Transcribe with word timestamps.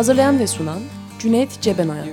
Hazırlayan 0.00 0.38
ve 0.38 0.46
sunan 0.46 0.80
Cüneyt 1.18 1.60
Cebenayak. 1.60 2.08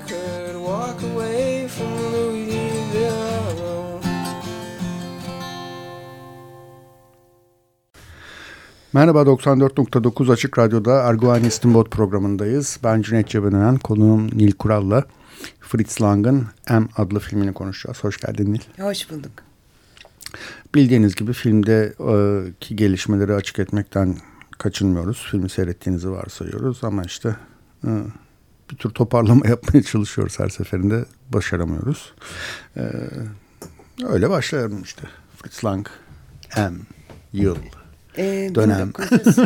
Merhaba 8.94 9.22
94.9 9.22 10.32
Açık 10.32 10.60
Radyo'da 10.60 10.94
Arguani 10.94 11.48
İstinbot 11.48 11.92
programındayız. 11.92 12.80
Ben 12.84 13.02
Cüneyt 13.02 13.28
Cebenayan, 13.28 13.78
konuğum 13.78 14.28
Nil 14.28 14.52
Kural'la 14.52 15.04
Fritz 15.60 16.02
Lang'ın 16.02 16.48
M 16.70 16.88
adlı 16.98 17.20
filmini 17.20 17.54
konuşacağız. 17.54 18.04
Hoş 18.04 18.18
geldin 18.18 18.54
Nil. 18.54 18.62
Hoş 18.80 19.12
bulduk. 19.12 19.32
Bildiğiniz 20.76 21.16
gibi 21.16 21.34
filmdeki 21.34 22.76
gelişmeleri 22.76 23.34
açık 23.34 23.60
etmekten 23.60 24.16
kaçınmıyoruz. 24.58 25.28
Filmi 25.32 25.50
seyrettiğinizi 25.50 26.12
varsayıyoruz 26.12 26.84
ama 26.84 27.04
işte 27.04 27.30
e, 27.30 27.57
bir 28.72 28.76
tür 28.78 28.90
toparlama 28.90 29.48
yapmaya 29.50 29.84
çalışıyoruz 29.84 30.40
her 30.40 30.50
seferinde. 30.50 31.06
Başaramıyoruz. 31.30 32.14
E, 32.78 32.82
öyle 34.08 34.30
başlayalım 34.30 34.82
işte. 34.84 35.02
Fritz 35.38 35.66
Lang, 35.66 35.88
M, 36.58 36.72
yıl, 37.34 37.58
ee, 38.18 38.52
dönem. 38.56 38.94
1900, 39.00 39.38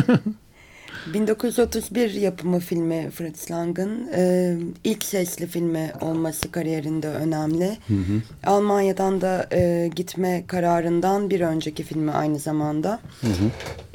1931 1.14 2.10
yapımı 2.10 2.60
filmi 2.60 3.10
Fritz 3.10 3.50
Lang'ın 3.50 4.08
e, 4.14 4.56
ilk 4.84 5.04
sesli 5.04 5.46
filmi 5.46 5.92
olması 6.00 6.50
kariyerinde 6.50 7.08
önemli. 7.08 7.78
Hı 7.88 7.94
hı. 7.94 8.22
Almanya'dan 8.44 9.20
da 9.20 9.46
e, 9.52 9.90
gitme 9.96 10.44
kararından 10.46 11.30
bir 11.30 11.40
önceki 11.40 11.82
filmi 11.82 12.12
aynı 12.12 12.38
zamanda. 12.38 13.00
Hı 13.20 13.26
hı. 13.26 13.50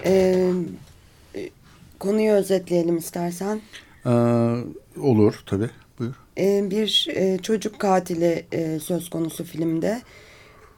E, 0.06 0.52
Konuyu 2.00 2.32
özetleyelim 2.32 2.98
istersen. 2.98 3.62
Ee, 4.08 4.12
olur 5.02 5.40
tabii. 5.46 5.70
Buyur. 6.00 6.16
Ee, 6.38 6.70
bir 6.72 7.08
e, 7.10 7.38
çocuk 7.38 7.80
katili 7.80 8.46
e, 8.52 8.80
söz 8.80 9.10
konusu 9.10 9.44
filmde. 9.44 10.02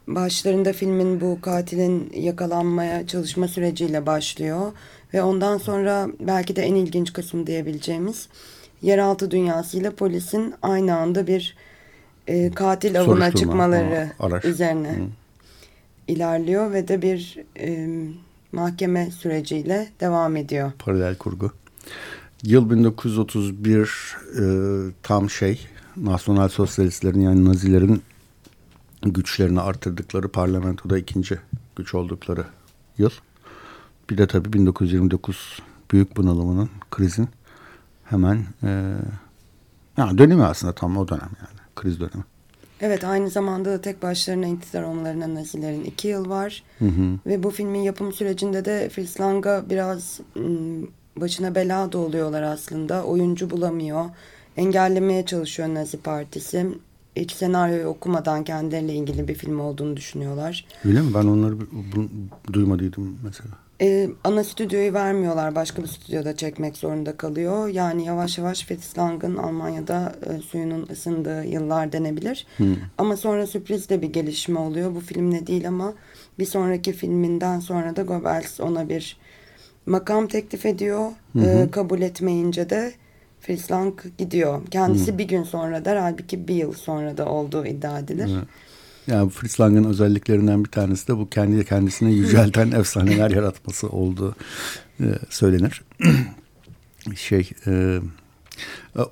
Başlarında 0.08 0.74
filmin 0.74 1.22
bu 1.22 1.42
katilin 1.42 2.12
yakalanmaya 2.16 3.08
çalışma 3.08 3.48
süreciyle 3.48 4.06
başlıyor. 4.06 4.72
Ve 5.14 5.22
ondan 5.22 5.58
sonra 5.58 6.08
belki 6.20 6.56
de 6.56 6.62
en 6.62 6.76
ilginç 6.76 7.14
kısım 7.14 7.48
diyebileceğimiz 7.48 8.30
yeraltı 8.82 9.32
dünyasıyla 9.32 9.92
polisin 9.92 10.54
aynı 10.62 10.98
anda 10.98 11.28
bir 11.28 11.56
e, 12.28 12.52
katil 12.52 13.02
avına 13.02 13.32
çıkmaları 13.32 14.12
ha, 14.18 14.40
üzerine 14.44 14.92
Hı. 14.92 15.02
ilerliyor 16.08 16.74
ve 16.74 16.88
de 16.88 17.02
bir 17.02 17.38
e, 17.60 17.88
mahkeme 18.52 19.12
süreciyle 19.12 19.88
devam 20.00 20.36
ediyor. 20.36 20.72
Paralel 20.80 21.16
kurgu. 21.16 21.52
Yıl 22.44 22.70
1931 22.70 24.18
e, 24.40 24.44
tam 25.04 25.30
şey 25.30 25.68
Nasyonal 25.98 26.50
Sosyalistlerin 26.50 27.22
yani 27.22 27.46
Nazilerin 27.46 28.02
güçlerini 29.02 29.62
artırdıkları 29.62 30.28
parlamentoda 30.28 30.98
ikinci 30.98 31.40
güç 31.76 31.96
oldukları 31.96 32.46
yıl. 32.98 33.10
Bir 34.10 34.18
de 34.18 34.28
tabii 34.28 34.54
1929 34.54 35.60
büyük 35.92 36.18
bunalımının, 36.18 36.70
krizin 36.92 37.30
hemen 38.04 38.46
e, 38.64 38.96
yani 39.98 40.18
dönemi 40.18 40.44
aslında 40.44 40.74
tam 40.74 40.98
o 40.98 41.08
dönem 41.08 41.30
yani 41.42 41.60
kriz 41.76 42.00
dönemi. 42.00 42.24
Evet 42.82 43.04
aynı 43.04 43.30
zamanda 43.30 43.72
da 43.72 43.82
tek 43.82 44.04
başlarına 44.04 44.48
iktidar 44.48 44.84
onlarına 44.84 45.34
Nazilerin 45.36 45.84
iki 45.84 46.08
yıl 46.08 46.30
var. 46.30 46.64
Hı 46.80 46.86
hı. 46.86 47.20
Ve 47.26 47.44
bu 47.44 47.50
filmin 47.50 47.80
yapım 47.80 48.14
sürecinde 48.14 48.66
de 48.66 48.90
Fritz 48.90 49.20
Lang'a 49.20 49.70
biraz 49.70 50.20
başına 51.22 51.56
bela 51.56 51.92
da 51.92 51.98
oluyorlar 51.98 52.42
aslında. 52.42 53.04
Oyuncu 53.04 53.50
bulamıyor. 53.50 54.06
Engellemeye 54.58 55.26
çalışıyor 55.26 55.70
Nazi 55.74 55.98
Partisi. 55.98 56.68
Hiç 57.16 57.32
senaryoyu 57.32 57.88
okumadan 57.88 58.44
kendileriyle 58.44 58.94
ilgili 58.94 59.28
bir 59.28 59.36
film 59.36 59.60
olduğunu 59.60 59.98
düşünüyorlar. 59.98 60.66
Öyle 60.86 61.02
mi? 61.02 61.14
Ben 61.14 61.24
onları 61.24 61.56
duymadıydım 62.54 63.20
mesela 63.24 63.50
e, 63.82 64.10
ana 64.24 64.44
stüdyoyu 64.44 64.94
vermiyorlar. 64.94 65.56
Başka 65.56 65.84
bir 65.84 65.88
stüdyoda 65.88 66.36
çekmek 66.36 66.78
zorunda 66.78 67.18
kalıyor. 67.18 67.68
Yani 67.68 68.06
yavaş 68.06 68.38
yavaş 68.38 68.66
Fritz 68.66 68.98
Lang'ın 68.98 69.36
Almanya'da 69.36 70.16
e, 70.26 70.42
suyunun 70.42 70.88
ısındığı 70.92 71.46
yıllar 71.46 71.92
denebilir. 71.92 72.48
Hmm. 72.58 72.76
Ama 72.98 73.18
sonra 73.18 73.48
sürpriz 73.48 73.90
de 73.90 74.02
bir 74.02 74.14
gelişme 74.14 74.60
oluyor. 74.60 74.96
Bu 74.96 75.00
filmle 75.00 75.48
değil 75.48 75.68
ama 75.68 75.94
bir 76.40 76.46
sonraki 76.46 76.94
filminden 76.94 77.60
sonra 77.60 77.96
da 77.96 78.02
Goebbels 78.02 78.60
ona 78.60 78.90
bir 78.90 79.18
makam 79.90 80.28
teklif 80.28 80.66
ediyor. 80.66 81.12
Hmm. 81.32 81.44
E, 81.44 81.72
kabul 81.72 82.02
etmeyince 82.02 82.70
de 82.70 82.94
Fritz 83.42 83.72
Lang 83.72 84.00
gidiyor. 84.18 84.62
Kendisi 84.72 85.12
hmm. 85.12 85.18
bir 85.18 85.28
gün 85.28 85.44
sonra 85.44 85.86
der 85.86 85.96
halbuki 85.96 86.48
bir 86.48 86.56
yıl 86.56 86.74
sonra 86.74 87.18
da 87.18 87.26
olduğu 87.26 87.66
iddia 87.66 88.00
edilir. 88.00 88.28
Hmm. 88.28 88.42
Yani 89.08 89.30
Fritz 89.30 89.60
Lang'ın 89.60 89.84
özelliklerinden 89.84 90.64
bir 90.66 90.72
tanesi 90.72 91.08
de 91.08 91.18
bu 91.18 91.30
kendi 91.30 91.66
kendisine 91.66 92.12
yücelten 92.12 92.72
efsaneler 92.80 93.32
yaratması 93.32 93.90
olduğu 93.90 94.36
e, 95.00 95.06
söylenir. 95.30 95.82
şey 97.16 97.50
e, 97.68 98.00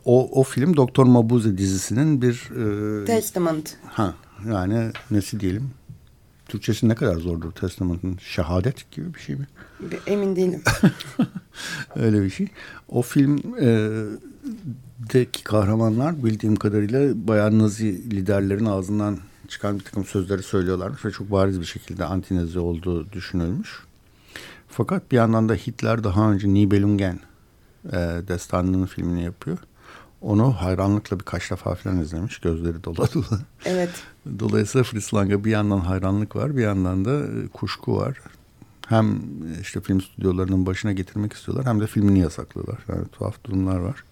o, 0.05 0.39
o 0.41 0.43
film 0.43 0.77
Doktor 0.77 1.05
Mabuse 1.05 1.57
dizisinin 1.57 2.21
bir 2.21 2.49
e, 3.01 3.05
Testament. 3.05 3.77
Ha 3.85 4.13
yani 4.49 4.91
nesi 5.11 5.39
diyelim? 5.39 5.71
Türkçesi 6.47 6.89
ne 6.89 6.95
kadar 6.95 7.15
zordur 7.15 7.51
Testament'ın? 7.51 8.17
Şehadet 8.21 8.91
gibi 8.91 9.13
bir 9.13 9.19
şey 9.19 9.35
mi? 9.35 9.47
Emin 10.07 10.35
değilim. 10.35 10.61
Öyle 11.95 12.23
bir 12.23 12.29
şey. 12.29 12.47
O 12.89 13.01
film 13.01 13.37
e, 13.61 13.89
deki 15.13 15.43
kahramanlar 15.43 16.23
bildiğim 16.23 16.55
kadarıyla 16.55 17.27
bayağı 17.27 17.59
Nazi 17.59 18.11
liderlerin 18.11 18.65
ağzından 18.65 19.17
çıkan 19.47 19.79
bir 19.79 19.83
takım 19.83 20.05
sözleri 20.05 20.43
söylüyorlarmış 20.43 21.05
ve 21.05 21.11
çok 21.11 21.31
bariz 21.31 21.59
bir 21.59 21.65
şekilde 21.65 22.05
antinezi 22.05 22.59
olduğu 22.59 23.11
düşünülmüş. 23.11 23.79
Fakat 24.67 25.11
bir 25.11 25.17
yandan 25.17 25.49
da 25.49 25.53
Hitler 25.53 26.03
daha 26.03 26.31
önce 26.31 26.53
Nibelungen 26.53 27.19
e, 27.85 27.97
destanının 28.27 28.85
filmini 28.85 29.23
yapıyor. 29.23 29.57
Onu 30.21 30.53
hayranlıkla 30.53 31.19
birkaç 31.19 31.51
defa 31.51 31.75
falan 31.75 31.99
izlemiş. 32.01 32.39
Gözleri 32.39 32.83
dola 32.83 33.13
dola. 33.13 33.39
Evet. 33.65 33.89
Dolayısıyla 34.39 34.83
Fritz 34.83 35.13
Lang'a 35.13 35.43
bir 35.45 35.51
yandan 35.51 35.79
hayranlık 35.79 36.35
var, 36.35 36.57
bir 36.57 36.61
yandan 36.61 37.05
da 37.05 37.19
e, 37.19 37.47
kuşku 37.53 37.97
var. 37.97 38.17
Hem 38.87 39.21
işte 39.61 39.81
film 39.81 40.01
stüdyolarının 40.01 40.65
başına 40.65 40.91
getirmek 40.91 41.33
istiyorlar 41.33 41.65
hem 41.65 41.81
de 41.81 41.87
filmini 41.87 42.19
yasaklıyorlar. 42.19 42.77
Yani 42.87 43.07
tuhaf 43.11 43.43
durumlar 43.43 43.77
var. 43.77 44.03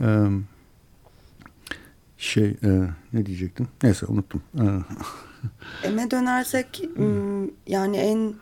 Ee, 0.00 0.26
şey 2.18 2.56
e, 2.62 2.88
ne 3.12 3.26
diyecektim? 3.26 3.68
Neyse 3.82 4.06
unuttum. 4.06 4.42
Eme 5.82 6.10
dönersek 6.10 6.88
yani 7.66 7.96
en 7.96 8.34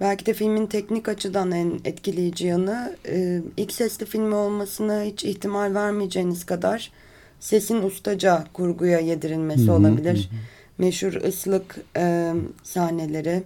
belki 0.00 0.26
de 0.26 0.34
filmin 0.34 0.66
teknik 0.66 1.08
açıdan 1.08 1.52
en 1.52 1.80
etkileyici 1.84 2.46
yanı 2.46 2.96
e, 3.08 3.42
ilk 3.56 3.72
sesli 3.72 4.06
filmi 4.06 4.34
olmasına 4.34 5.02
hiç 5.02 5.24
ihtimal 5.24 5.74
vermeyeceğiniz 5.74 6.46
kadar 6.46 6.92
sesin 7.40 7.82
ustaca 7.82 8.44
kurguya 8.52 8.98
yedirilmesi 8.98 9.70
olabilir. 9.70 10.30
Meşhur 10.78 11.12
ıslık 11.12 11.76
e, 11.96 12.34
sahneleri 12.62 13.42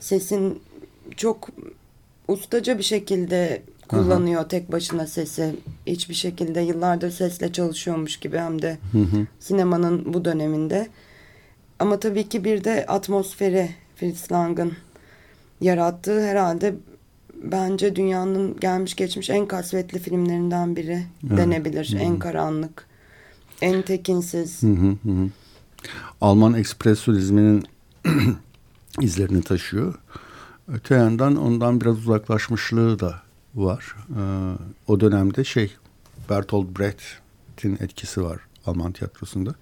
sesin 0.00 0.62
çok 1.16 1.48
ustaca 2.28 2.78
bir 2.78 2.82
şekilde 2.82 3.62
kullanıyor 3.88 4.40
Aha. 4.40 4.48
tek 4.48 4.72
başına 4.72 5.06
sesi. 5.06 5.54
Hiçbir 5.86 6.14
şekilde 6.14 6.60
yıllardır 6.60 7.10
sesle 7.10 7.52
çalışıyormuş 7.52 8.16
gibi 8.16 8.38
hem 8.38 8.62
de 8.62 8.78
hı 8.92 8.98
hı. 8.98 9.26
sinemanın 9.40 10.14
bu 10.14 10.24
döneminde. 10.24 10.88
Ama 11.78 12.00
tabii 12.00 12.28
ki 12.28 12.44
bir 12.44 12.64
de 12.64 12.86
atmosferi 12.86 13.68
Fritz 13.96 14.32
Lang'ın 14.32 14.72
yarattığı 15.62 16.26
herhalde 16.26 16.74
bence 17.42 17.96
dünyanın 17.96 18.60
gelmiş 18.60 18.96
geçmiş 18.96 19.30
en 19.30 19.46
kasvetli 19.46 19.98
filmlerinden 19.98 20.76
biri 20.76 21.02
evet. 21.28 21.38
denebilir. 21.38 21.92
Hı 21.92 21.96
hı. 21.96 22.00
En 22.00 22.18
karanlık, 22.18 22.86
en 23.62 23.82
tekinsiz. 23.82 24.62
Hı 24.62 24.66
hı 24.66 24.96
hı. 25.02 25.28
Alman 26.20 26.54
ekspresyonizminin 26.54 27.64
izlerini 29.00 29.42
taşıyor. 29.42 29.94
Öte 30.68 30.94
yandan 30.94 31.36
ondan 31.36 31.80
biraz 31.80 31.98
uzaklaşmışlığı 31.98 33.00
da 33.00 33.22
var. 33.54 33.96
E, 34.18 34.22
o 34.86 35.00
dönemde 35.00 35.44
şey 35.44 35.72
Bertolt 36.30 36.78
Brecht'in 36.78 37.78
etkisi 37.80 38.24
var 38.24 38.40
Alman 38.66 38.92
tiyatrosunda. 38.92 39.54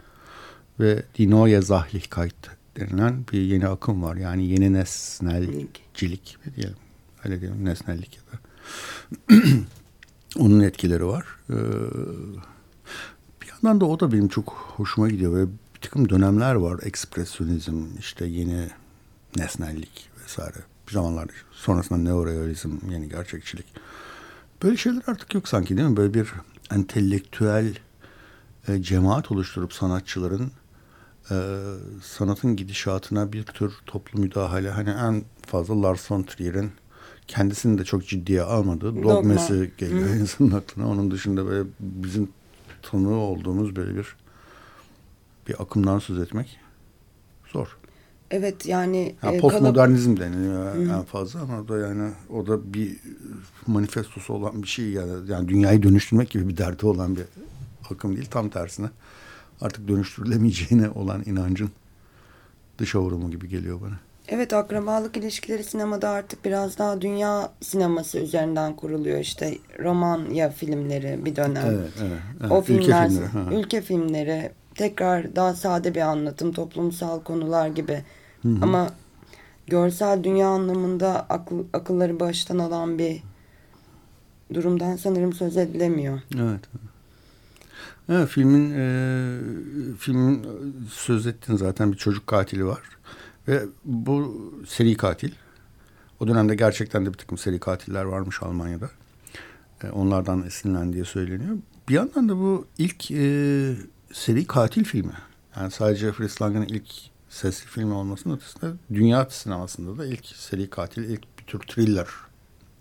Ve 0.80 1.02
Die 1.18 1.30
Neue 1.30 1.62
Sachlichkeit 1.62 2.59
denilen 2.76 3.24
bir 3.32 3.40
yeni 3.40 3.68
akım 3.68 4.02
var. 4.02 4.16
Yani 4.16 4.46
yeni 4.46 4.72
nesnelcilik 4.72 6.36
mi 6.44 6.54
diyelim. 6.56 6.76
Öyle 7.24 7.40
diyelim 7.40 7.64
nesnellik 7.64 8.16
ya 8.16 8.22
da. 8.32 8.40
Onun 10.38 10.60
etkileri 10.60 11.06
var. 11.06 11.26
Ee, 11.50 11.54
bir 13.42 13.48
yandan 13.52 13.80
da 13.80 13.84
o 13.84 14.00
da 14.00 14.12
benim 14.12 14.28
çok 14.28 14.48
hoşuma 14.76 15.08
gidiyor. 15.08 15.36
Ve 15.36 15.46
bir 15.46 15.80
takım 15.80 16.08
dönemler 16.08 16.54
var. 16.54 16.80
Ekspresyonizm, 16.82 17.84
işte 17.98 18.26
yeni 18.26 18.68
nesnellik 19.36 20.10
vesaire. 20.24 20.58
Bir 20.88 20.92
zamanlar 20.92 21.28
sonrasında 21.52 21.98
neorealizm, 21.98 22.70
yeni 22.90 23.08
gerçekçilik. 23.08 23.66
Böyle 24.62 24.76
şeyler 24.76 25.02
artık 25.06 25.34
yok 25.34 25.48
sanki 25.48 25.76
değil 25.76 25.88
mi? 25.88 25.96
Böyle 25.96 26.14
bir 26.14 26.32
entelektüel 26.70 27.74
e, 28.68 28.82
cemaat 28.82 29.32
oluşturup 29.32 29.72
sanatçıların 29.72 30.52
e, 31.30 31.36
sanatın 32.02 32.56
gidişatına 32.56 33.32
bir 33.32 33.42
tür 33.42 33.72
toplu 33.86 34.20
müdahale. 34.20 34.70
Hani 34.70 34.90
en 34.90 35.24
fazla 35.46 35.82
Lars 35.82 36.10
von 36.10 36.22
Trier'in 36.22 36.70
kendisini 37.28 37.78
de 37.78 37.84
çok 37.84 38.06
ciddiye 38.06 38.42
almadığı 38.42 39.02
dogması 39.02 39.70
geliyor 39.78 40.08
Hı. 40.08 40.16
insanın 40.16 40.50
aklına. 40.50 40.88
Onun 40.88 41.10
dışında 41.10 41.46
böyle 41.46 41.68
bizim 41.80 42.28
tanığı 42.82 43.16
olduğumuz 43.16 43.76
böyle 43.76 43.96
bir 43.96 44.16
bir 45.48 45.62
akımdan 45.62 45.98
söz 45.98 46.18
etmek 46.18 46.60
zor. 47.52 47.76
Evet 48.30 48.66
yani 48.66 49.14
yani 49.22 49.36
e, 49.36 49.40
postmodernizm 49.40 50.16
kalıp... 50.16 50.32
deniliyor 50.32 50.74
Hı. 50.74 50.82
en 50.82 51.02
fazla 51.02 51.40
ama 51.40 51.60
o 51.60 51.68
da 51.68 51.78
yani 51.78 52.10
o 52.30 52.46
da 52.46 52.74
bir 52.74 52.96
manifestosu 53.66 54.34
olan 54.34 54.62
bir 54.62 54.68
şey 54.68 54.90
yani 54.90 55.12
yani 55.30 55.48
dünyayı 55.48 55.82
dönüştürmek 55.82 56.30
gibi 56.30 56.48
bir 56.48 56.56
derdi 56.56 56.86
olan 56.86 57.16
bir 57.16 57.24
akım 57.90 58.16
değil 58.16 58.28
tam 58.30 58.48
tersine 58.48 58.90
artık 59.60 59.88
dönüştürülemeyeceğine 59.88 60.90
olan 60.90 61.22
inancın 61.26 61.70
dışa 62.78 63.00
vurumu 63.00 63.30
gibi 63.30 63.48
geliyor 63.48 63.80
bana. 63.80 63.98
Evet 64.28 64.52
akrabalık 64.52 65.16
ilişkileri 65.16 65.64
sinemada 65.64 66.08
artık 66.08 66.44
biraz 66.44 66.78
daha 66.78 67.00
dünya 67.00 67.52
sineması 67.60 68.18
üzerinden 68.18 68.76
kuruluyor 68.76 69.18
işte 69.18 69.58
roman 69.78 70.30
ya 70.30 70.50
filmleri 70.50 71.24
bir 71.24 71.36
dönem. 71.36 71.66
Evet, 71.66 71.90
evet, 72.00 72.20
evet. 72.40 72.52
O 72.52 72.62
filmler, 72.62 73.06
ülke 73.06 73.08
filmleri, 73.08 73.60
ülke 73.60 73.82
filmleri 73.82 74.50
tekrar 74.74 75.36
daha 75.36 75.54
sade 75.54 75.94
bir 75.94 76.00
anlatım, 76.00 76.52
toplumsal 76.52 77.20
konular 77.20 77.68
gibi. 77.68 78.02
Hı 78.42 78.48
hı. 78.48 78.58
Ama 78.62 78.90
görsel 79.66 80.24
dünya 80.24 80.48
anlamında 80.48 81.26
akıl, 81.28 81.64
akılları 81.72 82.20
baştan 82.20 82.58
alan 82.58 82.98
bir 82.98 83.22
durumdan 84.54 84.96
sanırım 84.96 85.32
söz 85.32 85.56
edilemiyor. 85.56 86.20
Evet. 86.34 86.60
Evet 86.74 86.89
filmin 88.10 88.74
e, 88.76 89.38
filmin 89.98 90.46
söz 90.90 91.26
ettin 91.26 91.56
zaten 91.56 91.92
bir 91.92 91.96
çocuk 91.96 92.26
katili 92.26 92.66
var 92.66 92.80
ve 93.48 93.62
bu 93.84 94.42
seri 94.68 94.96
katil. 94.96 95.32
O 96.20 96.28
dönemde 96.28 96.54
gerçekten 96.54 97.06
de 97.06 97.12
bir 97.12 97.18
takım 97.18 97.38
seri 97.38 97.58
katiller 97.58 98.04
varmış 98.04 98.42
Almanya'da. 98.42 98.90
E, 99.84 99.90
onlardan 99.90 100.42
esinlendiği 100.42 101.04
söyleniyor. 101.04 101.56
Bir 101.88 101.94
yandan 101.94 102.28
da 102.28 102.36
bu 102.36 102.66
ilk 102.78 103.10
e, 103.10 103.74
seri 104.12 104.46
katil 104.46 104.84
filmi. 104.84 105.14
Yani 105.56 105.70
sadece 105.70 106.12
Fritz 106.12 106.42
Lang'ın 106.42 106.62
ilk 106.62 106.90
sesli 107.28 107.66
filmi 107.66 107.92
olmasının 107.94 108.36
ötesinde 108.36 108.72
dünya 108.94 109.24
sinemasında 109.30 109.98
da 109.98 110.06
ilk 110.06 110.26
seri 110.26 110.70
katil, 110.70 111.04
ilk 111.04 111.38
bir 111.38 111.44
tür 111.44 111.58
thriller 111.58 112.06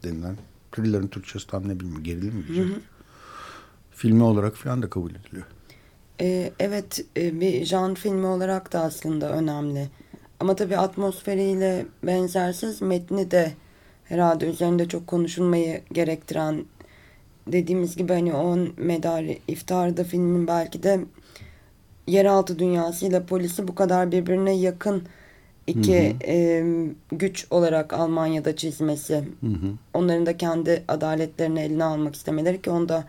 denilen. 0.03 0.37
Thriller'ın 0.71 1.07
Türkçesi 1.07 1.47
tam 1.47 1.69
ne 1.69 1.79
bilmiyorum. 1.79 2.03
Gerilim 2.03 2.35
mi 2.35 2.47
diyeceğim. 2.47 2.69
Hı 2.69 2.75
hı 2.75 2.98
filmi 3.99 4.23
olarak 4.23 4.55
falan 4.55 4.81
da 4.81 4.89
kabul 4.89 5.11
ediliyor. 5.11 5.45
Ee, 6.21 6.51
evet 6.59 7.05
e, 7.17 7.41
bir 7.41 7.65
jan 7.65 7.93
filmi 7.93 8.25
olarak 8.25 8.73
da 8.73 8.79
aslında 8.79 9.31
önemli. 9.31 9.87
Ama 10.39 10.55
tabii 10.55 10.77
atmosferiyle 10.77 11.85
benzersiz 12.03 12.81
metni 12.81 13.31
de 13.31 13.53
herhalde 14.05 14.45
üzerinde 14.45 14.87
çok 14.87 15.07
konuşulmayı 15.07 15.81
gerektiren 15.91 16.65
dediğimiz 17.47 17.95
gibi 17.95 18.13
hani 18.13 18.33
on 18.33 18.69
medar 18.77 19.25
iftarda 19.47 20.03
filmin 20.03 20.47
belki 20.47 20.83
de 20.83 20.99
yeraltı 22.07 22.59
dünyasıyla 22.59 23.25
polisi 23.25 23.67
bu 23.67 23.75
kadar 23.75 24.11
birbirine 24.11 24.53
yakın 24.53 25.03
iki 25.67 26.09
hı 26.09 26.13
hı. 26.13 26.31
E, 26.31 26.63
güç 27.11 27.47
olarak 27.49 27.93
Almanya'da 27.93 28.55
çizmesi. 28.55 29.15
Hı 29.15 29.47
hı. 29.47 29.73
Onların 29.93 30.25
da 30.25 30.37
kendi 30.37 30.83
adaletlerini 30.87 31.59
eline 31.59 31.83
almak 31.83 32.15
istemeleri 32.15 32.61
ki 32.61 32.69
onda 32.69 33.03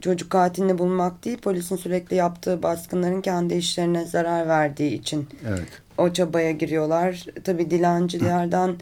çocuk 0.00 0.30
katilini 0.30 0.78
bulmak 0.78 1.24
değil 1.24 1.38
polisin 1.38 1.76
sürekli 1.76 2.16
yaptığı 2.16 2.62
baskınların 2.62 3.20
kendi 3.20 3.54
işlerine 3.54 4.04
zarar 4.04 4.48
verdiği 4.48 4.94
için 4.94 5.28
evet. 5.48 5.68
o 5.98 6.12
çabaya 6.12 6.50
giriyorlar. 6.50 7.26
Tabi 7.44 7.70
dilencilerden 7.70 8.76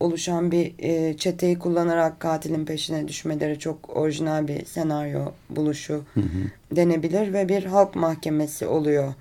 oluşan 0.00 0.52
bir 0.52 0.74
e, 0.78 1.16
çeteyi 1.16 1.58
kullanarak 1.58 2.20
katilin 2.20 2.64
peşine 2.64 3.08
düşmeleri 3.08 3.58
çok 3.58 3.96
orijinal 3.96 4.48
bir 4.48 4.64
senaryo 4.64 5.24
buluşu 5.50 6.04
hı 6.14 6.20
hı. 6.20 6.76
denebilir 6.76 7.32
ve 7.32 7.48
bir 7.48 7.64
halk 7.64 7.94
mahkemesi 7.94 8.66
oluyor. 8.66 9.14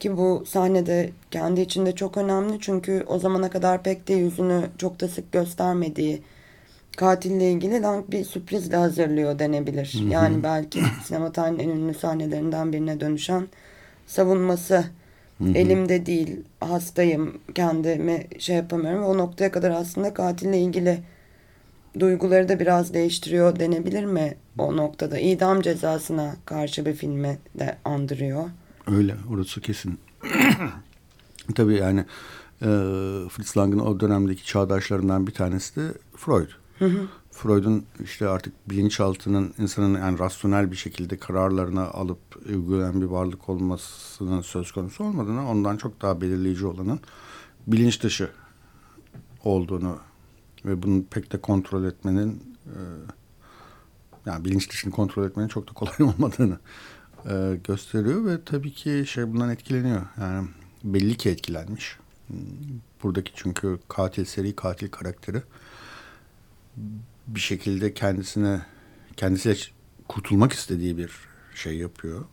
Ki 0.00 0.16
bu 0.16 0.44
sahnede 0.46 1.10
kendi 1.30 1.60
içinde 1.60 1.94
çok 1.94 2.16
önemli 2.16 2.60
çünkü 2.60 3.04
o 3.06 3.18
zamana 3.18 3.50
kadar 3.50 3.82
pek 3.82 4.08
de 4.08 4.14
yüzünü 4.14 4.62
çok 4.78 5.00
da 5.00 5.08
sık 5.08 5.32
göstermediği 5.32 6.22
katille 6.96 7.52
ilgili 7.52 7.82
bir 8.08 8.24
sürprizle 8.24 8.76
hazırlıyor 8.76 9.38
denebilir. 9.38 9.94
Hı 9.98 10.04
hı. 10.04 10.08
Yani 10.08 10.42
belki 10.42 10.82
sinema 11.04 11.32
tarihinin 11.32 11.58
en 11.58 11.68
ünlü 11.68 11.94
sahnelerinden 11.94 12.72
birine 12.72 13.00
dönüşen 13.00 13.48
savunması 14.06 14.84
hı 15.38 15.44
hı. 15.44 15.52
elimde 15.54 16.06
değil 16.06 16.40
hastayım 16.60 17.38
kendimi 17.54 18.26
şey 18.38 18.56
yapamıyorum. 18.56 19.04
O 19.04 19.18
noktaya 19.18 19.52
kadar 19.52 19.70
aslında 19.70 20.14
katille 20.14 20.60
ilgili 20.60 21.02
duyguları 22.00 22.48
da 22.48 22.60
biraz 22.60 22.94
değiştiriyor 22.94 23.58
denebilir 23.58 24.04
mi 24.04 24.34
o 24.58 24.76
noktada? 24.76 25.18
İdam 25.18 25.60
cezasına 25.60 26.36
karşı 26.44 26.86
bir 26.86 26.94
filme 26.94 27.38
de 27.58 27.76
andırıyor. 27.84 28.44
Öyle 28.86 29.14
orası 29.30 29.60
kesin. 29.60 29.98
Tabii 31.54 31.74
yani 31.74 32.00
e, 32.62 32.68
Fritz 33.28 33.56
Lang'ın 33.56 33.78
o 33.78 34.00
dönemdeki 34.00 34.44
çağdaşlarından 34.44 35.26
bir 35.26 35.32
tanesi 35.32 35.76
de 35.76 35.94
Freud. 36.16 36.61
Freud'un 37.30 37.84
işte 38.04 38.28
artık 38.28 38.70
bilinçaltının 38.70 39.54
insanın 39.58 39.98
yani 39.98 40.18
rasyonel 40.18 40.70
bir 40.70 40.76
şekilde 40.76 41.16
kararlarına 41.16 41.84
alıp 41.84 42.18
uygulayan 42.48 43.00
bir 43.00 43.06
varlık 43.06 43.48
olmasının 43.48 44.40
söz 44.40 44.72
konusu 44.72 45.04
olmadığını 45.04 45.50
ondan 45.50 45.76
çok 45.76 46.02
daha 46.02 46.20
belirleyici 46.20 46.66
olanın 46.66 47.00
bilinç 47.66 48.02
dışı 48.02 48.30
olduğunu 49.44 49.98
ve 50.64 50.82
bunu 50.82 51.04
pek 51.10 51.32
de 51.32 51.40
kontrol 51.40 51.84
etmenin 51.84 52.56
e, 52.66 52.78
yani 54.26 54.44
bilinç 54.44 54.70
dışını 54.70 54.92
kontrol 54.92 55.26
etmenin 55.26 55.48
çok 55.48 55.68
da 55.68 55.72
kolay 55.72 55.94
olmadığını 56.00 56.58
e, 57.30 57.58
gösteriyor 57.64 58.26
ve 58.26 58.44
tabii 58.44 58.72
ki 58.72 59.04
şey 59.06 59.32
bundan 59.32 59.50
etkileniyor. 59.50 60.02
Yani 60.20 60.48
belli 60.84 61.16
ki 61.16 61.30
etkilenmiş. 61.30 61.98
Buradaki 63.02 63.32
çünkü 63.34 63.78
katil 63.88 64.24
seri 64.24 64.56
katil 64.56 64.88
karakteri 64.88 65.42
bir 67.26 67.40
şekilde 67.40 67.94
kendisine 67.94 68.60
kendisiyle 69.16 69.56
kurtulmak 70.08 70.52
istediği 70.52 70.98
bir 70.98 71.10
şey 71.54 71.76
yapıyor. 71.76 72.24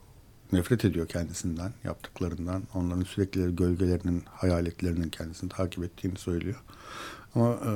Nefret 0.52 0.86
ediyor 0.86 1.08
kendisinden, 1.08 1.74
yaptıklarından. 1.84 2.64
Onların 2.74 3.04
sürekli 3.04 3.56
gölgelerinin, 3.56 4.24
hayaletlerinin 4.26 5.10
kendisini 5.10 5.50
takip 5.50 5.84
ettiğini 5.84 6.18
söylüyor. 6.18 6.64
Ama 7.36 7.54
e, 7.54 7.72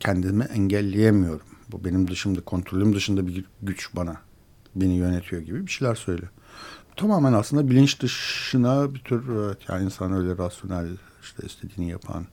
kendimi 0.00 0.44
engelleyemiyorum. 0.44 1.46
Bu 1.72 1.84
benim 1.84 2.08
dışımda, 2.08 2.40
kontrolüm 2.40 2.94
dışında 2.94 3.26
bir 3.26 3.44
güç 3.62 3.96
bana, 3.96 4.16
beni 4.74 4.96
yönetiyor 4.96 5.42
gibi 5.42 5.66
bir 5.66 5.70
şeyler 5.70 5.94
söylüyor. 5.94 6.30
Tamamen 6.96 7.32
aslında 7.32 7.70
bilinç 7.70 8.00
dışına 8.00 8.94
bir 8.94 9.00
tür, 9.00 9.24
yani 9.68 9.84
insan 9.84 10.12
öyle 10.12 10.38
rasyonel, 10.38 10.88
işte 11.22 11.46
istediğini 11.46 11.90
yapan, 11.90 12.26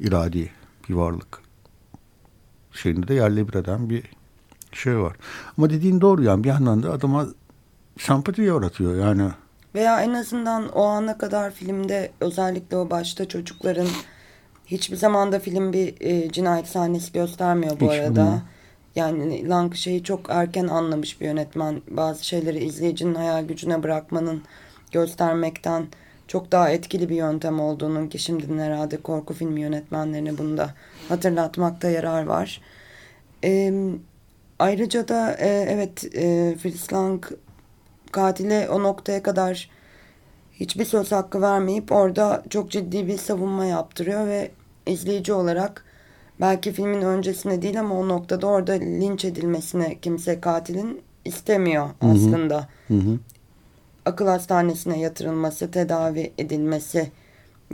iradi 0.00 0.50
bir 0.88 0.94
varlık 0.94 1.45
şeyinde 2.76 3.08
de 3.08 3.14
yerle 3.14 3.48
bir 3.48 3.54
eden 3.54 3.90
bir 3.90 4.02
şey 4.72 4.98
var. 4.98 5.16
Ama 5.58 5.70
dediğin 5.70 6.00
doğru 6.00 6.22
yani 6.22 6.44
bir 6.44 6.48
yandan 6.48 6.82
da 6.82 6.92
adama 6.92 7.26
sempati 7.98 8.42
yaratıyor 8.42 9.06
yani. 9.06 9.30
Veya 9.74 10.00
en 10.00 10.14
azından 10.14 10.68
o 10.68 10.84
ana 10.84 11.18
kadar 11.18 11.50
filmde 11.50 12.10
özellikle 12.20 12.76
o 12.76 12.90
başta 12.90 13.28
çocukların 13.28 13.88
hiçbir 14.66 14.96
zamanda 14.96 15.38
film 15.38 15.72
bir 15.72 15.94
e, 16.00 16.32
cinayet 16.32 16.66
sahnesi 16.66 17.12
göstermiyor 17.12 17.80
bu 17.80 17.92
Hiç, 17.92 18.00
arada. 18.00 18.32
Hı. 18.32 18.40
Yani 18.96 19.48
Lang 19.48 19.74
şeyi 19.74 20.02
çok 20.02 20.30
erken 20.30 20.68
anlamış 20.68 21.20
bir 21.20 21.26
yönetmen. 21.26 21.82
Bazı 21.90 22.26
şeyleri 22.26 22.64
izleyicinin 22.64 23.14
hayal 23.14 23.44
gücüne 23.44 23.82
bırakmanın 23.82 24.42
göstermekten 24.92 25.86
çok 26.28 26.52
daha 26.52 26.70
etkili 26.70 27.08
bir 27.08 27.16
yöntem 27.16 27.60
olduğunun 27.60 28.08
ki 28.08 28.18
şimdiden 28.18 28.58
herhalde 28.58 28.96
korku 28.96 29.34
filmi 29.34 29.60
yönetmenlerine 29.60 30.38
bunu 30.38 30.56
da 30.56 30.74
hatırlatmakta 31.08 31.90
yarar 31.90 32.26
var. 32.26 32.60
Ee, 33.44 33.72
ayrıca 34.58 35.08
da 35.08 35.32
e, 35.32 35.48
evet 35.48 36.04
e, 36.14 36.56
Fritz 36.62 36.92
Lang 36.92 37.24
katile 38.12 38.68
o 38.70 38.82
noktaya 38.82 39.22
kadar 39.22 39.70
hiçbir 40.52 40.84
söz 40.84 41.12
hakkı 41.12 41.42
vermeyip 41.42 41.92
orada 41.92 42.42
çok 42.50 42.70
ciddi 42.70 43.06
bir 43.06 43.18
savunma 43.18 43.64
yaptırıyor 43.64 44.26
ve 44.26 44.50
izleyici 44.86 45.32
olarak 45.32 45.84
belki 46.40 46.72
filmin 46.72 47.02
öncesinde 47.02 47.62
değil 47.62 47.80
ama 47.80 47.94
o 47.94 48.08
noktada 48.08 48.46
orada 48.46 48.72
linç 48.72 49.24
edilmesine 49.24 49.98
kimse 50.02 50.40
katilin 50.40 51.02
istemiyor 51.24 51.88
aslında. 52.00 52.68
Hı 52.88 52.94
hı. 52.94 53.18
Akıl 54.06 54.26
hastanesine 54.26 55.00
yatırılması, 55.00 55.70
tedavi 55.70 56.32
edilmesi 56.38 57.10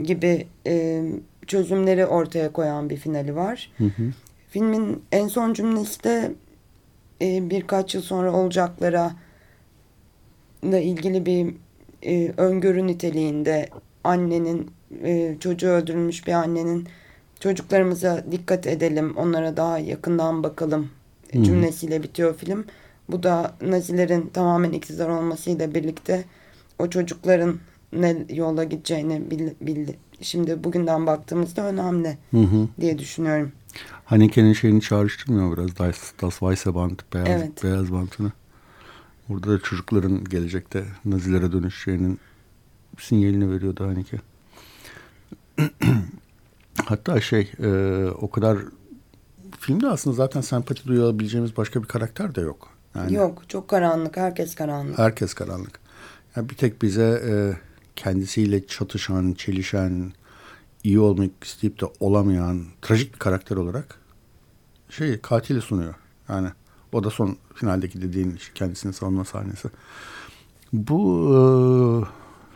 gibi 0.03 0.47
e, 0.67 1.03
çözümleri 1.47 2.05
ortaya 2.05 2.51
koyan 2.51 2.89
bir 2.89 2.97
finali 2.97 3.35
var. 3.35 3.71
Hı 3.77 3.83
hı. 3.83 4.03
Filmin 4.49 5.03
en 5.11 5.27
son 5.27 5.53
cümlesi 5.53 6.03
de 6.03 6.31
e, 7.21 7.49
birkaç 7.49 7.95
yıl 7.95 8.01
sonra 8.01 8.33
olacaklara 8.33 9.11
da 10.63 10.79
ilgili 10.79 11.25
bir 11.25 11.55
e, 12.03 12.33
öngörü 12.37 12.87
niteliğinde 12.87 13.69
annenin 14.03 14.71
e, 15.03 15.35
çocuğu 15.39 15.67
öldürülmüş 15.67 16.27
bir 16.27 16.33
annenin 16.33 16.87
çocuklarımıza 17.39 18.25
dikkat 18.31 18.67
edelim 18.67 19.17
onlara 19.17 19.57
daha 19.57 19.79
yakından 19.79 20.43
bakalım 20.43 20.89
cümlesiyle 21.41 22.03
bitiyor 22.03 22.35
film. 22.37 22.65
Bu 23.13 23.23
da 23.23 23.55
Nazilerin 23.61 24.29
tamamen 24.33 24.71
iktidar 24.71 25.09
olmasıyla 25.09 25.75
birlikte 25.75 26.25
o 26.79 26.89
çocukların 26.89 27.59
ne 27.93 28.25
yola 28.29 28.63
gideceğini 28.63 29.31
bildi. 29.61 29.97
Şimdi 30.21 30.63
bugünden 30.63 31.07
baktığımızda 31.07 31.65
önemli 31.65 32.17
hı 32.31 32.37
hı. 32.37 32.67
diye 32.81 32.99
düşünüyorum. 32.99 33.51
Haneke'nin 34.05 34.53
şeyini 34.53 34.81
çağrıştırmıyor 34.81 35.57
biraz 35.57 35.77
Das, 35.77 36.13
das 36.21 36.39
Weiße 36.39 36.75
Band, 36.75 36.99
beyaz, 37.13 37.27
evet. 37.27 37.63
beyaz 37.63 37.91
bantını. 37.91 38.31
Orada 39.29 39.51
da 39.51 39.59
çocukların 39.59 40.23
gelecekte 40.23 40.85
Nazilere 41.05 41.51
dönüşeceğinin 41.51 42.19
sinyalini 42.99 43.51
veriyordu 43.51 43.87
Haneke. 43.87 44.17
Hatta 46.85 47.21
şey 47.21 47.51
e, 47.59 47.69
o 48.21 48.29
kadar 48.29 48.57
filmde 49.59 49.87
aslında 49.87 50.15
zaten 50.15 50.41
sempati 50.41 50.87
duyabileceğimiz 50.87 51.57
başka 51.57 51.83
bir 51.83 51.87
karakter 51.87 52.35
de 52.35 52.41
yok. 52.41 52.72
Yani, 52.95 53.13
yok 53.13 53.49
çok 53.49 53.67
karanlık 53.67 54.17
herkes 54.17 54.55
karanlık. 54.55 54.99
Herkes 54.99 55.33
karanlık. 55.33 55.79
Yani 56.35 56.49
bir 56.49 56.55
tek 56.55 56.81
bize 56.81 57.21
e, 57.27 57.33
kendisiyle 57.95 58.67
çatışan, 58.67 59.33
çelişen, 59.33 60.13
iyi 60.83 60.99
olmak 60.99 61.43
isteyip 61.43 61.81
de 61.81 61.85
olamayan 61.99 62.65
trajik 62.81 63.13
bir 63.13 63.19
karakter 63.19 63.57
olarak 63.57 63.95
şey 64.89 65.21
katili 65.21 65.61
sunuyor. 65.61 65.95
Yani 66.29 66.49
o 66.91 67.03
da 67.03 67.09
son 67.09 67.37
finaldeki 67.55 68.01
dediğin 68.01 68.39
kendisini 68.55 68.93
savunma 68.93 69.25
sahnesi. 69.25 69.69
Bu 70.73 71.29
e, 71.29 71.37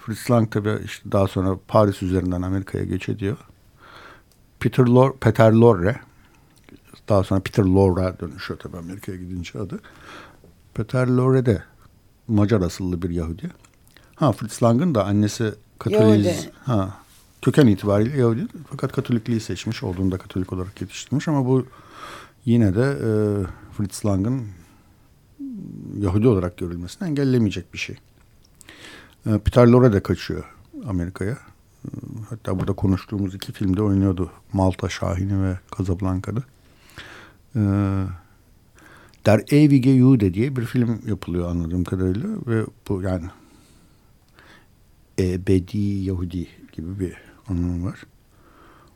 Fritz 0.02 0.32
Lang 0.32 0.52
tabi 0.52 0.80
işte 0.86 1.12
daha 1.12 1.28
sonra 1.28 1.58
Paris 1.68 2.04
üzerinden 2.04 2.42
Amerika'ya 2.42 2.84
göç 2.84 3.10
ediyor. 3.10 3.38
Peter 4.60 4.86
Lor 4.86 5.18
Peter 5.18 5.52
Lorre 5.52 6.00
daha 7.10 7.24
sonra 7.24 7.40
Peter 7.40 7.64
Lorre 7.64 8.20
dönüşüyor 8.20 8.60
tabi 8.60 8.78
Amerika'ya 8.78 9.18
gidince 9.18 9.60
adı. 9.60 9.80
Peter 10.78 11.08
Lorre 11.08 11.46
de 11.46 11.64
Macar 12.28 12.62
asıllı 12.62 13.02
bir 13.02 13.10
Yahudi. 13.10 13.52
Ha 14.16 14.32
Fritz 14.32 14.64
Lang'ın 14.64 14.96
da 14.96 15.06
annesi 15.06 15.54
Katoliz. 15.80 16.50
Ha 16.66 16.98
köken 17.42 17.68
itibariyle 17.68 18.18
Yahudi 18.18 18.48
fakat 18.70 18.92
Katolikliği 18.92 19.40
seçmiş 19.40 19.84
olduğunda 19.84 20.18
Katolik 20.18 20.54
olarak 20.54 20.82
yetiştirmiş 20.82 21.28
ama 21.28 21.46
bu 21.46 21.66
yine 22.46 22.76
de 22.76 22.82
e, 22.82 23.10
Fritz 23.78 24.06
Lang'ın 24.06 24.48
Yahudi 26.00 26.28
olarak 26.28 26.58
görülmesini 26.58 27.08
engellemeyecek 27.10 27.74
bir 27.74 27.80
şey. 27.80 27.96
E, 29.26 29.38
Peter 29.38 29.68
Lorre 29.68 29.94
de 29.94 30.00
kaçıyor 30.00 30.44
Amerika'ya. 30.88 31.38
E, 31.86 31.90
hatta 32.30 32.60
burada 32.60 32.74
konuştuğumuz 32.74 33.36
iki 33.36 33.52
filmde 33.52 33.82
oynuyordu. 33.82 34.32
Malta 34.54 34.90
Şahini 34.90 35.44
ve 35.44 35.60
Casablanca'da. 35.78 36.44
E, 37.56 37.62
Der 39.28 39.44
Ewige 39.52 39.98
Jude 39.98 40.34
diye 40.34 40.56
bir 40.56 40.66
film 40.66 41.02
yapılıyor 41.08 41.50
anladığım 41.50 41.84
kadarıyla 41.84 42.30
ve 42.48 42.66
bu 42.90 43.02
yani 43.02 43.26
ebedi 45.20 45.78
Yahudi 45.78 46.48
gibi 46.72 47.00
bir 47.00 47.14
anlamı 47.48 47.86
var. 47.86 48.04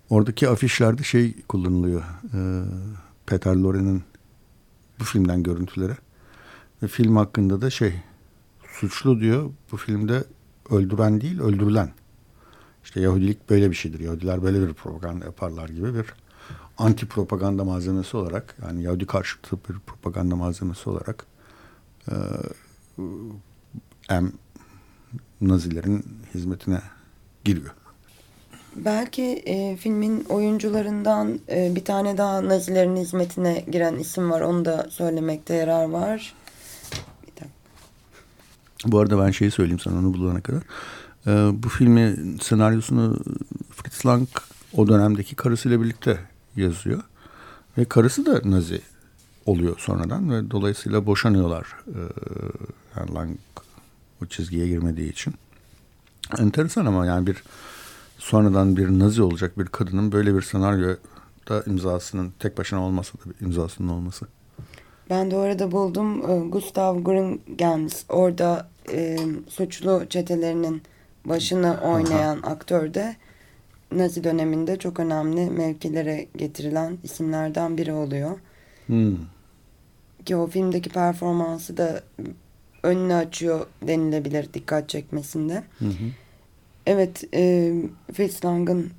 Oradaki 0.09 0.49
afişlerde 0.49 1.03
şey 1.03 1.41
kullanılıyor. 1.41 2.03
E, 2.33 2.39
Peter 3.25 3.55
Lorre'nin 3.55 4.03
bu 4.99 5.03
filmden 5.03 5.43
görüntülere. 5.43 5.97
Ve 6.83 6.87
film 6.87 7.15
hakkında 7.15 7.61
da 7.61 7.69
şey 7.69 7.93
suçlu 8.67 9.19
diyor 9.19 9.49
bu 9.71 9.77
filmde 9.77 10.23
öldüren 10.69 11.21
değil 11.21 11.39
öldürülen. 11.39 11.91
İşte 12.83 13.01
Yahudilik 13.01 13.49
böyle 13.49 13.69
bir 13.69 13.75
şeydir. 13.75 13.99
Yahudiler 13.99 14.43
böyle 14.43 14.67
bir 14.67 14.73
propaganda 14.73 15.25
yaparlar 15.25 15.69
gibi 15.69 15.95
bir 15.95 16.05
anti 16.77 17.05
propaganda 17.05 17.63
malzemesi 17.63 18.17
olarak 18.17 18.55
yani 18.65 18.83
Yahudi 18.83 19.05
karşıtı 19.05 19.57
bir 19.69 19.79
propaganda 19.79 20.35
malzemesi 20.35 20.89
olarak 20.89 21.25
e, 22.11 22.13
hem 24.07 24.31
Nazilerin 25.41 26.05
hizmetine 26.33 26.81
giriyor. 27.43 27.71
Belki 28.75 29.23
e, 29.23 29.77
filmin 29.77 30.25
oyuncularından 30.29 31.39
e, 31.49 31.75
bir 31.75 31.85
tane 31.85 32.17
daha 32.17 32.45
Nazilerin 32.45 32.95
hizmetine 32.95 33.65
giren 33.71 33.95
isim 33.95 34.31
var. 34.31 34.41
Onu 34.41 34.65
da 34.65 34.87
söylemekte 34.89 35.53
yarar 35.53 35.85
var. 35.85 36.33
Bu 38.85 38.99
arada 38.99 39.25
ben 39.25 39.31
şeyi 39.31 39.51
söyleyeyim 39.51 39.79
sana 39.79 39.99
onu 39.99 40.13
bulana 40.13 40.41
kadar. 40.41 40.61
E, 41.27 41.63
bu 41.63 41.69
filmin 41.69 42.37
senaryosunu 42.37 43.19
Fritz 43.71 44.05
Lang 44.05 44.27
o 44.73 44.87
dönemdeki 44.87 45.35
karısıyla 45.35 45.81
birlikte 45.81 46.19
yazıyor. 46.55 47.03
Ve 47.77 47.85
karısı 47.85 48.25
da 48.25 48.41
Nazi 48.51 48.81
oluyor 49.45 49.79
sonradan 49.79 50.31
ve 50.31 50.51
dolayısıyla 50.51 51.05
boşanıyorlar. 51.05 51.67
Yani 52.97 53.13
Lang 53.13 53.29
o 54.23 54.25
çizgiye 54.25 54.67
girmediği 54.67 55.11
için. 55.11 55.33
Enteresan 56.39 56.85
ama 56.85 57.05
yani 57.05 57.27
bir 57.27 57.43
sonradan 58.17 58.77
bir 58.77 58.87
nazi 58.87 59.21
olacak 59.21 59.59
bir 59.59 59.65
kadının 59.65 60.11
böyle 60.11 60.35
bir 60.35 60.41
senaryoda 60.41 61.63
imzasının 61.67 62.33
tek 62.39 62.57
başına 62.57 62.85
olması 62.85 63.13
da 63.13 63.21
imzasının 63.41 63.87
olması. 63.87 64.27
Ben 65.09 65.31
de 65.31 65.35
orada 65.35 65.71
buldum 65.71 66.21
Gustav 66.51 67.03
Grüngens 67.03 68.03
orada 68.09 68.69
e, 68.91 69.17
suçlu 69.49 70.05
çetelerinin 70.09 70.81
başını 71.25 71.77
oynayan 71.83 72.39
aktör 72.43 72.93
de 72.93 73.15
Nazi 73.91 74.23
döneminde 74.23 74.75
çok 74.79 74.99
önemli 74.99 75.49
mevkilere 75.49 76.27
getirilen 76.37 76.97
isimlerden 77.03 77.77
biri 77.77 77.93
oluyor. 77.93 78.39
Hmm. 78.87 79.17
Ki 80.25 80.35
o 80.35 80.47
filmdeki 80.47 80.89
performansı 80.89 81.77
da 81.77 82.03
önünü 82.83 83.13
açıyor 83.13 83.65
denilebilir 83.87 84.53
dikkat 84.53 84.89
çekmesinde. 84.89 85.63
Hı 85.79 85.85
hı. 85.85 86.05
Evet, 86.85 87.23
e, 87.33 87.73
Fritz 88.13 88.45
Lang'ın 88.45 88.89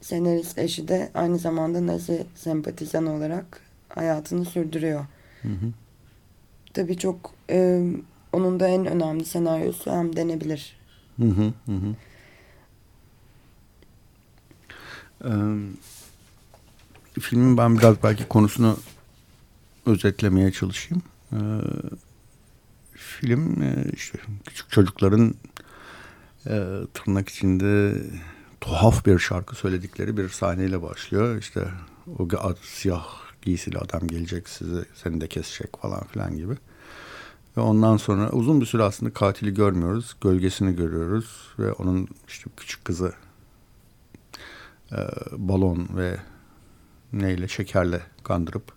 senarist 0.00 0.58
eşi 0.58 0.88
de 0.88 1.10
aynı 1.14 1.38
zamanda 1.38 1.86
Nazi 1.86 2.26
sempatizan 2.34 3.06
olarak 3.06 3.60
hayatını 3.88 4.44
sürdürüyor. 4.44 5.06
Hı 5.42 5.48
hı. 5.48 5.72
Tabii 6.74 6.98
çok 6.98 7.34
e, 7.50 7.86
onun 8.32 8.60
da 8.60 8.68
en 8.68 8.86
önemli 8.86 9.24
senaryosu 9.24 9.92
hem 9.92 10.16
denebilir. 10.16 10.76
Hı 11.16 11.26
hı 11.26 11.52
hı. 11.66 11.94
Ee, 15.24 15.30
filmin 17.20 17.56
ben 17.56 17.78
biraz 17.78 18.02
belki 18.02 18.28
konusunu 18.28 18.76
özetlemeye 19.86 20.52
çalışayım. 20.52 21.02
Ee, 21.32 21.36
film 22.94 23.62
işte 23.92 24.18
küçük 24.46 24.70
çocukların 24.70 25.34
e, 26.46 26.80
tırnak 26.94 27.28
içinde 27.28 28.02
tuhaf 28.60 29.06
bir 29.06 29.18
şarkı 29.18 29.56
söyledikleri 29.56 30.16
bir 30.16 30.28
sahneyle 30.28 30.82
başlıyor. 30.82 31.38
İşte 31.38 31.68
o 32.18 32.28
siyah 32.62 33.06
giysili 33.42 33.78
adam 33.78 34.06
gelecek 34.06 34.48
sizi 34.48 34.84
seni 34.94 35.20
de 35.20 35.28
kesecek 35.28 35.78
falan 35.82 36.04
filan 36.04 36.36
gibi. 36.36 36.54
Ve 37.56 37.60
ondan 37.60 37.96
sonra 37.96 38.30
uzun 38.30 38.60
bir 38.60 38.66
süre 38.66 38.82
aslında 38.82 39.12
katili 39.12 39.54
görmüyoruz. 39.54 40.16
Gölgesini 40.20 40.76
görüyoruz 40.76 41.48
ve 41.58 41.72
onun 41.72 42.08
işte 42.28 42.50
küçük 42.56 42.84
kızı 42.84 43.12
e, 44.92 44.98
balon 45.32 45.88
ve 45.96 46.16
neyle 47.12 47.48
şekerle 47.48 48.00
kandırıp 48.22 48.72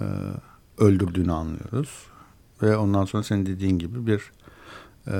e, 0.00 0.04
öldürdüğünü 0.78 1.32
anlıyoruz. 1.32 2.06
Ve 2.62 2.76
ondan 2.76 3.04
sonra 3.04 3.22
senin 3.22 3.46
dediğin 3.46 3.78
gibi 3.78 4.06
bir 4.06 4.32
e, 5.06 5.14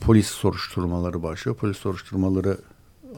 polis 0.00 0.26
soruşturmaları 0.26 1.22
başlıyor. 1.22 1.56
Polis 1.56 1.76
soruşturmaları, 1.76 2.58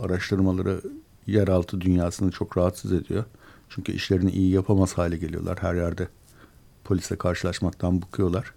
araştırmaları 0.02 0.80
yeraltı 1.26 1.80
dünyasını 1.80 2.30
çok 2.30 2.58
rahatsız 2.58 2.92
ediyor. 2.92 3.24
Çünkü 3.68 3.92
işlerini 3.92 4.30
iyi 4.30 4.50
yapamaz 4.50 4.98
hale 4.98 5.16
geliyorlar. 5.16 5.58
Her 5.60 5.74
yerde 5.74 6.08
polisle 6.84 7.18
karşılaşmaktan 7.18 8.02
bıkıyorlar. 8.02 8.52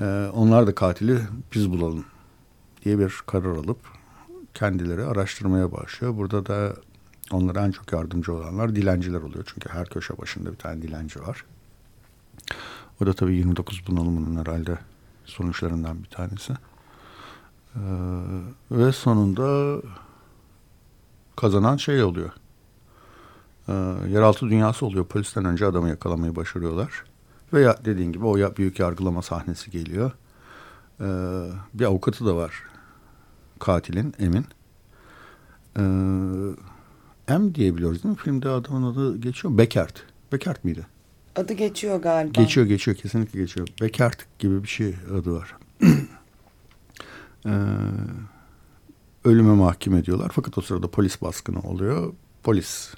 Ee, 0.00 0.30
onlar 0.34 0.66
da 0.66 0.74
katili 0.74 1.18
biz 1.54 1.70
bulalım 1.70 2.04
diye 2.84 2.98
bir 2.98 3.22
karar 3.26 3.56
alıp 3.56 3.78
kendileri 4.54 5.04
araştırmaya 5.04 5.72
başlıyor. 5.72 6.16
Burada 6.16 6.46
da 6.46 6.76
onlara 7.30 7.66
en 7.66 7.70
çok 7.70 7.92
yardımcı 7.92 8.34
olanlar 8.34 8.76
dilenciler 8.76 9.20
oluyor. 9.20 9.44
Çünkü 9.54 9.68
her 9.68 9.88
köşe 9.88 10.18
başında 10.18 10.52
bir 10.52 10.56
tane 10.56 10.82
dilenci 10.82 11.20
var. 11.20 11.44
O 13.02 13.06
da 13.06 13.12
tabii 13.12 13.34
29 13.34 13.82
bunalımının 13.86 14.40
herhalde 14.40 14.78
sonuçlarından 15.24 16.02
bir 16.02 16.08
tanesi. 16.08 16.52
Ee, 17.76 17.80
ve 18.70 18.92
sonunda 18.92 19.80
kazanan 21.36 21.76
şey 21.76 22.02
oluyor. 22.02 22.30
Ee, 23.68 23.72
yeraltı 24.08 24.46
dünyası 24.46 24.86
oluyor. 24.86 25.04
Polisten 25.04 25.44
önce 25.44 25.66
adamı 25.66 25.88
yakalamayı 25.88 26.36
başarıyorlar. 26.36 27.04
Ve 27.52 27.60
ya, 27.60 27.76
dediğin 27.84 28.12
gibi 28.12 28.26
o 28.26 28.56
büyük 28.56 28.78
yargılama 28.78 29.22
sahnesi 29.22 29.70
geliyor. 29.70 30.12
Ee, 31.00 31.04
bir 31.74 31.84
avukatı 31.84 32.26
da 32.26 32.36
var 32.36 32.73
katilin 33.58 34.14
Emin. 34.18 34.46
Ee, 35.76 37.34
M 37.38 37.54
diyebiliyoruz 37.54 38.02
değil 38.04 38.14
mi? 38.14 38.18
Filmde 38.18 38.48
adamın 38.48 38.92
adı 38.92 39.18
geçiyor. 39.18 39.58
Bekert. 39.58 40.02
Bekert 40.32 40.64
miydi? 40.64 40.86
Adı 41.36 41.52
geçiyor 41.52 42.02
galiba. 42.02 42.42
Geçiyor 42.42 42.66
geçiyor 42.66 42.96
kesinlikle 42.96 43.40
geçiyor. 43.40 43.68
Bekert 43.80 44.38
gibi 44.38 44.62
bir 44.62 44.68
şey 44.68 44.94
adı 45.14 45.32
var. 45.32 45.56
ee, 47.46 47.50
ölüme 49.24 49.54
mahkum 49.54 49.94
ediyorlar. 49.94 50.30
Fakat 50.34 50.58
o 50.58 50.60
sırada 50.60 50.90
polis 50.90 51.22
baskını 51.22 51.60
oluyor. 51.60 52.12
Polis 52.42 52.94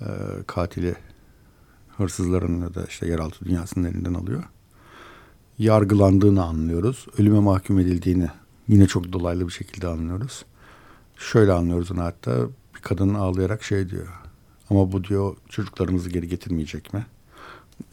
e, 0.00 0.06
katili 0.46 0.94
hırsızların 1.96 2.74
da 2.74 2.84
işte 2.88 3.06
yeraltı 3.06 3.44
dünyasının 3.44 3.88
elinden 3.88 4.14
alıyor. 4.14 4.42
Yargılandığını 5.58 6.44
anlıyoruz. 6.44 7.06
Ölüme 7.18 7.38
mahkum 7.38 7.78
edildiğini 7.78 8.28
yine 8.68 8.86
çok 8.86 9.12
dolaylı 9.12 9.46
bir 9.48 9.52
şekilde 9.52 9.86
anlıyoruz. 9.86 10.44
Şöyle 11.16 11.52
anlıyoruz 11.52 11.92
onu 11.92 12.02
hatta 12.02 12.48
bir 12.74 12.80
kadın 12.80 13.14
ağlayarak 13.14 13.62
şey 13.62 13.90
diyor. 13.90 14.08
Ama 14.70 14.92
bu 14.92 15.04
diyor 15.04 15.36
çocuklarımızı 15.48 16.10
geri 16.10 16.28
getirmeyecek 16.28 16.94
mi? 16.94 17.06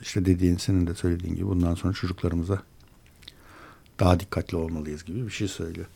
İşte 0.02 0.26
dediğin 0.26 0.58
senin 0.58 0.88
de 0.88 0.96
söylediğin 0.96 1.36
gibi 1.36 1.48
bundan 1.48 1.76
sonra 1.76 1.94
çocuklarımıza 1.94 2.62
daha 4.00 4.20
dikkatli 4.20 4.58
olmalıyız 4.58 5.06
gibi 5.06 5.26
bir 5.26 5.32
şey 5.32 5.48
söylüyor. 5.48 5.88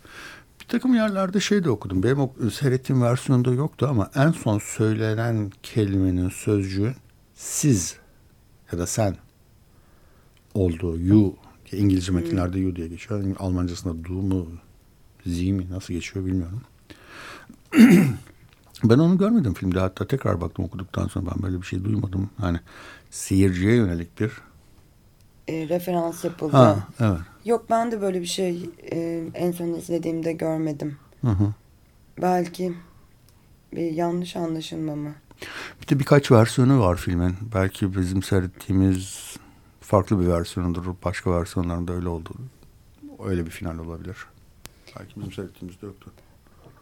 Bir 0.61 0.65
takım 0.65 0.93
yerlerde 0.93 1.39
şey 1.39 1.63
de 1.63 1.69
okudum. 1.69 2.03
Benim 2.03 2.19
o, 2.19 2.33
seyrettiğim 2.53 3.01
versiyonda 3.01 3.53
yoktu 3.53 3.87
ama 3.89 4.11
en 4.15 4.31
son 4.31 4.59
söylenen 4.59 5.51
kelimenin 5.63 6.29
sözcüğün 6.29 6.95
siz 7.33 7.97
ya 8.71 8.79
da 8.79 8.87
sen 8.87 9.17
olduğu 10.53 10.97
you 10.99 11.35
İngilizce 11.71 12.11
metinlerde 12.11 12.59
you 12.59 12.75
diye 12.75 12.87
geçiyor. 12.87 13.35
Almancasında 13.39 14.07
do 14.09 14.13
mu 14.13 14.47
z 15.25 15.41
mi 15.41 15.69
nasıl 15.69 15.93
geçiyor 15.93 16.25
bilmiyorum. 16.25 16.61
ben 18.83 18.97
onu 18.97 19.17
görmedim 19.17 19.53
filmde. 19.53 19.79
Hatta 19.79 20.07
tekrar 20.07 20.41
baktım 20.41 20.65
okuduktan 20.65 21.07
sonra 21.07 21.25
ben 21.35 21.43
böyle 21.43 21.61
bir 21.61 21.65
şey 21.65 21.83
duymadım. 21.83 22.29
Hani 22.37 22.59
seyirciye 23.11 23.75
yönelik 23.75 24.19
bir 24.19 24.31
e, 25.47 25.69
referans 25.69 26.23
yapıldı. 26.25 26.57
Ha, 26.57 26.87
evet. 26.99 27.19
Yok 27.45 27.65
ben 27.69 27.91
de 27.91 28.01
böyle 28.01 28.21
bir 28.21 28.25
şey 28.25 28.69
e, 28.91 29.23
en 29.33 29.51
son 29.51 29.67
izlediğimde 29.67 30.33
görmedim. 30.33 30.97
Hı 31.21 31.27
hı. 31.27 31.53
Belki 32.21 32.73
bir 33.75 33.91
yanlış 33.91 34.35
anlaşılma 34.35 34.95
mı? 34.95 35.13
Bir 35.81 35.87
de 35.87 35.99
birkaç 35.99 36.31
versiyonu 36.31 36.79
var 36.79 36.95
filmin. 36.95 37.35
Belki 37.55 37.95
bizim 37.95 38.23
seyrettiğimiz 38.23 39.35
farklı 39.81 40.21
bir 40.21 40.27
versiyonudur. 40.27 40.85
Başka 41.05 41.31
versiyonlarında 41.31 41.93
öyle 41.93 42.07
oldu. 42.07 42.29
Öyle 43.25 43.45
bir 43.45 43.51
final 43.51 43.77
olabilir. 43.77 44.17
Belki 44.99 45.15
bizim 45.15 45.31
seyrettiğimizde 45.31 45.85
yoktu. 45.85 46.11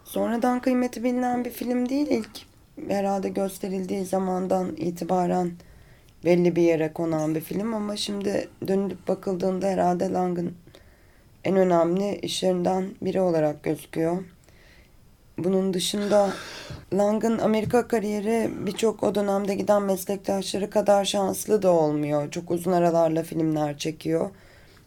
Sonradan 0.04 0.60
kıymeti 0.60 1.04
bilinen 1.04 1.44
bir 1.44 1.50
film 1.50 1.88
değil 1.88 2.06
ilk 2.10 2.30
herhalde 2.88 3.28
gösterildiği 3.28 4.04
zamandan 4.04 4.76
itibaren 4.76 5.52
belli 6.24 6.56
bir 6.56 6.62
yere 6.62 6.92
konan 6.92 7.34
bir 7.34 7.40
film 7.40 7.74
ama 7.74 7.96
şimdi 7.96 8.48
dönülüp 8.68 9.08
bakıldığında 9.08 9.66
herhalde 9.66 10.12
Lang'ın 10.12 10.54
en 11.44 11.56
önemli 11.56 12.18
işlerinden 12.18 12.94
biri 13.02 13.20
olarak 13.20 13.62
gözüküyor. 13.62 14.24
Bunun 15.38 15.74
dışında 15.74 16.32
Lang'ın 16.92 17.38
Amerika 17.38 17.88
kariyeri 17.88 18.50
birçok 18.66 19.02
o 19.02 19.14
dönemde 19.14 19.54
giden 19.54 19.82
meslektaşları 19.82 20.70
kadar 20.70 21.04
şanslı 21.04 21.62
da 21.62 21.70
olmuyor. 21.70 22.30
Çok 22.30 22.50
uzun 22.50 22.72
aralarla 22.72 23.22
filmler 23.22 23.78
çekiyor. 23.78 24.30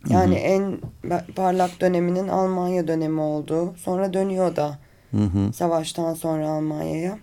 Yani 0.10 0.36
hı 0.36 0.40
hı. 0.40 0.44
en 0.44 0.80
parlak 1.36 1.82
döneminin 1.82 2.28
Almanya 2.28 2.88
dönemi 2.88 3.22
oldu. 3.22 3.74
Sonra 3.78 4.14
dönüyor 4.14 4.56
da 4.56 4.80
hı 5.12 5.18
hı. 5.18 5.54
savaştan 5.54 6.14
sonra 6.14 6.50
Almanya'ya. 6.50 7.20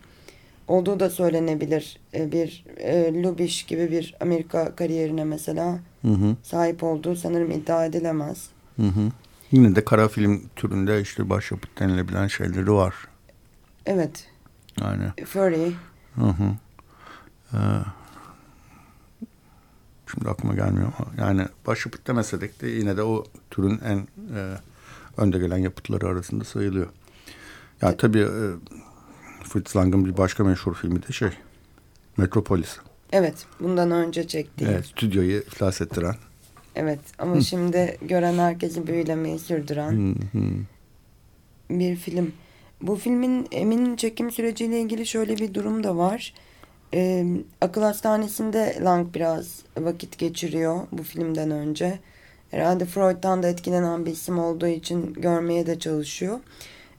Olduğu 0.69 1.01
da 1.01 1.11
söylenebilir. 1.11 1.99
E, 2.15 2.33
bir 2.33 2.65
e, 2.77 3.23
Lubiş 3.23 3.63
gibi 3.63 3.91
bir 3.91 4.15
Amerika 4.21 4.77
kariyerine 4.77 5.25
mesela 5.25 5.79
hı 6.03 6.09
hı. 6.09 6.37
sahip 6.43 6.83
olduğu 6.83 7.17
sanırım 7.17 7.51
iddia 7.51 7.87
edilemez. 7.87 8.49
Hı 8.77 8.87
hı. 8.87 9.11
Yine 9.53 9.77
de 9.77 9.85
kara 9.85 10.09
film 10.09 10.43
türünde 10.57 11.01
işte 11.01 11.31
başyapıt 11.31 11.81
denilebilen 11.81 12.27
şeyleri 12.27 12.73
var. 12.73 12.95
Evet. 13.87 14.27
Yani. 14.81 15.05
Furry. 15.27 15.73
Hı 16.15 16.27
hı. 16.27 16.57
Ee, 17.53 17.59
şimdi 20.15 20.29
aklıma 20.29 20.55
gelmiyor 20.55 20.93
ama 20.99 21.27
yani 21.27 21.47
başyapıt 21.67 22.07
demesek 22.07 22.63
de 22.63 22.69
yine 22.69 22.97
de 22.97 23.03
o 23.03 23.25
türün 23.51 23.81
en 23.85 23.99
e, 24.37 24.55
önde 25.17 25.39
gelen 25.39 25.57
yapıtları 25.57 26.07
arasında 26.07 26.45
sayılıyor. 26.45 26.87
Ya 26.87 27.89
yani 27.89 27.97
tabii 27.97 28.21
e, 28.21 28.45
Fritz 29.45 29.77
Lang'ın 29.77 30.05
bir 30.05 30.17
başka 30.17 30.45
meşhur 30.45 30.75
filmi 30.75 31.03
de 31.03 31.13
şey 31.13 31.31
Metropolis. 32.17 32.77
Evet 33.13 33.47
bundan 33.61 33.91
önce 33.91 34.29
çektiği. 34.29 34.65
Evet 34.65 34.87
stüdyoyu 34.87 35.37
iflas 35.37 35.81
ettiren. 35.81 36.15
Evet 36.75 37.01
ama 37.19 37.37
Hı. 37.37 37.43
şimdi 37.43 37.99
gören 38.03 38.39
herkesi 38.39 38.87
büyülemeyi 38.87 39.39
sürdüren 39.39 40.17
Hı. 40.33 40.41
bir 41.71 41.97
film. 41.97 42.33
Bu 42.83 42.97
filmin 42.97 43.49
Emin 43.51 43.97
çekim 43.97 44.31
süreciyle 44.31 44.81
ilgili 44.81 45.07
şöyle 45.07 45.37
bir 45.37 45.55
durum 45.55 45.85
da 45.85 45.97
var. 45.97 46.35
Ee, 46.95 47.27
akıl 47.61 47.83
hastanesinde 47.83 48.77
Lang 48.85 49.15
biraz 49.15 49.63
vakit 49.79 50.19
geçiriyor 50.19 50.81
bu 50.93 51.03
filmden 51.03 51.51
önce. 51.51 51.99
Herhalde 52.51 52.85
Freud'dan 52.85 53.43
da 53.43 53.49
etkilenen 53.49 54.07
bir 54.07 54.13
isim 54.13 54.39
olduğu 54.39 54.67
için 54.67 55.13
görmeye 55.13 55.67
de 55.67 55.79
çalışıyor. 55.79 56.41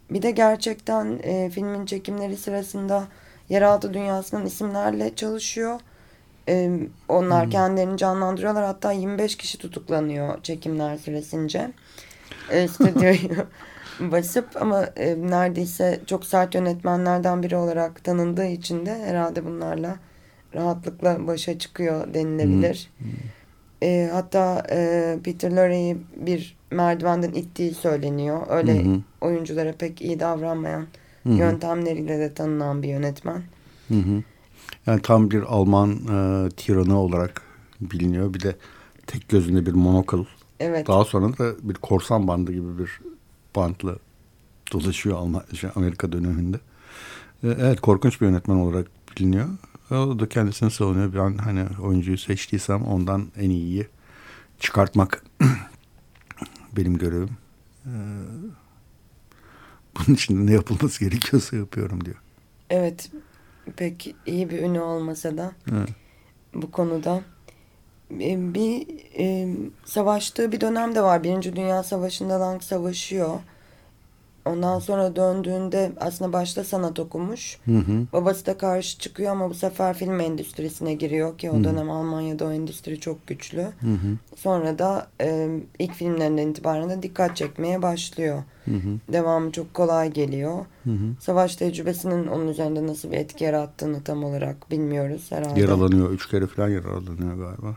Bir 0.10 0.22
de 0.22 0.32
gerçekten 0.32 1.20
e, 1.24 1.50
filmin 1.50 1.86
çekimleri 1.86 2.38
sırasında 2.38 3.08
yeraltı 3.50 3.94
dünyasının 3.94 4.46
isimlerle 4.46 5.16
çalışıyor. 5.16 5.80
E, 6.50 6.80
onlar 7.10 7.44
hmm. 7.44 7.52
kendilerini 7.52 7.98
canlandırıyorlar. 7.98 8.66
Hatta 8.66 8.92
25 8.92 9.38
kişi 9.38 9.58
tutuklanıyor 9.58 10.44
çekimler 10.44 10.98
süresince. 10.98 11.72
E, 12.52 12.68
stüdyoyu 12.68 13.18
basıp 14.00 14.62
ama 14.62 14.84
e, 14.84 15.16
neredeyse 15.22 16.00
çok 16.06 16.26
sert 16.26 16.56
yönetmenlerden 16.56 17.44
biri 17.44 17.56
olarak 17.56 18.04
tanındığı 18.04 18.48
için 18.48 18.86
de 18.86 19.06
herhalde 19.06 19.46
bunlarla 19.46 19.96
rahatlıkla 20.56 21.28
başa 21.28 21.60
çıkıyor 21.60 22.14
denilebilir. 22.14 22.90
Hmm. 22.98 23.08
E, 23.84 24.10
hatta 24.14 24.64
e, 24.72 25.18
Peter 25.24 25.52
Lorre'yi 25.52 25.98
bir 26.16 26.58
merdivenden 26.72 27.32
ittiği 27.32 27.74
söyleniyor. 27.74 28.42
Öyle 28.50 28.86
oyunculara 29.22 29.74
pek 29.74 30.02
iyi 30.02 30.20
davranmayan 30.20 30.88
hı. 31.24 31.30
yöntemleriyle 31.30 32.20
de 32.20 32.34
tanınan 32.34 32.84
bir 32.84 32.88
yönetmen. 32.88 33.44
Yani 34.88 35.02
tam 35.02 35.32
bir 35.32 35.42
Alman 35.42 35.92
e, 35.92 36.50
tiranı 36.50 37.00
olarak 37.00 37.42
biliniyor. 37.82 38.34
Bir 38.34 38.40
de 38.40 38.56
tek 39.08 39.30
gözünde 39.30 39.66
bir 39.66 39.74
monokl. 39.74 40.24
Evet. 40.60 40.88
Daha 40.88 41.06
sonra 41.06 41.38
da 41.38 41.54
bir 41.62 41.74
korsan 41.74 42.28
bandı 42.28 42.52
gibi 42.52 42.80
bir 42.80 43.00
bantla 43.56 43.96
dolaşıyor 44.72 45.18
Alman, 45.18 45.44
şey, 45.54 45.70
Amerika 45.76 46.12
döneminde. 46.12 46.58
E, 47.44 47.48
evet 47.48 47.82
korkunç 47.82 48.22
bir 48.22 48.26
yönetmen 48.26 48.56
olarak 48.56 48.88
biliniyor. 49.18 49.50
O 49.92 50.20
da 50.20 50.30
kendisini 50.30 50.72
savunuyor. 50.72 51.14
Ben 51.14 51.38
hani 51.38 51.66
oyuncuyu 51.82 52.18
seçtiysem 52.18 52.84
ondan 52.84 53.28
en 53.38 53.50
iyiyi 53.50 53.88
çıkartmak 54.60 55.24
benim 56.78 56.98
görevim. 56.98 57.38
Ee, 57.86 57.90
bunun 59.96 60.16
için 60.16 60.48
ne 60.48 60.52
yapılması 60.52 61.06
gerekiyorsa 61.06 61.56
yapıyorum 61.56 62.06
diyor. 62.06 62.16
Evet. 62.70 63.12
Pek 63.78 64.16
iyi 64.26 64.50
bir 64.50 64.60
ünü 64.60 64.80
olmasa 64.80 65.38
da 65.38 65.52
evet. 65.72 65.90
bu 66.54 66.72
konuda 66.72 67.16
e, 67.18 67.22
bir 68.20 68.88
e, 69.20 69.48
savaştığı 69.86 70.52
bir 70.52 70.62
dönem 70.62 70.96
de 70.96 71.02
var. 71.02 71.24
Birinci 71.24 71.56
Dünya 71.56 71.84
Savaşı'nda 71.84 72.40
Lang 72.40 72.64
savaşıyor. 72.64 73.40
Ondan 74.46 74.80
sonra 74.80 75.16
döndüğünde 75.16 75.92
aslında 76.00 76.34
başta 76.34 76.64
sanat 76.64 77.00
okumuş. 77.00 77.58
Hı 77.66 77.78
hı. 77.78 78.08
Babası 78.14 78.46
da 78.46 78.58
karşı 78.58 79.00
çıkıyor 79.00 79.32
ama 79.32 79.50
bu 79.50 79.54
sefer 79.54 79.98
film 79.98 80.20
endüstrisine 80.20 80.94
giriyor 80.94 81.38
ki 81.38 81.52
o 81.52 81.64
dönem 81.64 81.92
Almanya'da 81.92 82.46
o 82.46 82.52
endüstri 82.52 83.00
çok 83.00 83.28
güçlü. 83.28 83.62
Hı 83.62 83.92
hı. 83.92 84.18
Sonra 84.36 84.80
da 84.80 85.08
e, 85.22 85.48
ilk 85.80 85.94
filmlerinden 85.94 86.48
itibaren 86.48 86.90
de 86.90 87.04
dikkat 87.04 87.36
çekmeye 87.38 87.82
başlıyor. 87.82 88.44
Hı 88.66 88.72
hı. 88.72 89.14
Devamı 89.14 89.52
çok 89.52 89.74
kolay 89.74 90.12
geliyor. 90.12 90.66
Hı 90.84 90.92
hı. 90.92 91.16
Savaş 91.20 91.56
tecrübesinin 91.56 92.28
onun 92.28 92.48
üzerinde 92.48 92.88
nasıl 92.88 93.12
bir 93.12 93.18
etki 93.18 93.44
yarattığını 93.44 94.04
tam 94.04 94.24
olarak 94.24 94.72
bilmiyoruz 94.72 95.32
herhalde. 95.32 95.62
Yaralanıyor. 95.62 96.12
Üç 96.12 96.30
kere 96.30 96.48
falan 96.48 96.70
yaralanıyor 96.70 97.36
galiba. 97.38 97.76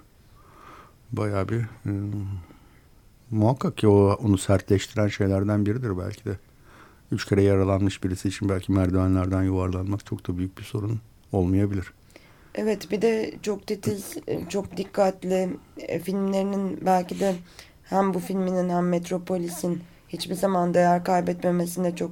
Bayağı 1.13 1.49
bir 1.49 1.61
e, 1.61 1.93
muhakkak 3.31 3.77
ki 3.77 3.89
o 3.89 4.19
onu 4.25 4.39
sertleştiren 4.39 5.09
şeylerden 5.09 5.67
biridir 5.67 5.99
belki 5.99 6.25
de. 6.25 6.39
Üç 7.13 7.25
kere 7.25 7.43
yaralanmış 7.43 8.05
birisi 8.05 8.29
için 8.29 8.49
belki 8.49 8.73
merdivenlerden 8.73 9.43
yuvarlanmak 9.43 10.07
çok 10.07 10.29
da 10.29 10.39
büyük 10.39 10.59
bir 10.59 10.63
sorun 10.63 11.01
olmayabilir. 11.33 11.93
Evet 12.55 12.91
bir 12.91 13.03
de 13.03 13.35
çok 13.43 13.67
titiz, 13.67 14.17
çok 14.49 14.77
dikkatli 14.77 15.57
e, 15.79 15.99
filmlerinin 15.99 16.79
belki 16.87 17.21
de 17.21 17.35
hem 17.85 18.15
bu 18.15 18.19
filminin 18.19 18.69
hem 18.69 18.89
Metropolis'in 18.89 19.83
hiçbir 20.09 20.35
zaman 20.35 20.75
değer 20.75 21.05
kaybetmemesinde 21.05 21.97
çok 21.97 22.11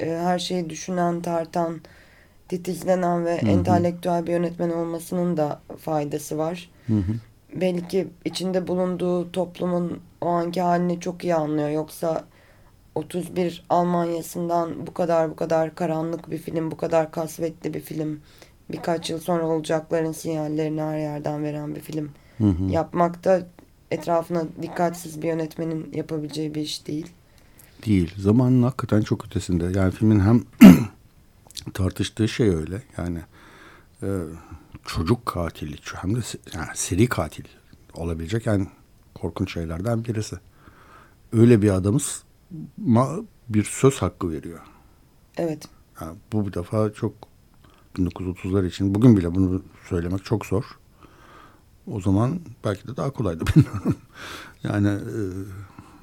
e, 0.00 0.10
her 0.10 0.38
şeyi 0.38 0.70
düşünen, 0.70 1.22
tartan, 1.22 1.80
titizlenen 2.48 3.24
ve 3.24 3.40
Hı 3.40 3.46
hı. 3.46 3.50
entelektüel 3.50 4.26
bir 4.26 4.32
yönetmen 4.32 4.70
olmasının 4.70 5.36
da 5.36 5.60
faydası 5.78 6.38
var. 6.38 6.70
Hı 6.86 6.94
hı. 6.94 7.12
Belki 7.60 8.08
içinde 8.24 8.66
bulunduğu 8.66 9.32
toplumun 9.32 10.00
o 10.20 10.28
anki 10.28 10.60
halini 10.60 11.00
çok 11.00 11.24
iyi 11.24 11.34
anlıyor. 11.34 11.68
Yoksa 11.68 12.24
31 12.94 13.64
Almanya'sından 13.68 14.86
bu 14.86 14.94
kadar 14.94 15.30
bu 15.30 15.36
kadar 15.36 15.74
karanlık 15.74 16.30
bir 16.30 16.38
film, 16.38 16.70
bu 16.70 16.76
kadar 16.76 17.10
kasvetli 17.10 17.74
bir 17.74 17.80
film, 17.80 18.20
birkaç 18.72 19.10
yıl 19.10 19.18
sonra 19.18 19.46
olacakların 19.46 20.12
sinyallerini 20.12 20.80
her 20.80 20.98
yerden 20.98 21.44
veren 21.44 21.74
bir 21.74 21.80
film 21.80 22.10
Hı 22.38 22.44
hı. 22.44 22.64
yapmak 22.64 23.24
da 23.24 23.46
etrafına 23.90 24.44
dikkatsiz 24.62 25.22
bir 25.22 25.28
yönetmenin 25.28 25.92
yapabileceği 25.94 26.54
bir 26.54 26.60
iş 26.60 26.86
değil. 26.86 27.06
Değil. 27.86 28.14
Zamanın 28.16 28.62
hakikaten 28.62 29.00
çok 29.00 29.26
ötesinde. 29.26 29.78
Yani 29.78 29.90
filmin 29.90 30.20
hem 30.20 30.44
tartıştığı 31.74 32.28
şey 32.28 32.48
öyle. 32.48 32.82
Yani 32.98 33.18
e, 34.02 34.08
çocuk 34.86 35.26
katili 35.26 35.76
hem 35.94 36.14
de 36.16 36.20
yani 36.54 36.68
seri 36.74 37.06
katil 37.06 37.44
olabilecek 37.94 38.46
en 38.46 38.68
korkunç 39.14 39.52
şeylerden 39.52 40.04
birisi. 40.04 40.36
Öyle 41.32 41.62
bir 41.62 41.70
adamız 41.70 42.22
ma 42.76 43.08
bir 43.48 43.64
söz 43.64 44.02
hakkı 44.02 44.30
veriyor. 44.30 44.60
Evet. 45.36 45.68
Yani 46.00 46.16
bu 46.32 46.46
bir 46.46 46.52
defa 46.52 46.92
çok 46.92 47.12
1930'lar 47.96 48.66
için 48.66 48.94
bugün 48.94 49.16
bile 49.16 49.34
bunu 49.34 49.62
söylemek 49.88 50.24
çok 50.24 50.46
zor. 50.46 50.64
O 51.86 52.00
zaman 52.00 52.40
belki 52.64 52.88
de 52.88 52.96
daha 52.96 53.10
kolaydı 53.10 53.44
bilmiyorum. 53.56 53.96
Yani 54.62 54.88
e, 54.88 55.20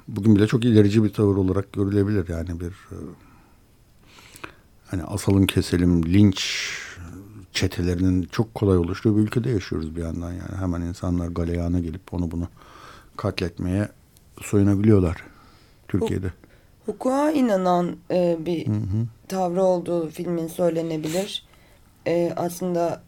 bugün 0.08 0.36
bile 0.36 0.46
çok 0.46 0.64
ilerici 0.64 1.04
bir 1.04 1.12
tavır 1.12 1.36
olarak 1.36 1.72
görülebilir 1.72 2.28
yani 2.28 2.60
bir 2.60 2.70
e, 2.70 2.96
hani 4.86 5.04
asalım 5.04 5.46
keselim 5.46 6.04
linç 6.04 6.70
çetelerinin 7.54 8.22
çok 8.22 8.54
kolay 8.54 8.78
oluştuğu 8.78 9.16
bir 9.16 9.22
ülkede 9.22 9.50
yaşıyoruz 9.50 9.96
bir 9.96 10.02
yandan 10.02 10.32
yani 10.32 10.56
hemen 10.60 10.80
insanlar 10.80 11.28
galeyana 11.28 11.80
gelip 11.80 12.14
onu 12.14 12.30
bunu 12.30 12.48
katletmeye 13.16 13.88
soyunabiliyorlar 14.42 15.24
Türkiye'de. 15.88 16.32
Hukuka 16.86 17.30
inanan 17.30 17.96
e, 18.10 18.36
bir 18.40 18.66
tavrı 19.28 19.62
olduğu 19.62 20.08
filmin 20.08 20.48
söylenebilir. 20.48 21.46
E, 22.06 22.32
aslında 22.36 23.02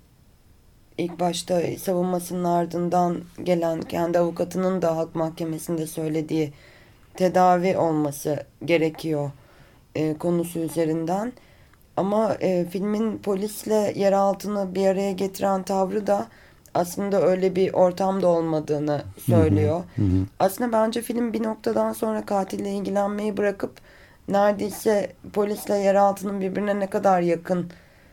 ilk 0.98 1.20
başta 1.20 1.62
savunmasının 1.78 2.44
ardından 2.44 3.20
gelen 3.42 3.80
kendi 3.80 4.18
avukatının 4.18 4.82
da 4.82 4.96
halk 4.96 5.14
mahkemesinde 5.14 5.86
söylediği 5.86 6.52
tedavi 7.14 7.76
olması 7.76 8.44
gerekiyor 8.64 9.30
e, 9.94 10.14
konusu 10.14 10.58
üzerinden. 10.58 11.32
Ama 11.96 12.34
e, 12.40 12.66
filmin 12.70 13.18
polisle 13.18 13.92
yeraltını 13.96 14.74
bir 14.74 14.86
araya 14.86 15.12
getiren 15.12 15.62
tavrı 15.62 16.06
da 16.06 16.26
aslında 16.74 17.22
öyle 17.22 17.56
bir 17.56 17.72
ortamda 17.72 18.28
olmadığını 18.28 19.02
söylüyor. 19.26 19.82
Hı 19.96 20.02
hı. 20.02 20.26
Aslında 20.38 20.72
bence 20.72 21.02
film 21.02 21.32
bir 21.32 21.42
noktadan 21.42 21.92
sonra 21.92 22.26
katille 22.26 22.70
ilgilenmeyi 22.70 23.36
bırakıp 23.36 23.72
neredeyse 24.28 25.12
polisle 25.32 25.74
yeraltının 25.74 26.40
birbirine 26.40 26.80
ne 26.80 26.86
kadar 26.86 27.20
yakın 27.20 27.70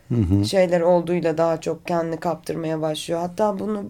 Hı 0.08 0.14
hı. 0.14 0.44
şeyler 0.44 0.80
olduğuyla 0.80 1.38
daha 1.38 1.60
çok 1.60 1.86
kendini 1.86 2.20
kaptırmaya 2.20 2.80
başlıyor. 2.80 3.20
Hatta 3.20 3.58
bunu 3.58 3.84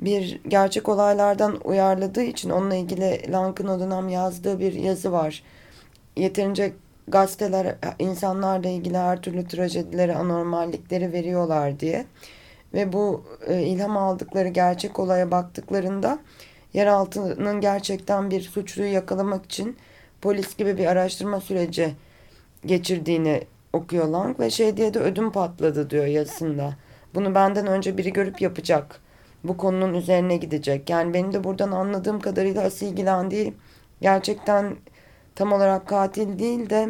bir 0.00 0.40
gerçek 0.48 0.88
olaylardan 0.88 1.60
uyarladığı 1.64 2.22
için 2.22 2.50
onunla 2.50 2.74
ilgili 2.74 3.32
Lank'ın 3.32 3.68
o 3.68 3.80
dönem 3.80 4.08
yazdığı 4.08 4.60
bir 4.60 4.72
yazı 4.72 5.12
var. 5.12 5.42
Yeterince 6.16 6.72
gazeteler 7.08 7.76
insanlarla 7.98 8.68
ilgili 8.68 8.98
her 8.98 9.22
türlü 9.22 9.46
trajedileri, 9.46 10.14
anormallikleri 10.14 11.12
veriyorlar 11.12 11.80
diye. 11.80 12.06
Ve 12.74 12.92
bu 12.92 13.24
e, 13.46 13.62
ilham 13.62 13.96
aldıkları 13.96 14.48
gerçek 14.48 14.98
olaya 14.98 15.30
baktıklarında 15.30 16.18
yeraltının 16.72 17.60
gerçekten 17.60 18.30
bir 18.30 18.40
suçluyu 18.40 18.92
yakalamak 18.92 19.44
için 19.44 19.76
polis 20.20 20.56
gibi 20.56 20.78
bir 20.78 20.86
araştırma 20.86 21.40
süreci 21.40 21.94
geçirdiğini 22.66 23.42
okuyor 23.72 24.08
Lang 24.08 24.40
ve 24.40 24.50
şey 24.50 24.76
diye 24.76 24.94
de 24.94 24.98
ödüm 24.98 25.32
patladı 25.32 25.90
diyor 25.90 26.06
yazısında. 26.06 26.76
Bunu 27.14 27.34
benden 27.34 27.66
önce 27.66 27.98
biri 27.98 28.12
görüp 28.12 28.40
yapacak. 28.40 29.00
Bu 29.44 29.56
konunun 29.56 29.94
üzerine 29.94 30.36
gidecek. 30.36 30.90
Yani 30.90 31.14
benim 31.14 31.32
de 31.32 31.44
buradan 31.44 31.70
anladığım 31.70 32.20
kadarıyla 32.20 32.62
asıl 32.62 32.86
ilgilendiği 32.86 33.54
gerçekten 34.00 34.76
tam 35.34 35.52
olarak 35.52 35.88
katil 35.88 36.38
değil 36.38 36.70
de 36.70 36.88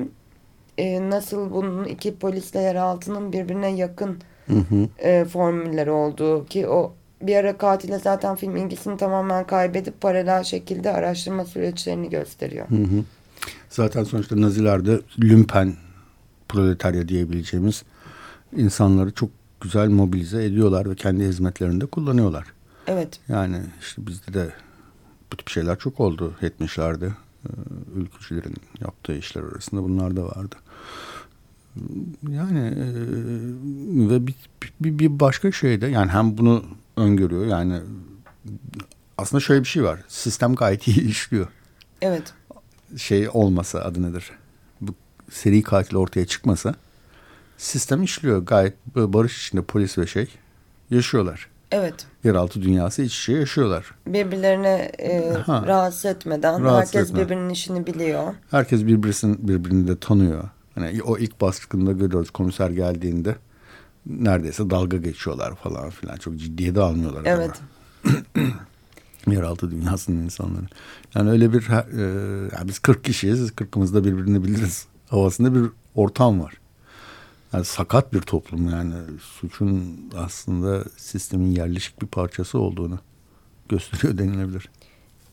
e, 0.78 1.10
nasıl 1.10 1.50
bunun 1.50 1.84
iki 1.84 2.16
polisle 2.16 2.60
yeraltının 2.60 3.32
birbirine 3.32 3.68
yakın 3.68 4.18
Hı 4.46 4.56
hı. 4.56 4.88
e, 4.98 5.24
formülleri 5.24 5.90
olduğu 5.90 6.46
ki 6.46 6.68
o 6.68 6.94
bir 7.22 7.36
ara 7.36 7.58
katile 7.58 7.98
zaten 7.98 8.36
film 8.36 8.56
ilgisini 8.56 8.96
tamamen 8.96 9.46
kaybedip 9.46 10.00
paralel 10.00 10.44
şekilde 10.44 10.90
araştırma 10.90 11.44
süreçlerini 11.44 12.10
gösteriyor. 12.10 12.68
Hı 12.68 12.74
hı. 12.74 13.04
Zaten 13.70 14.04
sonuçta 14.04 14.40
Nazilerde 14.40 15.00
lümpen 15.22 15.74
proletarya 16.48 17.08
diyebileceğimiz 17.08 17.82
insanları 18.56 19.10
çok 19.10 19.30
güzel 19.60 19.88
mobilize 19.88 20.44
ediyorlar 20.44 20.90
ve 20.90 20.94
kendi 20.94 21.24
hizmetlerinde 21.24 21.86
kullanıyorlar. 21.86 22.46
Evet. 22.86 23.20
Yani 23.28 23.56
işte 23.80 24.06
bizde 24.06 24.34
de 24.34 24.48
bu 25.32 25.36
tip 25.36 25.48
şeyler 25.48 25.78
çok 25.78 26.00
oldu 26.00 26.34
70'lerde. 26.42 27.10
Ee, 27.44 27.98
Ülkücülerin 27.98 28.54
yaptığı 28.80 29.16
işler 29.16 29.42
arasında 29.42 29.82
bunlar 29.82 30.16
da 30.16 30.24
vardı. 30.24 30.56
Yani 32.28 32.58
e, 32.58 32.86
ve 34.10 34.26
bir, 34.26 34.34
bir, 34.80 34.98
bir 34.98 35.20
başka 35.20 35.52
şey 35.52 35.80
de 35.80 35.86
yani 35.86 36.10
hem 36.10 36.38
bunu 36.38 36.64
öngörüyor 36.96 37.46
yani 37.46 37.80
aslında 39.18 39.40
şöyle 39.40 39.62
bir 39.62 39.68
şey 39.68 39.84
var. 39.84 40.00
Sistem 40.08 40.54
gayet 40.54 40.88
iyi 40.88 41.00
işliyor. 41.08 41.46
Evet. 42.02 42.34
Şey 42.96 43.28
olmasa 43.32 43.80
adı 43.80 44.02
nedir? 44.02 44.30
Bu 44.80 44.94
seri 45.30 45.62
katil 45.62 45.96
ortaya 45.96 46.26
çıkmasa 46.26 46.74
sistem 47.58 48.02
işliyor. 48.02 48.38
Gayet 48.46 48.74
barış 48.96 49.46
içinde 49.46 49.62
polis 49.62 49.98
ve 49.98 50.06
şey 50.06 50.28
yaşıyorlar. 50.90 51.48
Evet. 51.74 51.94
Yeraltı 52.24 52.62
dünyası 52.62 53.02
iç 53.02 53.18
içe 53.20 53.32
yaşıyorlar. 53.32 53.94
Birbirlerine 54.06 54.92
e, 54.98 55.30
Ha. 55.46 55.64
rahatsız 55.66 56.04
etmeden 56.04 56.64
Rahatsız 56.64 56.94
herkes 56.94 57.10
etme. 57.10 57.24
birbirinin 57.24 57.48
işini 57.50 57.86
biliyor. 57.86 58.34
Herkes 58.50 58.80
birbirini, 58.86 59.48
birbirini 59.48 59.88
de 59.88 59.98
tanıyor. 59.98 60.44
Hani 60.74 61.02
o 61.02 61.18
ilk 61.18 61.40
baskında 61.40 61.92
görüyoruz 61.92 62.30
komiser 62.30 62.70
geldiğinde 62.70 63.36
neredeyse 64.06 64.70
dalga 64.70 64.96
geçiyorlar 64.96 65.54
falan 65.54 65.90
filan. 65.90 66.16
Çok 66.16 66.36
ciddiye 66.36 66.74
de 66.74 66.80
almıyorlar. 66.80 67.22
Evet. 67.24 67.50
Yeraltı 69.26 69.70
dünyasının 69.70 70.24
insanları. 70.24 70.64
Yani 71.14 71.30
öyle 71.30 71.52
bir 71.52 71.68
e, 71.70 72.00
yani 72.56 72.68
biz 72.68 72.78
40 72.78 73.04
kişiyiz. 73.04 73.48
40'ımız 73.50 73.94
da 73.94 74.04
birbirini 74.04 74.44
biliriz. 74.44 74.86
Havasında 75.08 75.54
bir 75.54 75.70
ortam 75.94 76.40
var. 76.40 76.54
Yani 77.54 77.64
sakat 77.64 78.12
bir 78.12 78.20
toplum 78.20 78.70
yani. 78.70 78.94
Suçun 79.20 80.00
aslında 80.18 80.84
sistemin 80.96 81.50
yerleşik 81.50 82.02
bir 82.02 82.06
parçası 82.06 82.58
olduğunu 82.58 82.98
gösteriyor 83.68 84.18
denilebilir. 84.18 84.70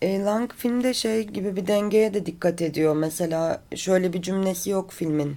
E, 0.02 0.20
Lang 0.20 0.52
filmde 0.58 0.94
şey 0.94 1.28
gibi 1.28 1.56
bir 1.56 1.68
dengeye 1.68 2.14
de 2.14 2.26
dikkat 2.26 2.62
ediyor. 2.62 2.96
Mesela 2.96 3.62
şöyle 3.76 4.14
bir 4.14 4.22
cümlesi 4.22 4.70
yok 4.70 4.92
filmin. 4.92 5.36